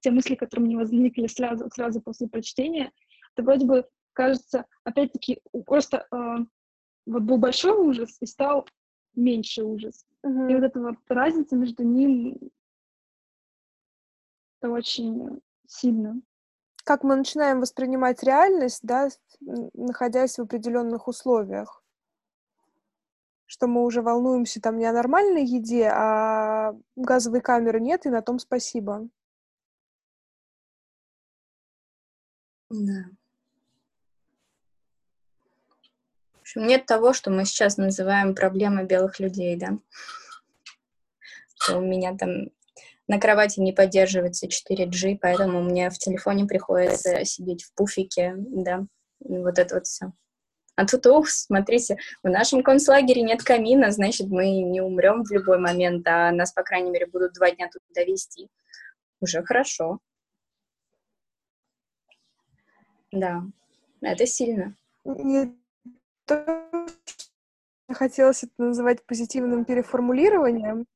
те 0.00 0.10
мысли, 0.10 0.36
которые 0.36 0.66
мне 0.66 0.76
возникли 0.76 1.26
сразу, 1.26 1.68
сразу 1.74 2.00
после 2.00 2.28
прочтения. 2.28 2.92
Это 3.34 3.42
вроде 3.42 3.66
бы 3.66 3.88
кажется, 4.12 4.64
опять-таки, 4.84 5.40
просто 5.66 6.06
э, 6.10 6.36
вот 7.06 7.22
был 7.22 7.38
большой 7.38 7.72
ужас 7.72 8.16
и 8.20 8.26
стал 8.26 8.66
меньше 9.14 9.64
ужас. 9.64 10.06
Uh-huh. 10.24 10.50
И 10.50 10.54
вот 10.54 10.64
эта 10.64 10.80
вот 10.80 10.96
разница 11.08 11.56
между 11.56 11.82
ним, 11.82 12.38
это 14.60 14.72
очень 14.72 15.40
сильно 15.66 16.20
как 16.88 17.04
мы 17.04 17.16
начинаем 17.16 17.60
воспринимать 17.60 18.22
реальность, 18.22 18.80
да, 18.82 19.10
находясь 19.40 20.38
в 20.38 20.42
определенных 20.42 21.06
условиях. 21.06 21.84
Что 23.44 23.66
мы 23.66 23.84
уже 23.84 24.00
волнуемся 24.00 24.58
там 24.62 24.78
не 24.78 24.86
о 24.86 24.92
нормальной 24.94 25.44
еде, 25.44 25.90
а 25.92 26.74
газовой 26.96 27.42
камеры 27.42 27.78
нет, 27.78 28.06
и 28.06 28.08
на 28.08 28.22
том 28.22 28.38
спасибо. 28.38 29.06
Да. 32.70 33.10
В 36.36 36.40
общем, 36.40 36.66
нет 36.66 36.86
того, 36.86 37.12
что 37.12 37.30
мы 37.30 37.44
сейчас 37.44 37.76
называем 37.76 38.34
проблемой 38.34 38.86
белых 38.86 39.20
людей, 39.20 39.58
да. 39.58 39.78
Что 41.54 41.80
у 41.80 41.82
меня 41.82 42.16
там 42.16 42.48
на 43.08 43.18
кровати 43.18 43.60
не 43.60 43.72
поддерживается 43.72 44.46
4G, 44.46 45.18
поэтому 45.20 45.62
мне 45.62 45.90
в 45.90 45.98
телефоне 45.98 46.44
приходится 46.44 47.24
сидеть 47.24 47.64
в 47.64 47.74
пуфике, 47.74 48.34
да, 48.36 48.86
вот 49.20 49.58
это 49.58 49.76
вот 49.76 49.86
все. 49.86 50.12
А 50.76 50.86
тут, 50.86 51.06
ух, 51.06 51.28
смотрите, 51.28 51.96
в 52.22 52.28
нашем 52.28 52.62
концлагере 52.62 53.22
нет 53.22 53.42
камина, 53.42 53.90
значит, 53.90 54.28
мы 54.28 54.62
не 54.62 54.80
умрем 54.80 55.24
в 55.24 55.30
любой 55.32 55.58
момент, 55.58 56.06
а 56.06 56.30
нас, 56.30 56.52
по 56.52 56.62
крайней 56.62 56.90
мере, 56.90 57.06
будут 57.06 57.32
два 57.32 57.50
дня 57.50 57.68
тут 57.72 57.82
довести. 57.92 58.48
Уже 59.20 59.42
хорошо. 59.42 59.98
Да, 63.10 63.42
это 64.02 64.26
сильно. 64.26 64.76
Не 65.04 65.56
то, 66.26 66.68
хотелось 67.88 68.44
это 68.44 68.52
называть 68.58 69.04
позитивным 69.04 69.64
переформулированием, 69.64 70.86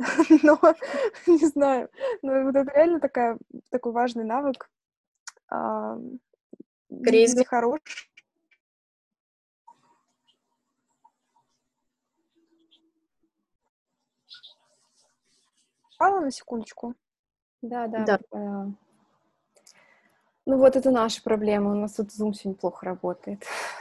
но 0.42 0.58
не 1.26 1.46
знаю, 1.46 1.90
но 2.22 2.42
вот 2.44 2.56
это 2.56 2.72
реально 2.72 3.00
такая, 3.00 3.38
такой 3.70 3.92
важный 3.92 4.24
навык. 4.24 4.70
А, 5.48 5.98
хорош. 7.44 7.80
Пала 15.98 16.20
на 16.20 16.30
секундочку. 16.30 16.94
Да, 17.60 17.86
да. 17.86 18.18
да. 18.32 18.68
Ну 20.46 20.56
вот 20.56 20.76
это 20.76 20.90
наша 20.90 21.22
проблема. 21.22 21.72
У 21.72 21.74
нас 21.74 21.92
тут 21.94 22.08
Zoom 22.08 22.32
сегодня 22.32 22.58
плохо 22.58 22.86
работает. 22.86 23.44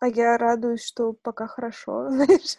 А 0.00 0.08
я 0.08 0.38
радуюсь, 0.38 0.82
что 0.82 1.12
пока 1.12 1.46
хорошо, 1.46 2.08
знаешь. 2.10 2.56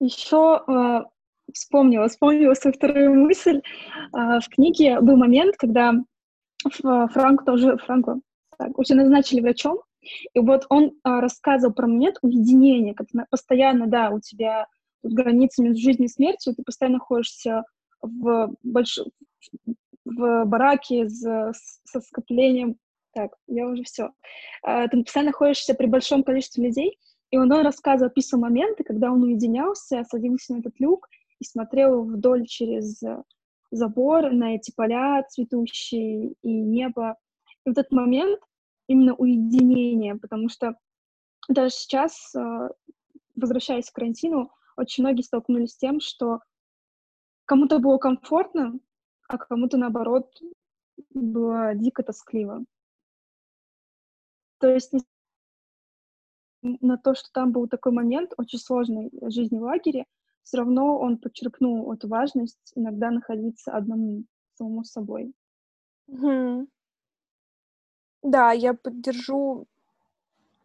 Еще 0.00 0.64
э, 0.66 1.04
вспомнила, 1.52 2.08
вспомнила 2.08 2.54
свою 2.54 2.74
вторую 2.74 3.14
мысль. 3.14 3.62
Э, 4.12 4.40
в 4.40 4.48
книге 4.48 5.00
был 5.00 5.16
момент, 5.16 5.56
когда 5.56 5.92
Франк 6.82 7.44
тоже, 7.44 7.76
Франко, 7.78 8.20
так, 8.58 8.76
уже 8.78 8.94
назначили 8.94 9.40
врачом, 9.40 9.80
и 10.32 10.40
вот 10.40 10.66
он 10.68 10.86
э, 10.86 10.90
рассказывал 11.04 11.72
про 11.72 11.86
момент 11.86 12.18
уединения, 12.20 12.94
когда 12.94 13.26
постоянно, 13.30 13.86
да, 13.86 14.10
у 14.10 14.18
тебя 14.18 14.66
границы 15.04 15.62
между 15.62 15.80
жизнью 15.80 16.08
и 16.08 16.12
смертью, 16.12 16.54
ты 16.56 16.64
постоянно 16.64 16.98
находишься 16.98 17.62
в, 18.02 18.52
больш... 18.64 18.98
в 20.04 20.44
бараке 20.46 21.08
с, 21.08 21.52
со 21.84 22.00
скоплением 22.00 22.76
так, 23.14 23.32
я 23.46 23.66
уже 23.66 23.82
все. 23.84 24.10
А, 24.62 24.88
ты 24.88 25.02
постоянно 25.02 25.30
находишься 25.30 25.74
при 25.74 25.86
большом 25.86 26.22
количестве 26.22 26.64
людей, 26.64 26.98
и 27.30 27.38
он, 27.38 27.50
он 27.52 27.62
рассказывал, 27.62 28.10
описывал 28.10 28.42
моменты, 28.42 28.84
когда 28.84 29.10
он 29.10 29.22
уединялся, 29.22 30.04
садился 30.04 30.54
на 30.54 30.58
этот 30.58 30.78
люк 30.78 31.08
и 31.40 31.44
смотрел 31.44 32.04
вдоль 32.04 32.46
через 32.46 33.00
забор 33.70 34.30
на 34.30 34.54
эти 34.54 34.72
поля 34.74 35.22
цветущие 35.24 36.34
и 36.42 36.52
небо. 36.52 37.16
И 37.64 37.70
вот 37.70 37.78
этот 37.78 37.92
момент 37.92 38.40
именно 38.86 39.14
уединения, 39.14 40.16
потому 40.16 40.48
что 40.48 40.76
даже 41.48 41.74
сейчас, 41.74 42.34
а, 42.34 42.68
возвращаясь 43.34 43.90
к 43.90 43.94
карантину, 43.94 44.50
очень 44.76 45.04
многие 45.04 45.22
столкнулись 45.22 45.72
с 45.72 45.76
тем, 45.76 46.00
что 46.00 46.40
кому-то 47.46 47.78
было 47.78 47.98
комфортно, 47.98 48.78
а 49.28 49.38
кому-то, 49.38 49.76
наоборот, 49.76 50.30
было 51.10 51.74
дико 51.74 52.02
тоскливо. 52.02 52.64
То 54.64 54.70
есть 54.70 54.94
на 56.62 56.96
то, 56.96 57.14
что 57.14 57.30
там 57.32 57.52
был 57.52 57.68
такой 57.68 57.92
момент 57.92 58.32
очень 58.38 58.58
сложной 58.58 59.10
жизни 59.28 59.58
в 59.58 59.62
лагере, 59.64 60.06
все 60.42 60.56
равно 60.56 60.98
он 60.98 61.18
подчеркнул 61.18 61.92
эту 61.92 62.08
важность 62.08 62.72
иногда 62.74 63.10
находиться 63.10 63.72
одному, 63.72 64.24
самому 64.54 64.82
собой. 64.84 65.34
Угу. 66.06 66.66
Да, 68.22 68.52
я 68.52 68.72
поддержу 68.72 69.66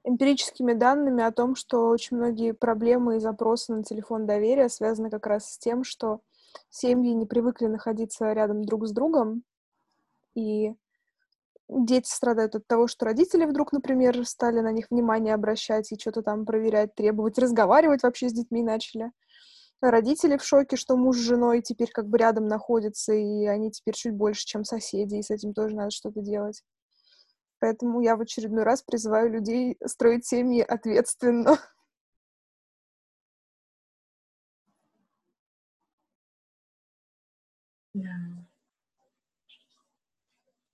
эмпирическими 0.05 0.71
данными 0.71 1.21
о 1.21 1.33
том, 1.33 1.57
что 1.57 1.89
очень 1.89 2.15
многие 2.15 2.53
проблемы 2.53 3.17
и 3.17 3.19
запросы 3.19 3.73
на 3.73 3.83
телефон 3.83 4.25
доверия 4.25 4.69
связаны 4.69 5.09
как 5.09 5.27
раз 5.27 5.51
с 5.51 5.57
тем, 5.57 5.83
что 5.83 6.21
семьи 6.69 7.11
не 7.11 7.25
привыкли 7.25 7.65
находиться 7.65 8.31
рядом 8.31 8.63
друг 8.63 8.87
с 8.87 8.93
другом, 8.93 9.43
и 10.35 10.73
дети 11.69 12.09
страдают 12.09 12.55
от 12.55 12.67
того, 12.67 12.87
что 12.87 13.05
родители 13.05 13.45
вдруг, 13.45 13.71
например, 13.73 14.25
стали 14.25 14.59
на 14.61 14.71
них 14.71 14.87
внимание 14.89 15.33
обращать 15.35 15.91
и 15.91 15.99
что-то 15.99 16.21
там 16.23 16.45
проверять, 16.45 16.95
требовать, 16.95 17.37
разговаривать 17.39 18.03
вообще 18.03 18.29
с 18.29 18.33
детьми 18.33 18.63
начали. 18.63 19.11
Родители 19.81 20.37
в 20.37 20.43
шоке, 20.43 20.77
что 20.77 20.97
муж 20.97 21.17
с 21.17 21.21
женой 21.21 21.61
теперь 21.61 21.91
как 21.91 22.07
бы 22.09 22.17
рядом 22.17 22.47
находятся, 22.47 23.13
и 23.13 23.45
они 23.47 23.71
теперь 23.71 23.95
чуть 23.95 24.13
больше, 24.15 24.45
чем 24.45 24.65
соседи, 24.65 25.15
и 25.15 25.23
с 25.23 25.31
этим 25.31 25.53
тоже 25.53 25.75
надо 25.75 25.91
что-то 25.91 26.21
делать. 26.21 26.63
Поэтому 27.59 28.01
я 28.01 28.15
в 28.17 28.21
очередной 28.21 28.63
раз 28.63 28.81
призываю 28.83 29.31
людей 29.31 29.77
строить 29.85 30.25
семьи 30.25 30.61
ответственно. 30.61 31.57
Да. 37.93 38.38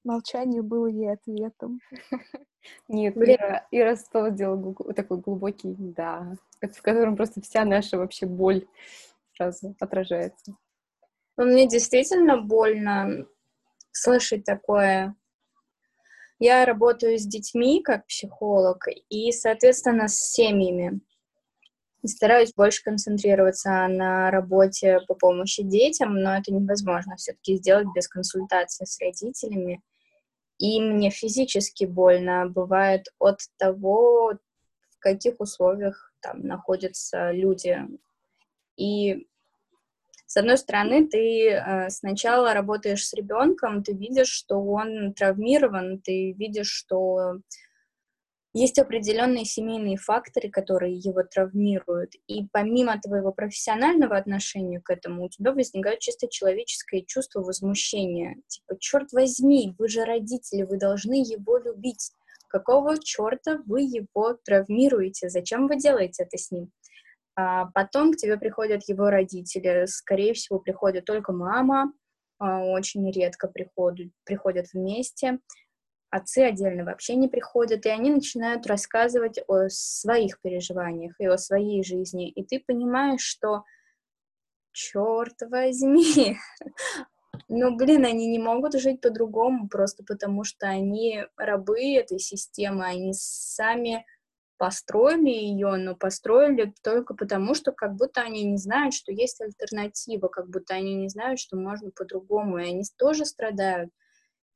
Молчание 0.05 0.61
было 0.61 0.85
ей 0.85 1.11
ответом. 1.11 1.81
Нет, 2.87 3.17
Ира, 3.17 3.67
Ира 3.71 3.95
снова 3.95 4.29
сделала 4.29 4.93
такой 4.93 5.17
глубокий 5.17 5.75
«да», 5.77 6.35
в 6.61 6.81
котором 6.83 7.15
просто 7.15 7.41
вся 7.41 7.65
наша 7.65 7.97
вообще 7.97 8.27
боль 8.27 8.67
сразу 9.35 9.75
отражается. 9.79 10.55
Ну, 11.37 11.45
мне 11.45 11.67
действительно 11.67 12.39
больно 12.39 13.25
слышать 13.91 14.43
такое. 14.43 15.15
Я 16.37 16.65
работаю 16.65 17.17
с 17.17 17.25
детьми 17.25 17.81
как 17.81 18.05
психолог 18.05 18.85
и, 19.09 19.31
соответственно, 19.31 20.07
с 20.07 20.19
семьями. 20.19 21.01
И 22.03 22.07
стараюсь 22.07 22.53
больше 22.53 22.83
концентрироваться 22.83 23.87
на 23.87 24.29
работе 24.29 24.99
по 25.07 25.15
помощи 25.15 25.63
детям, 25.63 26.13
но 26.13 26.37
это 26.37 26.53
невозможно 26.53 27.15
все-таки 27.15 27.57
сделать 27.57 27.87
без 27.95 28.07
консультации 28.07 28.85
с 28.85 28.99
родителями 29.01 29.81
и 30.57 30.81
мне 30.81 31.09
физически 31.09 31.85
больно 31.85 32.47
бывает 32.47 33.07
от 33.19 33.39
того, 33.57 34.37
в 34.89 34.99
каких 34.99 35.39
условиях 35.39 36.13
там 36.21 36.41
находятся 36.41 37.31
люди. 37.31 37.85
И 38.77 39.27
с 40.27 40.37
одной 40.37 40.57
стороны, 40.57 41.07
ты 41.07 41.49
э, 41.49 41.89
сначала 41.89 42.53
работаешь 42.53 43.05
с 43.05 43.13
ребенком, 43.13 43.83
ты 43.83 43.93
видишь, 43.93 44.29
что 44.29 44.59
он 44.59 45.13
травмирован, 45.13 45.99
ты 45.99 46.31
видишь, 46.31 46.71
что 46.71 47.39
есть 48.57 48.79
определенные 48.79 49.43
семейные 49.43 49.97
факторы, 49.97 50.49
которые 50.49 50.95
его 50.95 51.23
травмируют, 51.23 52.13
и 52.25 52.47
помимо 52.53 52.97
твоего 53.01 53.33
профессионального 53.33 54.15
отношения 54.15 54.79
к 54.79 54.89
этому, 54.89 55.25
у 55.25 55.29
тебя 55.29 55.51
возникает 55.51 55.99
чисто 55.99 56.29
человеческое 56.29 57.01
чувство 57.01 57.41
возмущения. 57.41 58.37
Типа, 58.47 58.77
черт 58.79 59.11
возьми, 59.11 59.75
вы 59.77 59.89
же 59.89 60.05
родители, 60.05 60.63
вы 60.63 60.77
должны 60.77 61.15
его 61.15 61.57
любить. 61.57 62.13
Какого 62.47 62.97
черта 62.97 63.59
вы 63.65 63.81
его 63.81 64.37
травмируете? 64.45 65.27
Зачем 65.27 65.67
вы 65.67 65.75
делаете 65.75 66.23
это 66.23 66.37
с 66.37 66.49
ним? 66.49 66.71
А 67.35 67.65
потом 67.73 68.13
к 68.13 68.15
тебе 68.15 68.37
приходят 68.37 68.87
его 68.87 69.09
родители. 69.09 69.85
Скорее 69.85 70.33
всего, 70.33 70.59
приходит 70.59 71.03
только 71.03 71.33
мама, 71.33 71.91
а, 72.39 72.63
очень 72.63 73.11
редко 73.11 73.49
приходят, 73.49 74.13
приходят 74.23 74.67
вместе 74.73 75.39
отцы 76.15 76.39
отдельно 76.39 76.85
вообще 76.85 77.15
не 77.15 77.27
приходят, 77.27 77.85
и 77.85 77.89
они 77.89 78.11
начинают 78.11 78.65
рассказывать 78.67 79.39
о 79.47 79.67
своих 79.69 80.39
переживаниях 80.41 81.15
и 81.19 81.25
о 81.25 81.37
своей 81.37 81.83
жизни, 81.83 82.29
и 82.29 82.43
ты 82.43 82.63
понимаешь, 82.65 83.21
что 83.21 83.63
черт 84.71 85.35
возьми, 85.41 86.37
ну, 87.47 87.75
блин, 87.75 88.05
они 88.05 88.27
не 88.27 88.39
могут 88.39 88.73
жить 88.73 89.01
по-другому, 89.01 89.67
просто 89.67 90.03
потому 90.03 90.43
что 90.43 90.67
они 90.67 91.25
рабы 91.37 91.95
этой 91.95 92.19
системы, 92.19 92.85
они 92.85 93.13
сами 93.13 94.05
построили 94.57 95.29
ее, 95.29 95.75
но 95.75 95.95
построили 95.95 96.73
только 96.81 97.13
потому, 97.13 97.55
что 97.55 97.71
как 97.71 97.95
будто 97.95 98.21
они 98.21 98.43
не 98.43 98.57
знают, 98.57 98.93
что 98.93 99.11
есть 99.11 99.41
альтернатива, 99.41 100.27
как 100.29 100.49
будто 100.49 100.75
они 100.75 100.95
не 100.95 101.09
знают, 101.09 101.39
что 101.39 101.57
можно 101.57 101.91
по-другому, 101.91 102.59
и 102.59 102.69
они 102.69 102.83
тоже 102.97 103.25
страдают. 103.25 103.91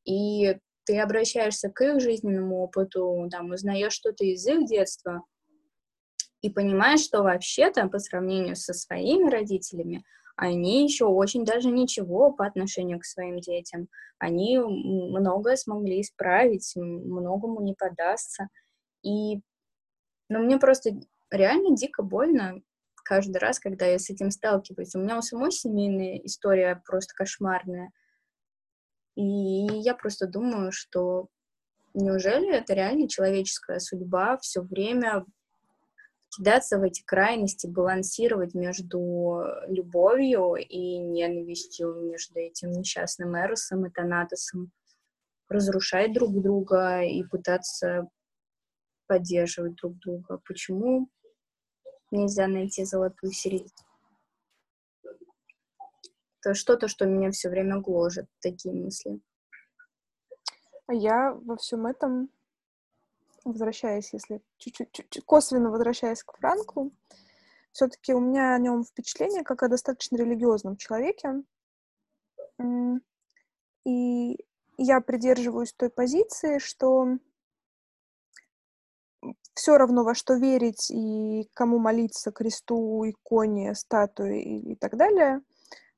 И 0.05 0.57
ты 0.89 0.99
обращаешься 0.99 1.69
к 1.69 1.81
их 1.81 2.01
жизненному 2.01 2.63
опыту, 2.63 3.27
там, 3.29 3.51
узнаешь 3.51 3.93
что-то 3.93 4.25
из 4.25 4.43
их 4.47 4.65
детства 4.65 5.21
и 6.41 6.49
понимаешь, 6.49 7.01
что 7.01 7.21
вообще-то 7.21 7.87
по 7.89 7.99
сравнению 7.99 8.55
со 8.55 8.73
своими 8.73 9.29
родителями 9.29 10.03
они 10.35 10.83
еще 10.83 11.05
очень 11.05 11.45
даже 11.45 11.69
ничего 11.69 12.31
по 12.31 12.43
отношению 12.43 12.99
к 12.99 13.05
своим 13.05 13.39
детям. 13.39 13.87
Они 14.17 14.57
многое 14.57 15.57
смогли 15.57 16.01
исправить, 16.01 16.73
многому 16.75 17.61
не 17.61 17.75
подастся. 17.75 18.47
И, 19.03 19.41
ну, 20.27 20.39
мне 20.39 20.57
просто 20.57 20.99
реально 21.29 21.75
дико 21.75 22.01
больно 22.01 22.63
каждый 23.03 23.37
раз, 23.37 23.59
когда 23.59 23.85
я 23.85 23.99
с 23.99 24.09
этим 24.09 24.31
сталкиваюсь. 24.31 24.95
У 24.95 24.99
меня 24.99 25.19
у 25.19 25.21
самой 25.21 25.51
семейная 25.51 26.17
история 26.23 26.81
просто 26.83 27.13
кошмарная. 27.13 27.91
И 29.19 29.67
я 29.81 29.95
просто 29.95 30.27
думаю, 30.27 30.71
что 30.71 31.27
неужели 31.93 32.55
это 32.55 32.73
реально 32.73 33.09
человеческая 33.09 33.79
судьба 33.79 34.37
все 34.37 34.61
время 34.61 35.25
кидаться 36.29 36.77
в 36.77 36.83
эти 36.83 37.03
крайности, 37.03 37.67
балансировать 37.67 38.53
между 38.53 39.43
любовью 39.67 40.55
и 40.55 40.99
ненавистью, 40.99 41.95
между 41.95 42.39
этим 42.39 42.71
несчастным 42.71 43.35
Эросом 43.35 43.85
и 43.85 43.89
Танатосом, 43.89 44.71
разрушать 45.49 46.13
друг 46.13 46.41
друга 46.41 47.03
и 47.03 47.21
пытаться 47.23 48.07
поддерживать 49.05 49.75
друг 49.75 49.97
друга. 49.97 50.39
Почему 50.47 51.09
нельзя 52.09 52.47
найти 52.47 52.85
золотую 52.85 53.33
середину? 53.33 53.88
Что-то, 56.53 56.87
что 56.87 57.05
меня 57.05 57.31
все 57.31 57.49
время 57.49 57.79
гложет, 57.79 58.27
такие 58.39 58.73
мысли. 58.73 59.19
А 60.87 60.93
я 60.93 61.33
во 61.33 61.57
всем 61.57 61.85
этом, 61.85 62.29
возвращаясь, 63.43 64.13
если 64.13 64.41
чуть-чуть 64.57 65.23
косвенно 65.25 65.69
возвращаясь 65.69 66.23
к 66.23 66.37
Франклу, 66.37 66.91
все-таки 67.71 68.13
у 68.13 68.19
меня 68.19 68.55
о 68.55 68.59
нем 68.59 68.83
впечатление 68.83 69.43
как 69.43 69.63
о 69.63 69.67
достаточно 69.67 70.17
религиозном 70.17 70.77
человеке. 70.77 71.43
И 73.85 74.37
я 74.77 75.01
придерживаюсь 75.01 75.73
той 75.73 75.89
позиции, 75.89 76.57
что 76.57 77.17
все 79.53 79.77
равно 79.77 80.03
во 80.03 80.15
что 80.15 80.35
верить 80.35 80.89
и 80.89 81.49
кому 81.53 81.79
молиться, 81.79 82.31
кресту, 82.31 83.03
иконе, 83.09 83.75
статуе 83.75 84.41
и, 84.41 84.71
и 84.71 84.75
так 84.75 84.95
далее, 84.95 85.41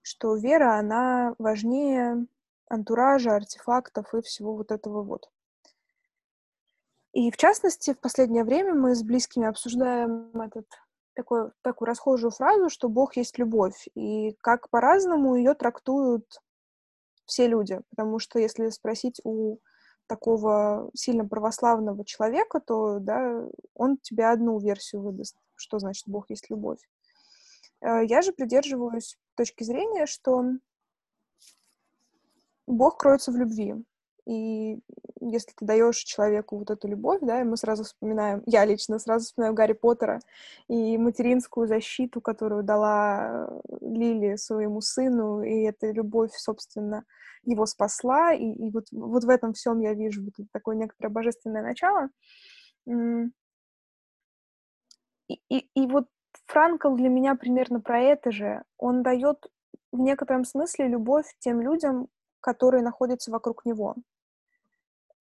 что 0.01 0.35
вера, 0.35 0.77
она 0.77 1.35
важнее 1.37 2.25
антуража, 2.69 3.35
артефактов 3.35 4.13
и 4.13 4.21
всего 4.21 4.55
вот 4.55 4.71
этого 4.71 5.03
вот. 5.03 5.29
И 7.13 7.29
в 7.29 7.37
частности, 7.37 7.93
в 7.93 7.99
последнее 7.99 8.45
время 8.45 8.73
мы 8.73 8.95
с 8.95 9.03
близкими 9.03 9.45
обсуждаем 9.45 10.31
этот, 10.39 10.65
такой, 11.13 11.51
такую 11.61 11.87
расхожую 11.87 12.31
фразу, 12.31 12.69
что 12.69 12.87
Бог 12.87 13.17
есть 13.17 13.37
любовь, 13.37 13.87
и 13.95 14.33
как 14.41 14.69
по-разному 14.69 15.35
ее 15.35 15.53
трактуют 15.53 16.25
все 17.25 17.47
люди. 17.47 17.81
Потому 17.89 18.19
что 18.19 18.39
если 18.39 18.69
спросить 18.69 19.19
у 19.25 19.57
такого 20.07 20.89
сильно 20.93 21.25
православного 21.25 22.05
человека, 22.05 22.61
то 22.61 22.99
да, 22.99 23.45
он 23.73 23.97
тебе 23.97 24.27
одну 24.27 24.59
версию 24.59 25.01
выдаст, 25.01 25.37
что 25.55 25.79
значит 25.79 26.07
Бог 26.07 26.29
есть 26.29 26.49
любовь. 26.49 26.79
Э, 27.81 28.05
я 28.05 28.21
же 28.21 28.31
придерживаюсь 28.31 29.17
точки 29.35 29.63
зрения, 29.63 30.05
что 30.05 30.43
Бог 32.67 32.97
кроется 32.97 33.31
в 33.31 33.37
любви. 33.37 33.75
И 34.27 34.79
если 35.19 35.51
ты 35.57 35.65
даешь 35.65 35.97
человеку 35.97 36.57
вот 36.57 36.69
эту 36.69 36.87
любовь, 36.87 37.19
да, 37.21 37.41
и 37.41 37.43
мы 37.43 37.57
сразу 37.57 37.83
вспоминаем, 37.83 38.43
я 38.45 38.65
лично 38.65 38.99
сразу 38.99 39.25
вспоминаю 39.25 39.55
Гарри 39.55 39.73
Поттера 39.73 40.19
и 40.67 40.97
материнскую 40.97 41.67
защиту, 41.67 42.21
которую 42.21 42.63
дала 42.63 43.49
Лили 43.81 44.35
своему 44.35 44.81
сыну, 44.81 45.41
и 45.41 45.63
эта 45.63 45.91
любовь, 45.91 46.33
собственно, 46.35 47.03
его 47.43 47.65
спасла, 47.65 48.33
и, 48.33 48.45
и 48.45 48.69
вот, 48.69 48.85
вот 48.91 49.23
в 49.23 49.29
этом 49.29 49.53
всем 49.53 49.79
я 49.79 49.93
вижу 49.95 50.23
вот 50.23 50.33
такое 50.51 50.75
некоторое 50.75 51.09
божественное 51.09 51.63
начало. 51.63 52.09
И, 55.27 55.41
и, 55.49 55.67
и 55.73 55.87
вот 55.87 56.07
Франкл 56.51 56.95
для 56.95 57.07
меня 57.07 57.35
примерно 57.35 57.79
про 57.79 58.01
это 58.01 58.29
же. 58.29 58.63
Он 58.77 59.03
дает 59.03 59.49
в 59.93 59.99
некотором 59.99 60.43
смысле 60.43 60.89
любовь 60.89 61.25
тем 61.39 61.61
людям, 61.61 62.09
которые 62.41 62.83
находятся 62.83 63.31
вокруг 63.31 63.63
него. 63.63 63.95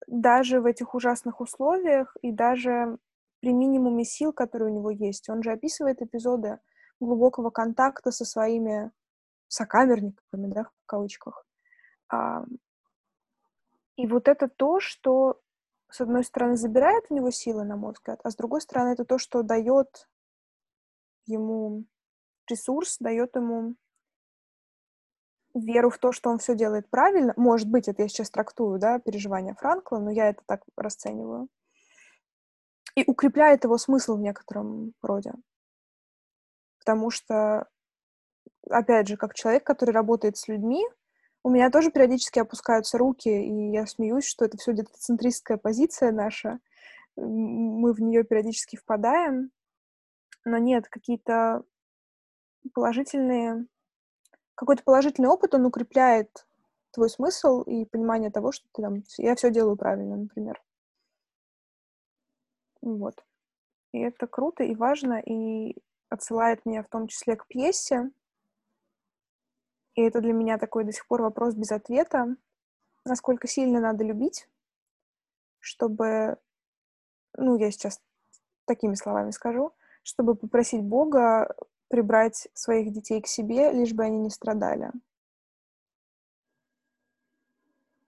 Даже 0.08 0.60
в 0.60 0.66
этих 0.66 0.92
ужасных 0.92 1.40
условиях 1.40 2.16
и 2.20 2.32
даже 2.32 2.98
при 3.38 3.52
минимуме 3.52 4.04
сил, 4.04 4.32
которые 4.32 4.72
у 4.72 4.74
него 4.74 4.90
есть. 4.90 5.28
Он 5.28 5.40
же 5.44 5.52
описывает 5.52 6.02
эпизоды 6.02 6.58
глубокого 6.98 7.50
контакта 7.50 8.10
со 8.10 8.24
своими 8.24 8.90
сокамерниками, 9.46 10.48
да, 10.48 10.64
в 10.64 10.86
кавычках. 10.86 11.46
И 13.96 14.06
вот 14.08 14.26
это 14.26 14.48
то, 14.48 14.80
что, 14.80 15.40
с 15.90 16.00
одной 16.00 16.24
стороны, 16.24 16.56
забирает 16.56 17.04
у 17.08 17.14
него 17.14 17.30
силы, 17.30 17.62
на 17.64 17.76
мой 17.76 17.92
взгляд, 17.92 18.18
а 18.24 18.30
с 18.32 18.34
другой 18.34 18.62
стороны, 18.62 18.94
это 18.94 19.04
то, 19.04 19.18
что 19.18 19.44
дает 19.44 20.08
ему 21.30 21.84
ресурс, 22.48 22.98
дает 22.98 23.36
ему 23.36 23.76
веру 25.54 25.90
в 25.90 25.98
то, 25.98 26.12
что 26.12 26.30
он 26.30 26.38
все 26.38 26.54
делает 26.54 26.88
правильно. 26.90 27.32
Может 27.36 27.68
быть, 27.68 27.88
это 27.88 28.02
я 28.02 28.08
сейчас 28.08 28.30
трактую, 28.30 28.78
да, 28.78 28.98
переживания 28.98 29.54
Франкла, 29.54 29.98
но 29.98 30.10
я 30.10 30.28
это 30.30 30.42
так 30.46 30.62
расцениваю. 30.76 31.48
И 32.94 33.04
укрепляет 33.06 33.64
его 33.64 33.78
смысл 33.78 34.16
в 34.16 34.20
некотором 34.20 34.92
роде. 35.02 35.32
Потому 36.78 37.10
что, 37.10 37.68
опять 38.68 39.08
же, 39.08 39.16
как 39.16 39.34
человек, 39.34 39.64
который 39.64 39.90
работает 39.90 40.36
с 40.36 40.48
людьми, 40.48 40.84
у 41.42 41.50
меня 41.50 41.70
тоже 41.70 41.90
периодически 41.90 42.38
опускаются 42.38 42.98
руки, 42.98 43.28
и 43.28 43.72
я 43.72 43.86
смеюсь, 43.86 44.26
что 44.26 44.44
это 44.44 44.58
все 44.58 44.72
где-то 44.72 44.92
центристская 44.92 45.56
позиция 45.56 46.12
наша. 46.12 46.58
Мы 47.16 47.92
в 47.92 48.00
нее 48.00 48.24
периодически 48.24 48.76
впадаем, 48.76 49.50
но 50.44 50.58
нет, 50.58 50.88
какие-то 50.88 51.64
положительные, 52.74 53.66
какой-то 54.54 54.82
положительный 54.82 55.28
опыт, 55.28 55.54
он 55.54 55.66
укрепляет 55.66 56.46
твой 56.92 57.08
смысл 57.08 57.62
и 57.62 57.84
понимание 57.84 58.30
того, 58.30 58.52
что 58.52 58.66
ты 58.72 58.82
там, 58.82 59.02
я 59.18 59.34
все 59.36 59.50
делаю 59.50 59.76
правильно, 59.76 60.16
например. 60.16 60.62
Вот. 62.82 63.24
И 63.92 63.98
это 63.98 64.26
круто 64.26 64.64
и 64.64 64.74
важно, 64.74 65.20
и 65.20 65.76
отсылает 66.08 66.64
меня 66.64 66.82
в 66.82 66.88
том 66.88 67.06
числе 67.06 67.36
к 67.36 67.46
пьесе. 67.46 68.10
И 69.94 70.02
это 70.02 70.20
для 70.20 70.32
меня 70.32 70.58
такой 70.58 70.84
до 70.84 70.92
сих 70.92 71.06
пор 71.06 71.22
вопрос 71.22 71.54
без 71.54 71.72
ответа. 71.72 72.36
Насколько 73.04 73.48
сильно 73.48 73.80
надо 73.80 74.04
любить, 74.04 74.48
чтобы, 75.58 76.38
ну, 77.34 77.56
я 77.56 77.70
сейчас 77.70 78.00
такими 78.66 78.94
словами 78.94 79.30
скажу, 79.30 79.72
чтобы 80.02 80.34
попросить 80.34 80.82
Бога 80.82 81.54
прибрать 81.88 82.48
своих 82.54 82.92
детей 82.92 83.20
к 83.20 83.26
себе, 83.26 83.72
лишь 83.72 83.92
бы 83.92 84.04
они 84.04 84.18
не 84.18 84.30
страдали. 84.30 84.90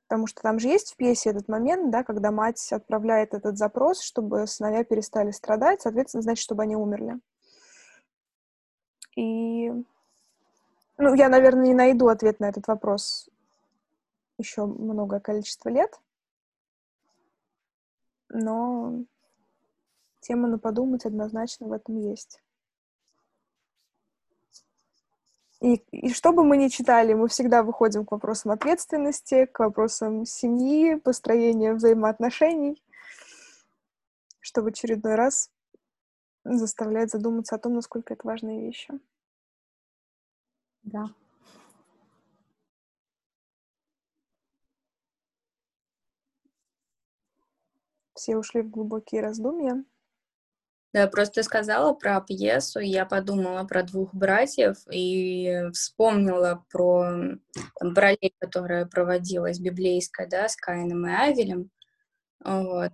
Потому 0.07 0.26
что 0.26 0.43
там 0.43 0.59
же 0.59 0.68
есть 0.68 0.93
в 0.93 0.97
пьесе 0.97 1.30
этот 1.30 1.49
момент, 1.49 1.90
да, 1.90 2.05
когда 2.05 2.30
мать 2.30 2.70
отправляет 2.70 3.34
этот 3.34 3.57
запрос, 3.57 4.03
чтобы 4.03 4.47
сыновья 4.47 4.84
перестали 4.84 5.30
страдать, 5.30 5.80
соответственно, 5.80 6.22
значит, 6.22 6.43
чтобы 6.43 6.62
они 6.64 6.76
умерли. 6.76 7.18
И, 9.16 9.70
ну, 10.99 11.14
я, 11.14 11.28
наверное, 11.28 11.64
не 11.64 11.74
найду 11.74 12.09
ответ 12.09 12.40
на 12.40 12.49
этот 12.51 12.66
вопрос 12.68 13.30
еще 14.38 14.66
многое 14.66 15.20
количество 15.20 15.68
лет, 15.70 15.99
но 18.28 19.05
тема 20.23 20.49
на 20.49 20.59
подумать 20.59 21.05
однозначно 21.05 21.66
в 21.66 21.73
этом 21.73 21.97
есть. 21.99 22.41
И, 25.61 25.75
и 25.93 26.12
что 26.12 26.33
бы 26.33 26.43
мы 26.43 26.57
ни 26.57 26.66
читали, 26.68 27.14
мы 27.14 27.29
всегда 27.29 27.62
выходим 27.62 28.05
к 28.05 28.11
вопросам 28.11 28.51
ответственности, 28.51 29.47
к 29.47 29.61
вопросам 29.61 30.25
семьи, 30.25 30.97
построения 30.97 31.73
взаимоотношений, 31.75 32.83
что 34.41 34.62
в 34.62 34.66
очередной 34.66 35.14
раз 35.14 35.53
заставляет 36.43 37.11
задуматься 37.11 37.55
о 37.55 37.59
том, 37.59 37.75
насколько 37.75 38.14
это 38.14 38.27
важные 38.27 38.61
вещи. 38.61 38.93
Да. 40.83 41.14
Все 48.14 48.37
ушли 48.37 48.62
в 48.62 48.70
глубокие 48.70 49.20
раздумья. 49.20 49.85
Да, 50.93 51.07
просто 51.07 51.43
сказала 51.43 51.95
про 51.95 52.20
пьесу, 52.20 52.78
я 52.78 53.07
подумала 53.07 53.64
про 53.64 53.82
двух 53.82 54.14
братьев 54.14 54.76
и 54.90 55.70
вспомнила 55.72 56.66
про 56.70 57.38
там, 57.80 57.95
параллель, 57.95 58.34
которая 58.38 58.84
проводилась 58.84 59.59
библейская, 59.59 60.26
да, 60.26 60.49
с 60.49 60.57
Каином 60.57 61.07
и 61.07 61.11
Авелем. 61.11 61.70
Вот. 62.45 62.93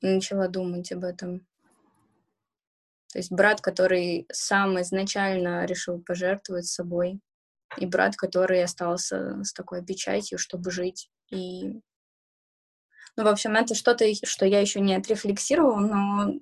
Начала 0.00 0.48
думать 0.48 0.92
об 0.92 1.04
этом. 1.04 1.40
То 3.12 3.18
есть 3.18 3.30
брат, 3.30 3.60
который 3.60 4.26
сам 4.32 4.80
изначально 4.80 5.66
решил 5.66 6.02
пожертвовать 6.02 6.66
собой, 6.66 7.20
и 7.76 7.86
брат, 7.86 8.16
который 8.16 8.62
остался 8.62 9.42
с 9.44 9.52
такой 9.52 9.84
печатью, 9.84 10.38
чтобы 10.38 10.70
жить 10.70 11.10
и 11.30 11.80
ну, 13.16 13.24
в 13.24 13.28
общем, 13.28 13.54
это 13.54 13.74
что-то, 13.74 14.04
что 14.24 14.44
я 14.46 14.60
еще 14.60 14.80
не 14.80 14.94
отрефлексировала, 14.94 15.78
но 15.78 16.34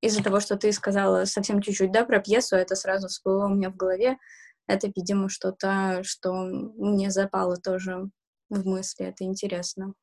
из-за 0.00 0.22
того, 0.22 0.40
что 0.40 0.56
ты 0.56 0.72
сказала 0.72 1.24
совсем 1.24 1.60
чуть-чуть, 1.60 1.92
да, 1.92 2.04
про 2.04 2.20
пьесу, 2.20 2.56
это 2.56 2.74
сразу 2.74 3.08
всплыло 3.08 3.46
у 3.46 3.48
меня 3.48 3.70
в 3.70 3.76
голове. 3.76 4.18
Это, 4.66 4.90
видимо, 4.94 5.28
что-то, 5.28 6.02
что 6.02 6.32
мне 6.32 7.10
запало 7.10 7.56
тоже 7.56 8.10
в 8.48 8.66
мысли. 8.66 9.06
Это 9.06 9.24
интересно. 9.24 9.94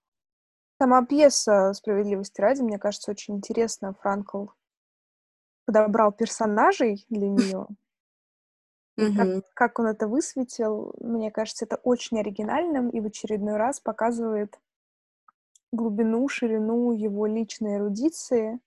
Сама 0.79 1.05
пьеса 1.05 1.73
«Справедливости 1.73 2.41
ради», 2.41 2.61
мне 2.61 2.77
кажется, 2.77 3.11
очень 3.11 3.35
интересно. 3.35 3.95
Франкл 4.01 4.47
подобрал 5.65 6.11
персонажей 6.11 7.05
для 7.09 7.29
нее. 7.29 7.67
Как, 8.95 9.53
как 9.55 9.79
он 9.79 9.87
это 9.87 10.07
высветил, 10.07 10.93
мне 10.99 11.31
кажется, 11.31 11.65
это 11.65 11.77
очень 11.77 12.19
оригинальным 12.19 12.89
и 12.89 12.99
в 12.99 13.07
очередной 13.07 13.57
раз 13.57 13.79
показывает 13.79 14.59
глубину, 15.73 16.27
ширину 16.27 16.91
его 16.91 17.25
личной 17.25 17.77
эрудиции, 17.77 18.59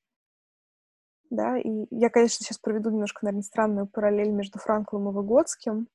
да, 1.31 1.59
и 1.59 1.87
я, 1.91 2.11
конечно, 2.11 2.45
сейчас 2.45 2.59
проведу 2.59 2.91
немножко, 2.91 3.25
наверное, 3.25 3.43
странную 3.43 3.87
параллель 3.87 4.31
между 4.31 4.59
Франклом 4.59 5.09
и 5.09 5.13
Выгодским. 5.13 5.89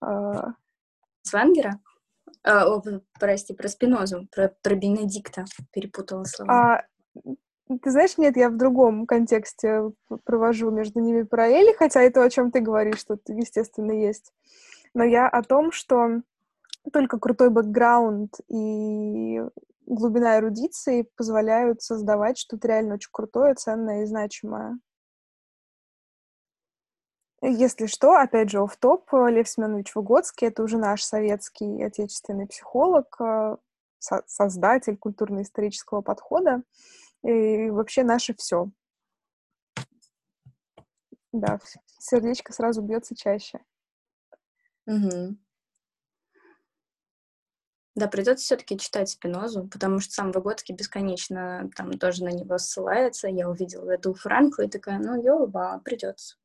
А, 0.00 0.54
Свангера? 1.22 1.80
А, 2.42 2.66
о, 2.68 2.82
прости, 3.18 3.54
про 3.54 3.68
Спинозу, 3.68 4.26
про, 4.34 4.54
про 4.62 4.74
Бенедикта 4.74 5.44
перепутала 5.72 6.24
слова. 6.24 6.52
А, 6.52 6.84
ты 7.82 7.90
знаешь, 7.90 8.18
нет, 8.18 8.36
я 8.36 8.50
в 8.50 8.56
другом 8.56 9.06
контексте 9.06 9.92
провожу 10.24 10.70
между 10.70 11.00
ними 11.00 11.22
параллели, 11.22 11.72
хотя 11.72 12.02
это 12.02 12.22
о 12.22 12.30
чем 12.30 12.50
ты 12.50 12.60
говоришь, 12.60 12.98
что 12.98 13.18
естественно 13.28 13.92
есть. 13.92 14.32
Но 14.92 15.04
я 15.04 15.28
о 15.28 15.42
том, 15.42 15.72
что 15.72 16.20
только 16.92 17.18
крутой 17.18 17.50
бэкграунд 17.50 18.34
и 18.48 19.42
глубина 19.86 20.38
эрудиции 20.38 21.08
позволяют 21.16 21.82
создавать 21.82 22.38
что-то 22.38 22.68
реально 22.68 22.94
очень 22.94 23.10
крутое, 23.12 23.54
ценное 23.54 24.02
и 24.02 24.06
значимое. 24.06 24.78
Если 27.42 27.86
что, 27.86 28.14
опять 28.14 28.50
же, 28.50 28.64
в 28.64 28.76
топ 28.76 29.12
Лев 29.12 29.48
Семенович 29.48 29.94
Выгодский— 29.94 30.46
это 30.48 30.62
уже 30.62 30.78
наш 30.78 31.02
советский 31.02 31.82
отечественный 31.82 32.46
психолог, 32.46 33.14
э, 33.20 33.56
со 33.98 34.22
создатель 34.26 34.96
культурно-исторического 34.96 36.02
подхода 36.02 36.62
и 37.22 37.70
вообще 37.70 38.02
наше 38.02 38.34
все. 38.34 38.70
Да, 41.32 41.58
сердечко 41.98 42.52
сразу 42.52 42.82
бьется 42.82 43.16
чаще. 43.16 43.60
Угу. 44.86 45.36
Да, 47.94 48.08
придется 48.08 48.44
все-таки 48.44 48.76
читать 48.76 49.08
Спинозу, 49.08 49.68
потому 49.68 50.00
что 50.00 50.12
сам 50.12 50.32
Выгодский 50.32 50.74
бесконечно 50.74 51.70
там 51.76 51.92
тоже 51.92 52.24
на 52.24 52.30
него 52.30 52.58
ссылается. 52.58 53.28
Я 53.28 53.48
увидела 53.48 53.92
эту 53.92 54.14
Франку 54.14 54.62
и 54.62 54.68
такая, 54.68 54.98
ну, 54.98 55.22
ёба, 55.22 55.80
придется. 55.84 56.36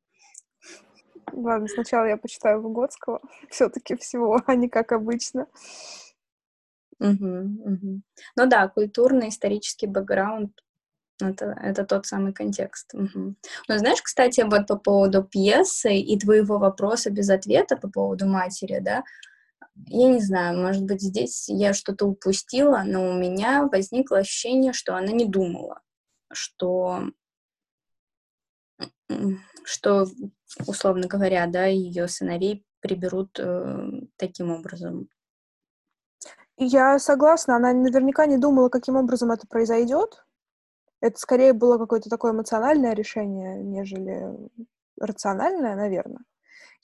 Ладно, 1.32 1.66
сначала 1.66 2.04
я 2.06 2.16
почитаю 2.16 2.62
Выгодского, 2.62 3.20
все-таки 3.50 3.96
всего, 3.96 4.40
а 4.46 4.54
не 4.54 4.68
как 4.68 4.92
обычно. 4.92 5.46
Угу, 7.00 7.26
угу. 7.26 8.02
Ну 8.36 8.46
да, 8.46 8.68
культурный, 8.68 9.30
исторический 9.30 9.86
бэкграунд 9.86 10.52
это, 11.22 11.56
это 11.62 11.84
тот 11.84 12.06
самый 12.06 12.32
контекст. 12.32 12.94
Угу. 12.94 13.34
Но 13.68 13.78
знаешь, 13.78 14.02
кстати, 14.02 14.42
вот 14.42 14.66
по 14.66 14.76
поводу 14.76 15.22
пьесы 15.22 15.96
и 15.96 16.18
твоего 16.18 16.58
вопроса 16.58 17.10
без 17.10 17.28
ответа 17.30 17.76
по 17.76 17.88
поводу 17.88 18.26
матери, 18.26 18.78
да, 18.80 19.04
я 19.86 20.08
не 20.08 20.20
знаю, 20.20 20.58
может 20.58 20.84
быть, 20.84 21.00
здесь 21.00 21.48
я 21.48 21.72
что-то 21.72 22.06
упустила, 22.06 22.82
но 22.84 23.10
у 23.10 23.14
меня 23.14 23.66
возникло 23.66 24.18
ощущение, 24.18 24.72
что 24.72 24.96
она 24.96 25.12
не 25.12 25.26
думала, 25.26 25.80
что, 26.32 27.10
что 29.64 30.06
условно 30.66 31.06
говоря, 31.06 31.46
да, 31.46 31.66
ее 31.66 32.08
сыновей 32.08 32.64
приберут 32.80 33.38
э, 33.38 33.90
таким 34.16 34.50
образом. 34.50 35.08
Я 36.56 36.98
согласна, 36.98 37.56
она 37.56 37.72
наверняка 37.72 38.26
не 38.26 38.38
думала, 38.38 38.68
каким 38.68 38.96
образом 38.96 39.30
это 39.30 39.46
произойдет. 39.46 40.24
Это 41.00 41.18
скорее 41.18 41.52
было 41.54 41.78
какое-то 41.78 42.10
такое 42.10 42.32
эмоциональное 42.32 42.92
решение, 42.92 43.62
нежели 43.62 44.28
рациональное, 44.98 45.74
наверное. 45.76 46.20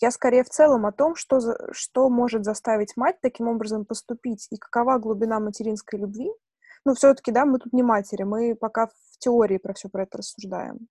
Я 0.01 0.11
скорее 0.11 0.45
в 0.45 0.51
целом 0.51 0.85
о 0.85 0.93
том, 0.93 1.15
что, 1.15 1.41
за, 1.41 1.73
что 1.73 2.11
может 2.11 2.45
заставить 2.45 2.97
мать 2.97 3.17
таким 3.23 3.49
образом 3.49 3.87
поступить 3.87 4.47
и 4.51 4.57
какова 4.57 4.99
глубина 4.99 5.41
материнской 5.41 5.99
любви. 5.99 6.31
Ну, 6.85 6.95
все-таки, 6.95 7.33
да, 7.33 7.47
мы 7.47 7.59
тут 7.59 7.73
не 7.73 7.83
матери, 7.83 8.23
мы 8.23 8.55
пока 8.55 8.89
в 8.89 9.19
теории 9.19 9.59
про 9.59 9.73
все 9.75 9.89
про 9.89 10.03
это 10.03 10.19
рассуждаем. 10.19 10.89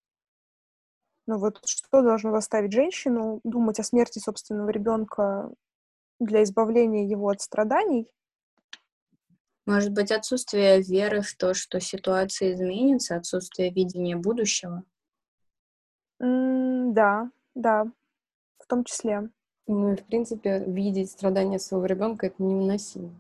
Ну 1.28 1.40
вот 1.40 1.60
что 1.66 2.02
должно 2.02 2.32
заставить 2.32 2.74
женщину 2.74 3.40
думать 3.44 3.80
о 3.80 3.84
смерти 3.84 4.20
собственного 4.20 4.70
ребенка 4.70 5.52
для 6.20 6.44
избавления 6.44 7.08
его 7.08 7.30
от 7.30 7.42
страданий? 7.42 8.08
Может 9.66 9.94
быть, 9.94 10.12
отсутствие 10.12 10.82
веры 10.82 11.22
в 11.22 11.36
то, 11.36 11.56
что 11.56 11.80
ситуация 11.80 12.54
изменится, 12.54 13.16
отсутствие 13.16 13.72
видения 13.72 14.16
будущего? 14.16 14.84
Mm, 16.22 16.94
да, 16.94 17.32
да, 17.56 17.92
в 18.66 18.68
том 18.68 18.84
числе. 18.84 19.30
Ну 19.68 19.94
и, 19.94 19.96
в 19.96 20.06
принципе, 20.06 20.64
видеть 20.66 21.12
страдания 21.12 21.60
своего 21.60 21.86
ребенка 21.86 22.28
это 22.28 22.42
невыносимо. 22.42 23.12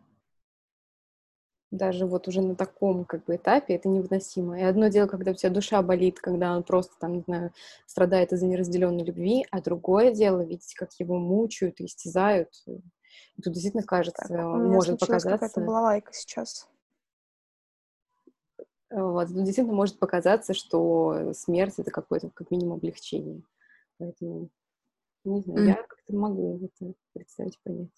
Даже 1.71 2.05
вот 2.05 2.27
уже 2.27 2.41
на 2.41 2.55
таком 2.55 3.05
как 3.05 3.25
бы 3.25 3.35
этапе 3.35 3.75
это 3.75 3.89
невыносимо. 3.89 4.59
И 4.59 4.63
одно 4.63 4.87
дело, 4.87 5.07
когда 5.07 5.31
у 5.31 5.33
тебя 5.33 5.49
душа 5.51 5.81
болит, 5.81 6.19
когда 6.19 6.55
он 6.55 6.63
просто 6.63 6.93
там, 6.99 7.15
не 7.15 7.21
знаю, 7.21 7.51
страдает 7.85 8.31
из-за 8.31 8.45
неразделенной 8.45 9.03
любви, 9.03 9.45
а 9.51 9.61
другое 9.61 10.13
дело 10.13 10.41
видеть, 10.41 10.73
как 10.75 10.93
его 10.99 11.17
мучают, 11.17 11.81
истязают. 11.81 12.49
И 12.67 13.41
тут 13.41 13.53
действительно 13.53 13.83
кажется, 13.83 14.25
так, 14.27 14.39
может 14.39 14.99
показаться... 14.99 15.45
Это 15.45 15.61
была 15.61 15.81
лайка 15.81 16.13
сейчас. 16.13 16.69
Вот, 18.89 19.27
тут 19.27 19.43
действительно 19.43 19.75
может 19.75 19.99
показаться, 19.99 20.53
что 20.53 21.33
смерть— 21.33 21.75
это 21.77 21.91
какое-то, 21.91 22.29
как 22.29 22.51
минимум, 22.51 22.77
облегчение. 22.77 23.41
Поэтому 23.97 24.49
не 25.25 25.41
знаю, 25.41 25.59
mm. 25.59 25.67
я 25.67 25.75
как-то 25.75 26.15
могу 26.15 26.59
это 26.63 26.93
представить, 27.13 27.59
понять. 27.61 27.89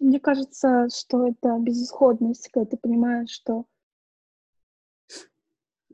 Мне 0.00 0.18
кажется, 0.18 0.88
что 0.94 1.26
это 1.26 1.58
безысходность, 1.58 2.48
когда 2.48 2.70
ты 2.70 2.76
понимаешь, 2.76 3.30
что 3.30 3.66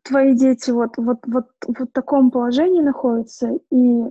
твои 0.02 0.34
дети 0.34 0.70
вот, 0.70 0.96
вот, 0.96 1.18
вот, 1.26 1.46
вот 1.66 1.88
в 1.88 1.92
таком 1.92 2.30
положении 2.30 2.80
находятся, 2.80 3.58
и 3.70 4.04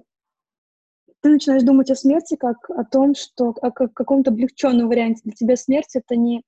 ты 1.22 1.30
начинаешь 1.30 1.64
думать 1.64 1.90
о 1.90 1.96
смерти 1.96 2.36
как 2.36 2.70
о 2.70 2.84
том, 2.84 3.16
что 3.16 3.56
о, 3.62 3.72
как, 3.72 3.94
каком-то 3.94 4.32
облегченном 4.32 4.88
варианте. 4.88 5.22
Для 5.24 5.34
тебя 5.34 5.56
смерть 5.56 5.96
это 5.96 6.16
не... 6.16 6.44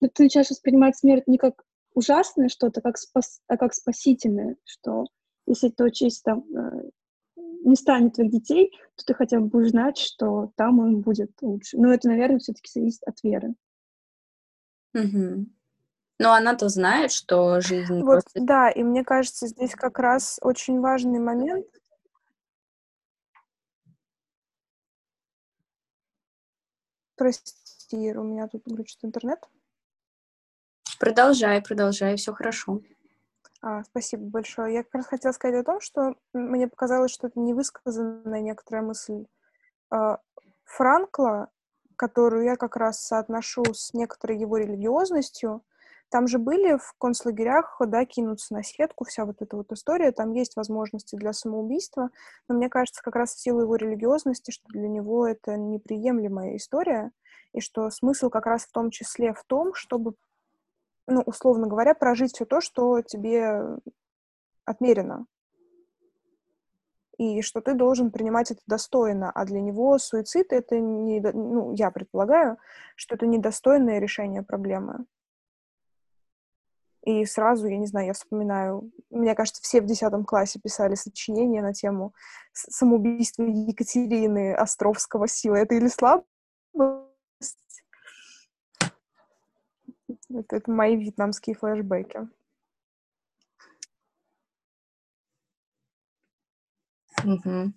Ты 0.00 0.24
начинаешь 0.24 0.50
воспринимать 0.50 0.96
смерть 0.96 1.26
не 1.26 1.38
как 1.38 1.64
ужасное 1.94 2.48
что-то, 2.48 2.80
как 2.80 2.98
спас, 2.98 3.40
а 3.48 3.56
как 3.56 3.74
спасительное, 3.74 4.56
что 4.64 5.06
если 5.46 5.70
то 5.70 5.88
чисто 5.90 6.42
э, 6.54 6.90
не 7.66 7.76
станет 7.76 8.14
твоих 8.14 8.30
детей, 8.30 8.72
то 8.96 9.04
ты 9.04 9.14
хотя 9.14 9.40
бы 9.40 9.46
будешь 9.46 9.70
знать, 9.70 9.98
что 9.98 10.52
там 10.56 10.80
им 10.86 11.00
будет 11.00 11.30
лучше. 11.42 11.76
Но 11.76 11.92
это, 11.92 12.08
наверное, 12.08 12.38
все-таки 12.38 12.70
зависит 12.72 13.02
от 13.04 13.22
веры. 13.22 13.54
Угу. 14.94 15.46
Но 16.18 16.32
она-то 16.32 16.68
знает, 16.68 17.12
что 17.12 17.60
жизнь... 17.60 18.00
Вот, 18.00 18.22
просто... 18.22 18.40
да, 18.40 18.70
и 18.70 18.82
мне 18.82 19.04
кажется, 19.04 19.46
здесь 19.48 19.74
как 19.74 19.98
раз 19.98 20.38
очень 20.40 20.80
важный 20.80 21.18
момент. 21.18 21.66
Прости, 27.16 28.12
у 28.14 28.22
меня 28.22 28.46
тут 28.48 28.64
глючит 28.64 28.98
интернет. 29.02 29.40
Продолжай, 30.98 31.60
продолжай, 31.60 32.16
все 32.16 32.32
хорошо. 32.32 32.80
А, 33.68 33.82
спасибо 33.82 34.22
большое. 34.26 34.74
Я 34.74 34.84
как 34.84 34.94
раз 34.94 35.06
хотела 35.06 35.32
сказать 35.32 35.60
о 35.60 35.64
том, 35.64 35.80
что 35.80 36.14
мне 36.32 36.68
показалось, 36.68 37.10
что 37.10 37.26
это 37.26 37.40
невысказанная 37.40 38.40
некоторая 38.40 38.84
мысль 38.84 39.26
э, 39.92 40.16
Франкла, 40.62 41.50
которую 41.96 42.44
я 42.44 42.54
как 42.54 42.76
раз 42.76 43.00
соотношу 43.00 43.64
с 43.74 43.92
некоторой 43.92 44.38
его 44.38 44.56
религиозностью. 44.56 45.64
Там 46.10 46.28
же 46.28 46.38
были 46.38 46.76
в 46.76 46.94
концлагерях, 46.96 47.76
да, 47.80 48.04
кинуться 48.04 48.54
на 48.54 48.62
сетку, 48.62 49.04
вся 49.04 49.24
вот 49.24 49.42
эта 49.42 49.56
вот 49.56 49.72
история, 49.72 50.12
там 50.12 50.32
есть 50.32 50.54
возможности 50.54 51.16
для 51.16 51.32
самоубийства, 51.32 52.10
но 52.48 52.54
мне 52.54 52.68
кажется, 52.68 53.02
как 53.02 53.16
раз 53.16 53.34
в 53.34 53.40
силу 53.40 53.62
его 53.62 53.74
религиозности, 53.74 54.52
что 54.52 54.68
для 54.68 54.86
него 54.86 55.26
это 55.26 55.56
неприемлемая 55.56 56.54
история, 56.54 57.10
и 57.52 57.60
что 57.60 57.90
смысл 57.90 58.30
как 58.30 58.46
раз 58.46 58.62
в 58.62 58.70
том 58.70 58.92
числе 58.92 59.34
в 59.34 59.42
том, 59.42 59.74
чтобы 59.74 60.14
ну, 61.06 61.22
условно 61.22 61.66
говоря, 61.66 61.94
прожить 61.94 62.34
все 62.34 62.44
то, 62.44 62.60
что 62.60 63.02
тебе 63.02 63.78
отмерено. 64.64 65.26
И 67.18 67.40
что 67.40 67.60
ты 67.60 67.74
должен 67.74 68.10
принимать 68.10 68.50
это 68.50 68.60
достойно. 68.66 69.30
А 69.30 69.44
для 69.46 69.60
него 69.60 69.98
суицид— 69.98 70.48
это 70.52 70.78
не... 70.78 71.20
Ну, 71.20 71.72
я 71.72 71.90
предполагаю, 71.90 72.58
что 72.94 73.14
это 73.14 73.26
недостойное 73.26 73.98
решение 73.98 74.42
проблемы. 74.42 75.06
И 77.06 77.24
сразу, 77.24 77.68
я 77.68 77.78
не 77.78 77.86
знаю, 77.86 78.08
я 78.08 78.12
вспоминаю, 78.12 78.90
мне 79.10 79.36
кажется, 79.36 79.62
все 79.62 79.80
в 79.80 79.86
десятом 79.86 80.24
классе 80.24 80.58
писали 80.58 80.96
сочинения 80.96 81.62
на 81.62 81.72
тему 81.72 82.12
самоубийства 82.52 83.44
Екатерины 83.44 84.52
Островского 84.52 85.28
силы. 85.28 85.58
Это 85.58 85.76
или 85.76 85.86
слабость, 85.86 86.26
это, 90.30 90.56
это 90.56 90.70
мои 90.70 90.96
вьетнамские 90.96 91.56
флешбеки. 91.56 92.28
Угу. 97.24 97.72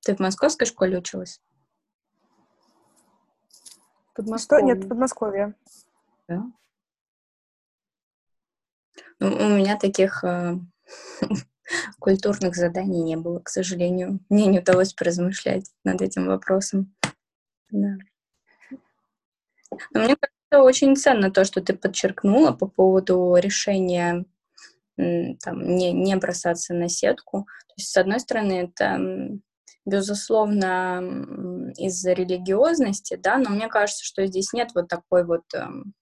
Ты 0.00 0.16
в 0.16 0.18
московской 0.20 0.66
школе 0.66 0.98
училась? 0.98 1.40
Что? 4.38 4.60
Нет, 4.60 4.84
в 4.84 4.88
Подмосковье. 4.88 5.54
Да? 6.28 6.44
Ну, 9.18 9.28
у 9.28 9.48
меня 9.48 9.76
таких 9.76 10.22
э, 10.24 10.58
культурных 11.98 12.54
заданий 12.54 13.02
не 13.02 13.16
было, 13.16 13.40
к 13.40 13.48
сожалению. 13.48 14.20
Мне 14.28 14.46
не 14.46 14.60
удалось 14.60 14.92
поразмышлять 14.92 15.72
над 15.84 16.00
этим 16.00 16.26
вопросом. 16.26 16.94
Да. 17.70 17.96
Но 19.92 20.04
мне 20.04 20.16
очень 20.62 20.96
ценно 20.96 21.30
то, 21.30 21.44
что 21.44 21.60
ты 21.60 21.74
подчеркнула 21.74 22.52
по 22.52 22.66
поводу 22.66 23.36
решения 23.36 24.24
там, 24.96 25.76
не, 25.76 25.92
не 25.92 26.16
бросаться 26.16 26.74
на 26.74 26.88
сетку. 26.88 27.46
То 27.68 27.74
есть, 27.76 27.90
с 27.90 27.96
одной 27.96 28.20
стороны, 28.20 28.70
это, 28.70 28.98
безусловно, 29.84 31.72
из-за 31.76 32.12
религиозности, 32.12 33.16
да, 33.16 33.38
но 33.38 33.50
мне 33.50 33.68
кажется, 33.68 34.04
что 34.04 34.24
здесь 34.26 34.52
нет 34.52 34.70
вот 34.74 34.88
такой 34.88 35.24
вот 35.24 35.42
эм, 35.54 35.94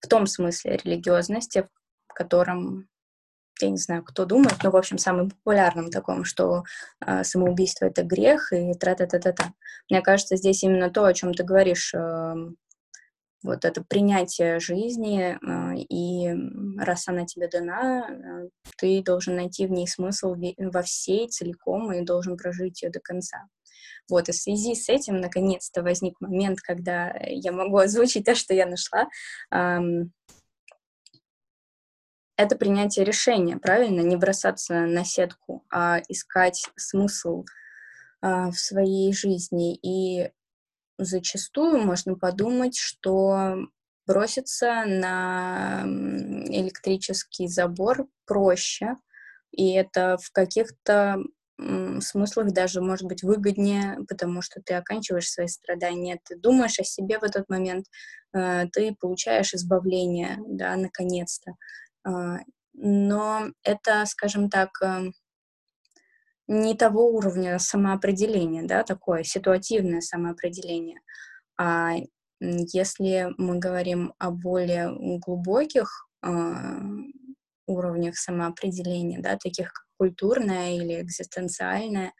в 0.00 0.08
том 0.08 0.26
смысле 0.26 0.78
религиозности, 0.84 1.66
в 2.08 2.14
котором 2.14 2.88
я 3.60 3.70
не 3.70 3.76
знаю, 3.76 4.02
кто 4.02 4.24
думает, 4.24 4.56
но, 4.62 4.70
в 4.70 4.76
общем, 4.76 4.98
самым 4.98 5.30
популярным 5.30 5.90
таком, 5.90 6.24
что 6.24 6.64
э, 7.04 7.22
самоубийство— 7.22 7.84
это 7.86 8.02
грех, 8.02 8.52
и 8.52 8.72
тра-та-та-та-та. 8.74 9.52
Мне 9.88 10.00
кажется, 10.00 10.36
здесь 10.36 10.62
именно 10.64 10.90
то, 10.90 11.04
о 11.04 11.14
чем 11.14 11.32
ты 11.34 11.44
говоришь, 11.44 11.94
э, 11.94 12.34
вот 13.42 13.64
это 13.64 13.82
принятие 13.82 14.60
жизни, 14.60 15.36
э, 15.36 15.76
и 15.88 16.32
раз 16.78 17.08
она 17.08 17.26
тебе 17.26 17.48
дана, 17.48 18.08
э, 18.08 18.48
ты 18.76 19.02
должен 19.02 19.36
найти 19.36 19.66
в 19.66 19.70
ней 19.70 19.86
смысл 19.86 20.34
во 20.58 20.82
всей 20.82 21.28
целиком 21.28 21.92
и 21.92 22.04
должен 22.04 22.36
прожить 22.36 22.82
ее 22.82 22.90
до 22.90 23.00
конца. 23.00 23.46
Вот, 24.08 24.28
и 24.28 24.32
в 24.32 24.36
связи 24.36 24.74
с 24.74 24.88
этим, 24.88 25.20
наконец-то, 25.20 25.82
возник 25.82 26.20
момент, 26.20 26.60
когда 26.60 27.14
я 27.26 27.52
могу 27.52 27.78
озвучить 27.78 28.24
то, 28.24 28.34
что 28.34 28.54
я 28.54 28.66
нашла. 28.66 29.08
Это 32.36 32.56
принятие 32.56 33.04
решения, 33.04 33.58
правильно? 33.58 34.00
Не 34.00 34.16
бросаться 34.16 34.86
на 34.86 35.04
сетку, 35.04 35.64
а 35.70 36.00
искать 36.08 36.70
смысл 36.76 37.44
а, 38.20 38.50
в 38.50 38.58
своей 38.58 39.12
жизни. 39.12 39.76
И 39.76 40.30
зачастую 41.04 41.82
можно 41.82 42.16
подумать, 42.16 42.76
что 42.76 43.56
броситься 44.06 44.84
на 44.86 45.82
электрический 45.84 47.48
забор 47.48 48.08
проще, 48.26 48.96
и 49.52 49.72
это 49.72 50.16
в 50.20 50.32
каких-то 50.32 51.18
смыслах 52.00 52.52
даже 52.52 52.80
может 52.80 53.06
быть 53.06 53.22
выгоднее, 53.22 53.98
потому 54.08 54.42
что 54.42 54.60
ты 54.60 54.74
оканчиваешь 54.74 55.30
свои 55.30 55.46
страдания, 55.46 56.18
ты 56.24 56.36
думаешь 56.36 56.78
о 56.80 56.84
себе 56.84 57.18
в 57.18 57.22
этот 57.22 57.48
момент, 57.48 57.86
э, 58.34 58.66
ты 58.72 58.96
получаешь 58.98 59.54
избавление, 59.54 60.38
да, 60.46 60.74
наконец-то. 60.76 61.52
А, 62.04 62.38
но 62.74 63.50
это, 63.62 64.04
скажем 64.06 64.50
так, 64.50 64.70
эм, 64.82 65.12
не 66.52 66.74
того 66.74 67.08
уровня 67.08 67.58
самоопределения, 67.58 68.62
да, 68.64 68.82
такое 68.84 69.24
ситуативное 69.24 70.00
самоопределение. 70.00 71.00
А 71.58 71.94
если 72.40 73.32
мы 73.38 73.58
говорим 73.58 74.12
о 74.18 74.30
более 74.30 74.92
глубоких 75.18 76.08
э, 76.22 76.28
уровнях 77.66 78.16
самоопределения, 78.16 79.20
да, 79.20 79.36
таких 79.36 79.72
как 79.72 79.86
культурное 79.96 80.76
или 80.76 81.00
экзистенциальное, 81.00 82.12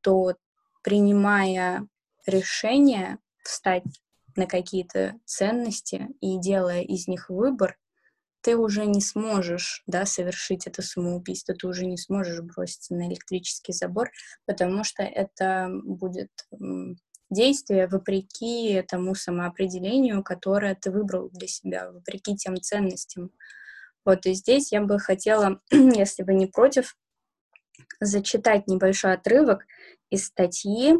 то 0.00 0.34
принимая 0.82 1.86
решение 2.26 3.18
встать 3.42 3.84
на 4.36 4.46
какие-то 4.46 5.14
ценности 5.24 6.08
и 6.20 6.38
делая 6.38 6.82
из 6.82 7.08
них 7.08 7.28
выбор, 7.28 7.76
ты 8.44 8.58
уже 8.58 8.84
не 8.84 9.00
сможешь, 9.00 9.82
да, 9.86 10.04
совершить 10.04 10.66
это 10.66 10.82
самоубийство, 10.82 11.54
ты 11.54 11.66
уже 11.66 11.86
не 11.86 11.96
сможешь 11.96 12.42
броситься 12.42 12.94
на 12.94 13.08
электрический 13.08 13.72
забор, 13.72 14.10
потому 14.44 14.84
что 14.84 15.02
это 15.02 15.70
будет 15.82 16.30
действие 17.30 17.88
вопреки 17.88 18.84
тому 18.86 19.14
самоопределению, 19.14 20.22
которое 20.22 20.74
ты 20.74 20.90
выбрал 20.90 21.30
для 21.30 21.48
себя, 21.48 21.90
вопреки 21.90 22.36
тем 22.36 22.60
ценностям. 22.60 23.30
Вот 24.04 24.26
и 24.26 24.34
здесь 24.34 24.72
я 24.72 24.82
бы 24.82 24.98
хотела, 24.98 25.62
если 25.70 26.22
вы 26.22 26.34
не 26.34 26.46
против, 26.46 26.98
зачитать 27.98 28.66
небольшой 28.66 29.14
отрывок 29.14 29.64
из 30.10 30.26
статьи 30.26 30.94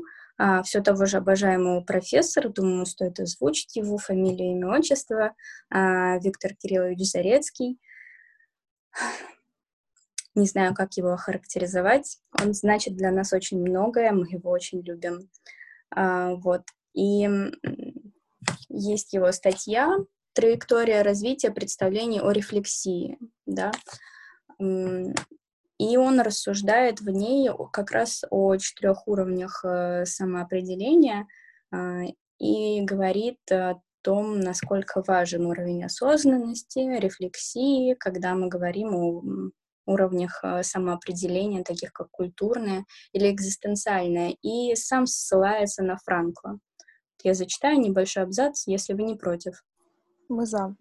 все 0.65 0.81
того 0.81 1.07
же 1.07 1.19
обожаемого 1.19 1.81
профессора, 1.81 2.49
думаю, 2.49 2.87
стоит 2.87 3.21
озвучить 3.21 3.77
его 3.77 3.99
фамилию, 3.99 4.53
имя, 4.53 4.69
отчество, 4.79 5.35
а, 5.71 6.19
Виктор 6.19 6.55
Кириллович 6.55 7.11
Зарецкий. 7.11 7.79
Не 10.35 10.47
знаю, 10.47 10.75
как 10.75 10.95
его 10.95 11.13
охарактеризовать. 11.13 12.19
Он 12.43 12.55
значит 12.55 12.97
для 12.97 13.13
нас 13.13 13.33
очень 13.33 13.61
многое, 13.61 14.11
мы 14.11 14.27
его 14.29 14.51
очень 14.51 14.81
любим. 14.81 15.31
А, 15.91 16.35
вот. 16.35 16.63
И 16.95 17.29
есть 18.69 19.13
его 19.13 19.31
статья 19.33 19.97
«Траектория 20.33 21.03
развития 21.03 21.51
представлений 21.51 22.21
о 22.21 22.33
рефлексии». 22.33 23.19
Да? 23.47 23.71
И 25.85 25.97
он 25.99 26.21
рассуждает 26.21 27.01
в 27.01 27.11
ней 27.11 27.51
как 27.71 27.91
раз 27.91 28.25
о 28.31 28.57
четырех 28.57 29.07
уровнях 29.07 29.63
э, 29.65 30.07
самоопределения. 30.07 31.27
А, 31.71 32.05
и 32.39 32.81
говорит 32.83 33.39
о 33.51 33.81
том, 34.03 34.41
насколько 34.41 35.03
важен 35.07 35.45
уровень 35.47 35.85
осознанности, 35.85 36.79
рефлексии, 36.79 37.95
когда 37.95 38.35
мы 38.35 38.49
говорим 38.49 38.95
о 38.95 39.23
уровнях 39.87 40.41
э, 40.43 40.63
самоопределения, 40.63 41.63
таких 41.63 41.93
как 41.93 42.11
культурное 42.11 42.87
или 43.13 43.31
экзистенциальное, 43.31 44.37
и 44.41 44.75
сам 44.77 45.07
ссылается 45.07 45.83
на 45.83 45.99
Франкла. 45.99 46.61
Я 47.23 47.35
зачитаю 47.35 47.79
небольшой 47.79 48.23
абзац, 48.23 48.67
если 48.67 48.95
вы 48.95 49.03
не 49.03 49.17
против. 49.17 49.63
Мы 50.31 50.47
за. 50.47 50.75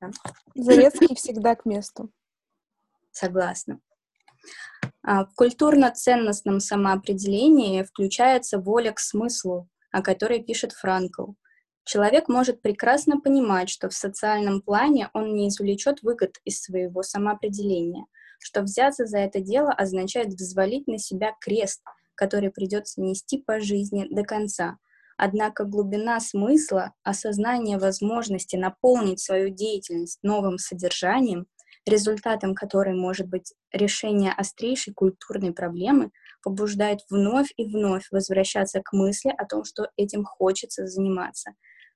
Да. 0.00 0.10
Зарецкий 0.54 1.16
всегда 1.16 1.56
к 1.56 1.64
месту. 1.64 2.10
Согласна. 3.10 3.80
А, 5.02 5.24
в 5.24 5.34
культурно-ценностном 5.34 6.60
самоопределении 6.60 7.82
включается 7.82 8.58
воля 8.58 8.92
к 8.92 9.00
смыслу, 9.00 9.68
о 9.90 10.02
которой 10.02 10.42
пишет 10.42 10.72
Франкл. 10.72 11.32
Человек 11.84 12.28
может 12.28 12.60
прекрасно 12.60 13.18
понимать, 13.18 13.70
что 13.70 13.88
в 13.88 13.94
социальном 13.94 14.60
плане 14.60 15.08
он 15.14 15.34
не 15.34 15.48
извлечет 15.48 16.02
выгод 16.02 16.36
из 16.44 16.60
своего 16.60 17.02
самоопределения, 17.02 18.04
что 18.38 18.60
взяться 18.60 19.06
за 19.06 19.18
это 19.18 19.40
дело 19.40 19.72
означает 19.72 20.28
взвалить 20.34 20.86
на 20.86 20.98
себя 20.98 21.32
крест, 21.40 21.82
который 22.14 22.50
придется 22.50 23.00
нести 23.00 23.38
по 23.38 23.60
жизни 23.60 24.06
до 24.10 24.24
конца. 24.24 24.76
Однако 25.16 25.64
глубина 25.64 26.20
смысла, 26.20 26.92
осознание 27.02 27.78
возможности 27.78 28.56
наполнить 28.56 29.20
свою 29.20 29.48
деятельность 29.48 30.18
новым 30.22 30.58
содержанием– 30.58 31.46
результатом 31.88 32.54
которой 32.54 32.94
может 32.94 33.28
быть 33.28 33.54
решение 33.72 34.32
острейшей 34.32 34.94
культурной 34.94 35.52
проблемы, 35.52 36.10
побуждает 36.42 37.00
вновь 37.10 37.52
и 37.56 37.64
вновь 37.64 38.06
возвращаться 38.10 38.80
к 38.82 38.92
мысли 38.92 39.32
о 39.36 39.44
том, 39.44 39.64
что 39.64 39.88
этим 39.96 40.24
хочется 40.24 40.86
заниматься. 40.86 41.52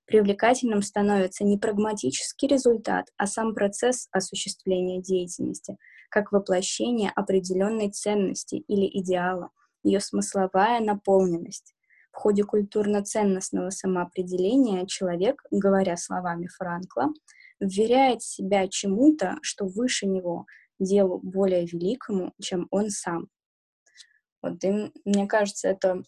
Привлекательным 0.06 0.82
становится 0.82 1.44
не 1.44 1.58
прагматический 1.58 2.48
результат, 2.48 3.06
а 3.16 3.26
сам 3.26 3.54
процесс 3.54 4.08
осуществления 4.10 5.00
деятельности, 5.00 5.76
как 6.10 6.32
воплощение 6.32 7.10
определенной 7.14 7.90
ценности 7.90 8.56
или 8.56 8.86
идеала, 9.00 9.50
ее 9.82 10.00
смысловая 10.00 10.80
наполненность. 10.80 11.74
В 12.10 12.16
ходе 12.16 12.44
культурно-ценностного 12.44 13.70
самоопределения 13.70 14.86
человек, 14.86 15.42
говоря 15.50 15.96
словами 15.96 16.46
Франкла, 16.46 17.08
вверяет 17.62 18.22
себя 18.22 18.68
чему-то, 18.68 19.38
что 19.42 19.66
выше 19.66 20.06
него, 20.06 20.46
делу 20.78 21.20
более 21.22 21.64
великому, 21.64 22.32
чем 22.40 22.66
он 22.70 22.90
сам. 22.90 23.28
Вот, 24.42 24.62
и 24.64 24.92
мне 25.04 25.26
кажется, 25.26 25.68
это 25.68 26.02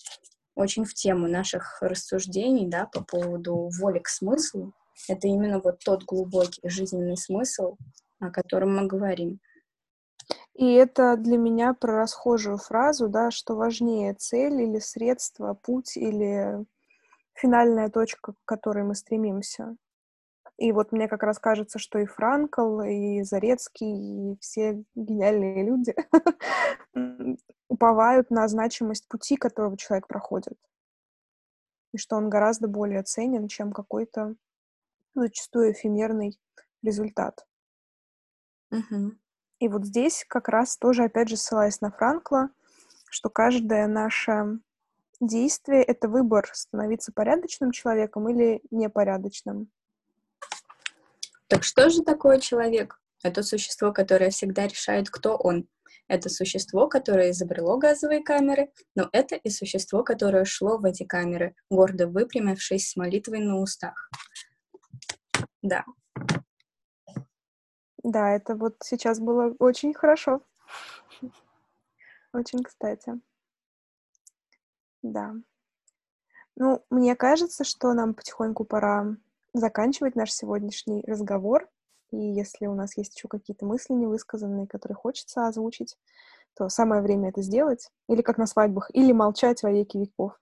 очень 0.55 0.85
в 0.85 0.95
тему 0.95 1.29
наших 1.29 1.79
рассуждений, 1.81 2.69
да, 2.69 2.87
по 2.87 3.03
поводу 3.03 3.71
воли 3.81 4.01
к 4.01 4.09
смыслу. 4.09 4.73
Это 5.09 5.29
именно 5.29 5.61
вот 5.61 5.79
тот 5.85 6.05
глубокий 6.05 6.61
жизненный 6.69 7.17
смысл, 7.17 7.77
о 8.21 8.31
котором 8.31 8.77
мы 8.77 8.87
говорим. 8.87 9.41
И 10.55 10.73
это 10.73 11.17
для 11.17 11.37
меня 11.37 11.75
про 11.75 11.99
расхожую 11.99 12.59
фразу, 12.59 13.09
да, 13.09 13.31
что 13.31 13.55
важнее 13.55 14.15
цель 14.15 14.63
или 14.63 14.79
средство, 14.79 15.55
путь 15.55 15.97
или 15.97 16.65
финальная 17.35 17.91
точка, 17.91 18.33
к 18.33 18.37
которой 18.45 18.85
мы 18.85 18.95
стремимся. 18.95 19.77
И 20.57 20.71
вот 20.71 20.93
мне 20.93 21.09
как 21.09 21.23
раз 21.25 21.39
кажется, 21.39 21.79
что 21.79 21.99
и 21.99 22.07
Франкл, 22.07 22.81
и 22.83 23.23
Зарецкий, 23.23 24.33
и 24.33 24.39
все 24.41 24.85
гениальные 24.95 25.65
люди 25.65 25.95
уповают 27.69 28.31
на 28.31 28.47
значимость 28.47 29.09
пути, 29.09 29.37
которого 29.37 29.77
человек 29.77 30.07
проходит. 30.07 30.59
И 31.93 31.99
что 31.99 32.17
он 32.17 32.29
гораздо 32.29 32.69
более 32.69 33.03
ценен, 33.03 33.49
чем 33.49 33.73
какой-то 33.73 34.37
зачастую 35.15 35.73
эфемерный 35.73 36.39
результат. 36.83 37.47
Угу. 38.71 39.13
И 39.61 39.69
вот 39.69 39.87
здесь 39.87 40.25
как 40.29 40.49
раз 40.49 40.77
тоже, 40.77 41.05
опять 41.05 41.29
же, 41.29 41.37
ссылаясь 41.37 41.81
на 41.81 41.91
Франкла, 41.91 42.51
что 43.11 43.31
каждое 43.31 43.87
наше 43.87 44.61
действие— 45.21 45.83
это 45.85 46.09
выбор 46.09 46.49
становиться 46.53 47.13
порядочным 47.13 47.71
человеком 47.71 48.29
или 48.29 48.63
непорядочным. 48.71 49.71
Так 51.55 51.63
что 51.63 51.89
же 51.89 52.03
такое 52.03 52.41
человек? 52.41 53.01
Это 53.23 53.45
существо, 53.45 53.93
которое 53.93 54.31
всегда 54.31 54.67
решает, 54.67 55.09
кто 55.09 55.37
он. 55.37 55.69
Это 56.09 56.29
существо, 56.29 56.89
которое 56.89 57.31
изобрело 57.31 57.79
газовые 57.79 58.25
камеры, 58.25 58.73
но 58.97 59.09
это 59.13 59.37
и 59.37 59.51
существо, 59.51 60.03
которое 60.03 60.45
шло 60.47 60.79
в 60.79 60.85
эти 60.85 61.05
камеры, 61.05 61.55
гордо 61.71 62.09
выпрямившись 62.09 62.91
с 62.91 62.97
молитвой 62.97 63.39
на 63.39 63.61
устах. 63.61 64.11
Да. 65.63 65.85
Да, 68.03 68.33
это 68.33 68.57
вот 68.57 68.75
сейчас 68.83 69.21
было 69.21 69.55
очень 69.61 69.95
хорошо. 69.95 70.43
Очень 72.33 72.65
кстати. 72.65 73.13
Да. 75.03 75.35
Ну, 76.57 76.85
мне 76.91 77.15
кажется, 77.15 77.63
что 77.63 77.93
нам 77.93 78.13
потихоньку 78.13 78.65
пора 78.65 79.17
заканчивать 79.55 80.17
наш 80.17 80.33
сегодняшний 80.33 81.03
разговор. 81.07 81.69
И 82.11 82.17
если 82.17 82.67
у 82.67 82.75
нас 82.75 82.97
есть 82.97 83.17
еще 83.17 83.29
какие-то 83.29 83.65
мысли 83.65 83.95
невысказанные, 83.95 84.67
которые 84.67 84.97
хочется 84.97 85.47
озвучить, 85.47 85.97
то 86.55 86.69
самое 86.69 87.03
время 87.03 87.31
это 87.31 87.43
сделать. 87.43 87.89
Или 88.09 88.23
как 88.23 88.39
на 88.39 88.47
свадьбах, 88.47 88.91
или 88.93 89.13
молчать 89.13 89.63
во 89.63 89.71
веки 89.71 89.97
веков. 89.99 90.39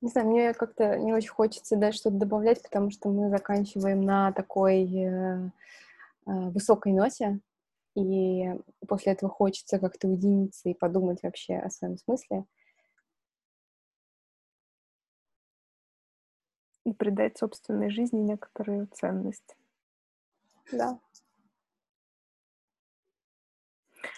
Не 0.00 0.08
знаю, 0.08 0.28
мне 0.28 0.52
как-то 0.52 0.98
не 0.98 1.12
очень 1.12 1.28
хочется 1.28 1.76
дальше 1.76 2.00
что-то 2.00 2.16
добавлять, 2.16 2.60
потому 2.60 2.90
что 2.90 3.08
мы 3.08 3.30
заканчиваем 3.30 4.00
на 4.00 4.32
такой 4.32 4.82
э, 4.82 5.46
э, 5.46 5.50
высокой 6.26 6.92
ноте, 6.92 7.38
и 7.94 8.52
после 8.88 9.12
этого 9.12 9.30
хочется 9.30 9.78
как-то 9.78 10.08
уединиться 10.08 10.68
и 10.68 10.74
подумать 10.74 11.22
вообще 11.22 11.54
о 11.54 11.70
своем 11.70 11.98
смысле. 11.98 12.46
И 16.84 16.92
придать 16.92 17.38
собственной 17.38 17.90
жизни 17.90 18.18
некоторую 18.18 18.88
ценность. 18.88 19.56
Да. 20.70 20.98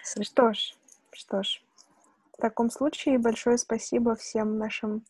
Что 0.03 0.53
ж, 0.53 0.77
что 1.13 1.43
ж. 1.43 1.63
В 2.33 2.37
таком 2.39 2.71
случае 2.71 3.19
большое 3.19 3.59
спасибо 3.59 4.17
всем 4.17 4.59
нашим 4.59 5.05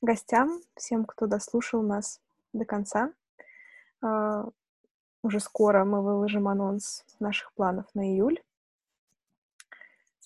гостям, 0.00 0.60
всем, 0.74 1.04
кто 1.04 1.26
дослушал 1.26 1.82
нас 1.82 2.20
до 2.52 2.64
конца. 2.64 3.12
Uh, 4.00 4.52
уже 5.22 5.40
скоро 5.40 5.84
мы 5.84 6.02
выложим 6.02 6.46
анонс 6.46 7.04
наших 7.18 7.52
планов 7.52 7.86
на 7.94 8.06
июль. 8.06 8.40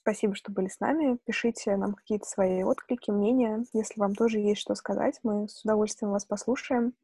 Спасибо, 0.03 0.35
что 0.35 0.51
были 0.51 0.67
с 0.67 0.81
нами. 0.81 1.17
Пишите 1.25 1.77
нам 1.77 1.95
какие-то 1.95 2.27
свои 2.27 2.65
отклики, 2.65 3.13
мнения. 3.13 3.65
Если 3.73 4.01
вам 4.01 4.17
тоже 4.17 4.41
есть 4.41 4.61
что 4.61 4.75
сказать, 4.75 5.21
мы 5.23 5.49
с 5.49 5.65
удовольствием 5.65 6.11
вас 6.11 6.25
послушаем, 6.25 6.95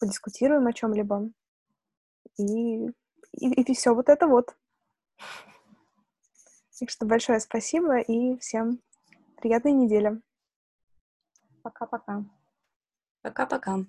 подискутируем 0.00 0.66
о 0.66 0.72
чем-либо. 0.72 1.30
И, 2.38 2.86
и, 2.86 2.90
и 3.32 3.74
все 3.74 3.94
вот 3.94 4.08
это 4.08 4.26
вот. 4.26 4.56
Так 6.78 6.88
что 6.88 7.04
большое 7.04 7.40
спасибо 7.40 7.98
и 7.98 8.38
всем 8.38 8.80
приятной 9.36 9.72
недели. 9.72 10.22
Пока-пока. 11.62 12.24
Пока-пока. 13.20 13.84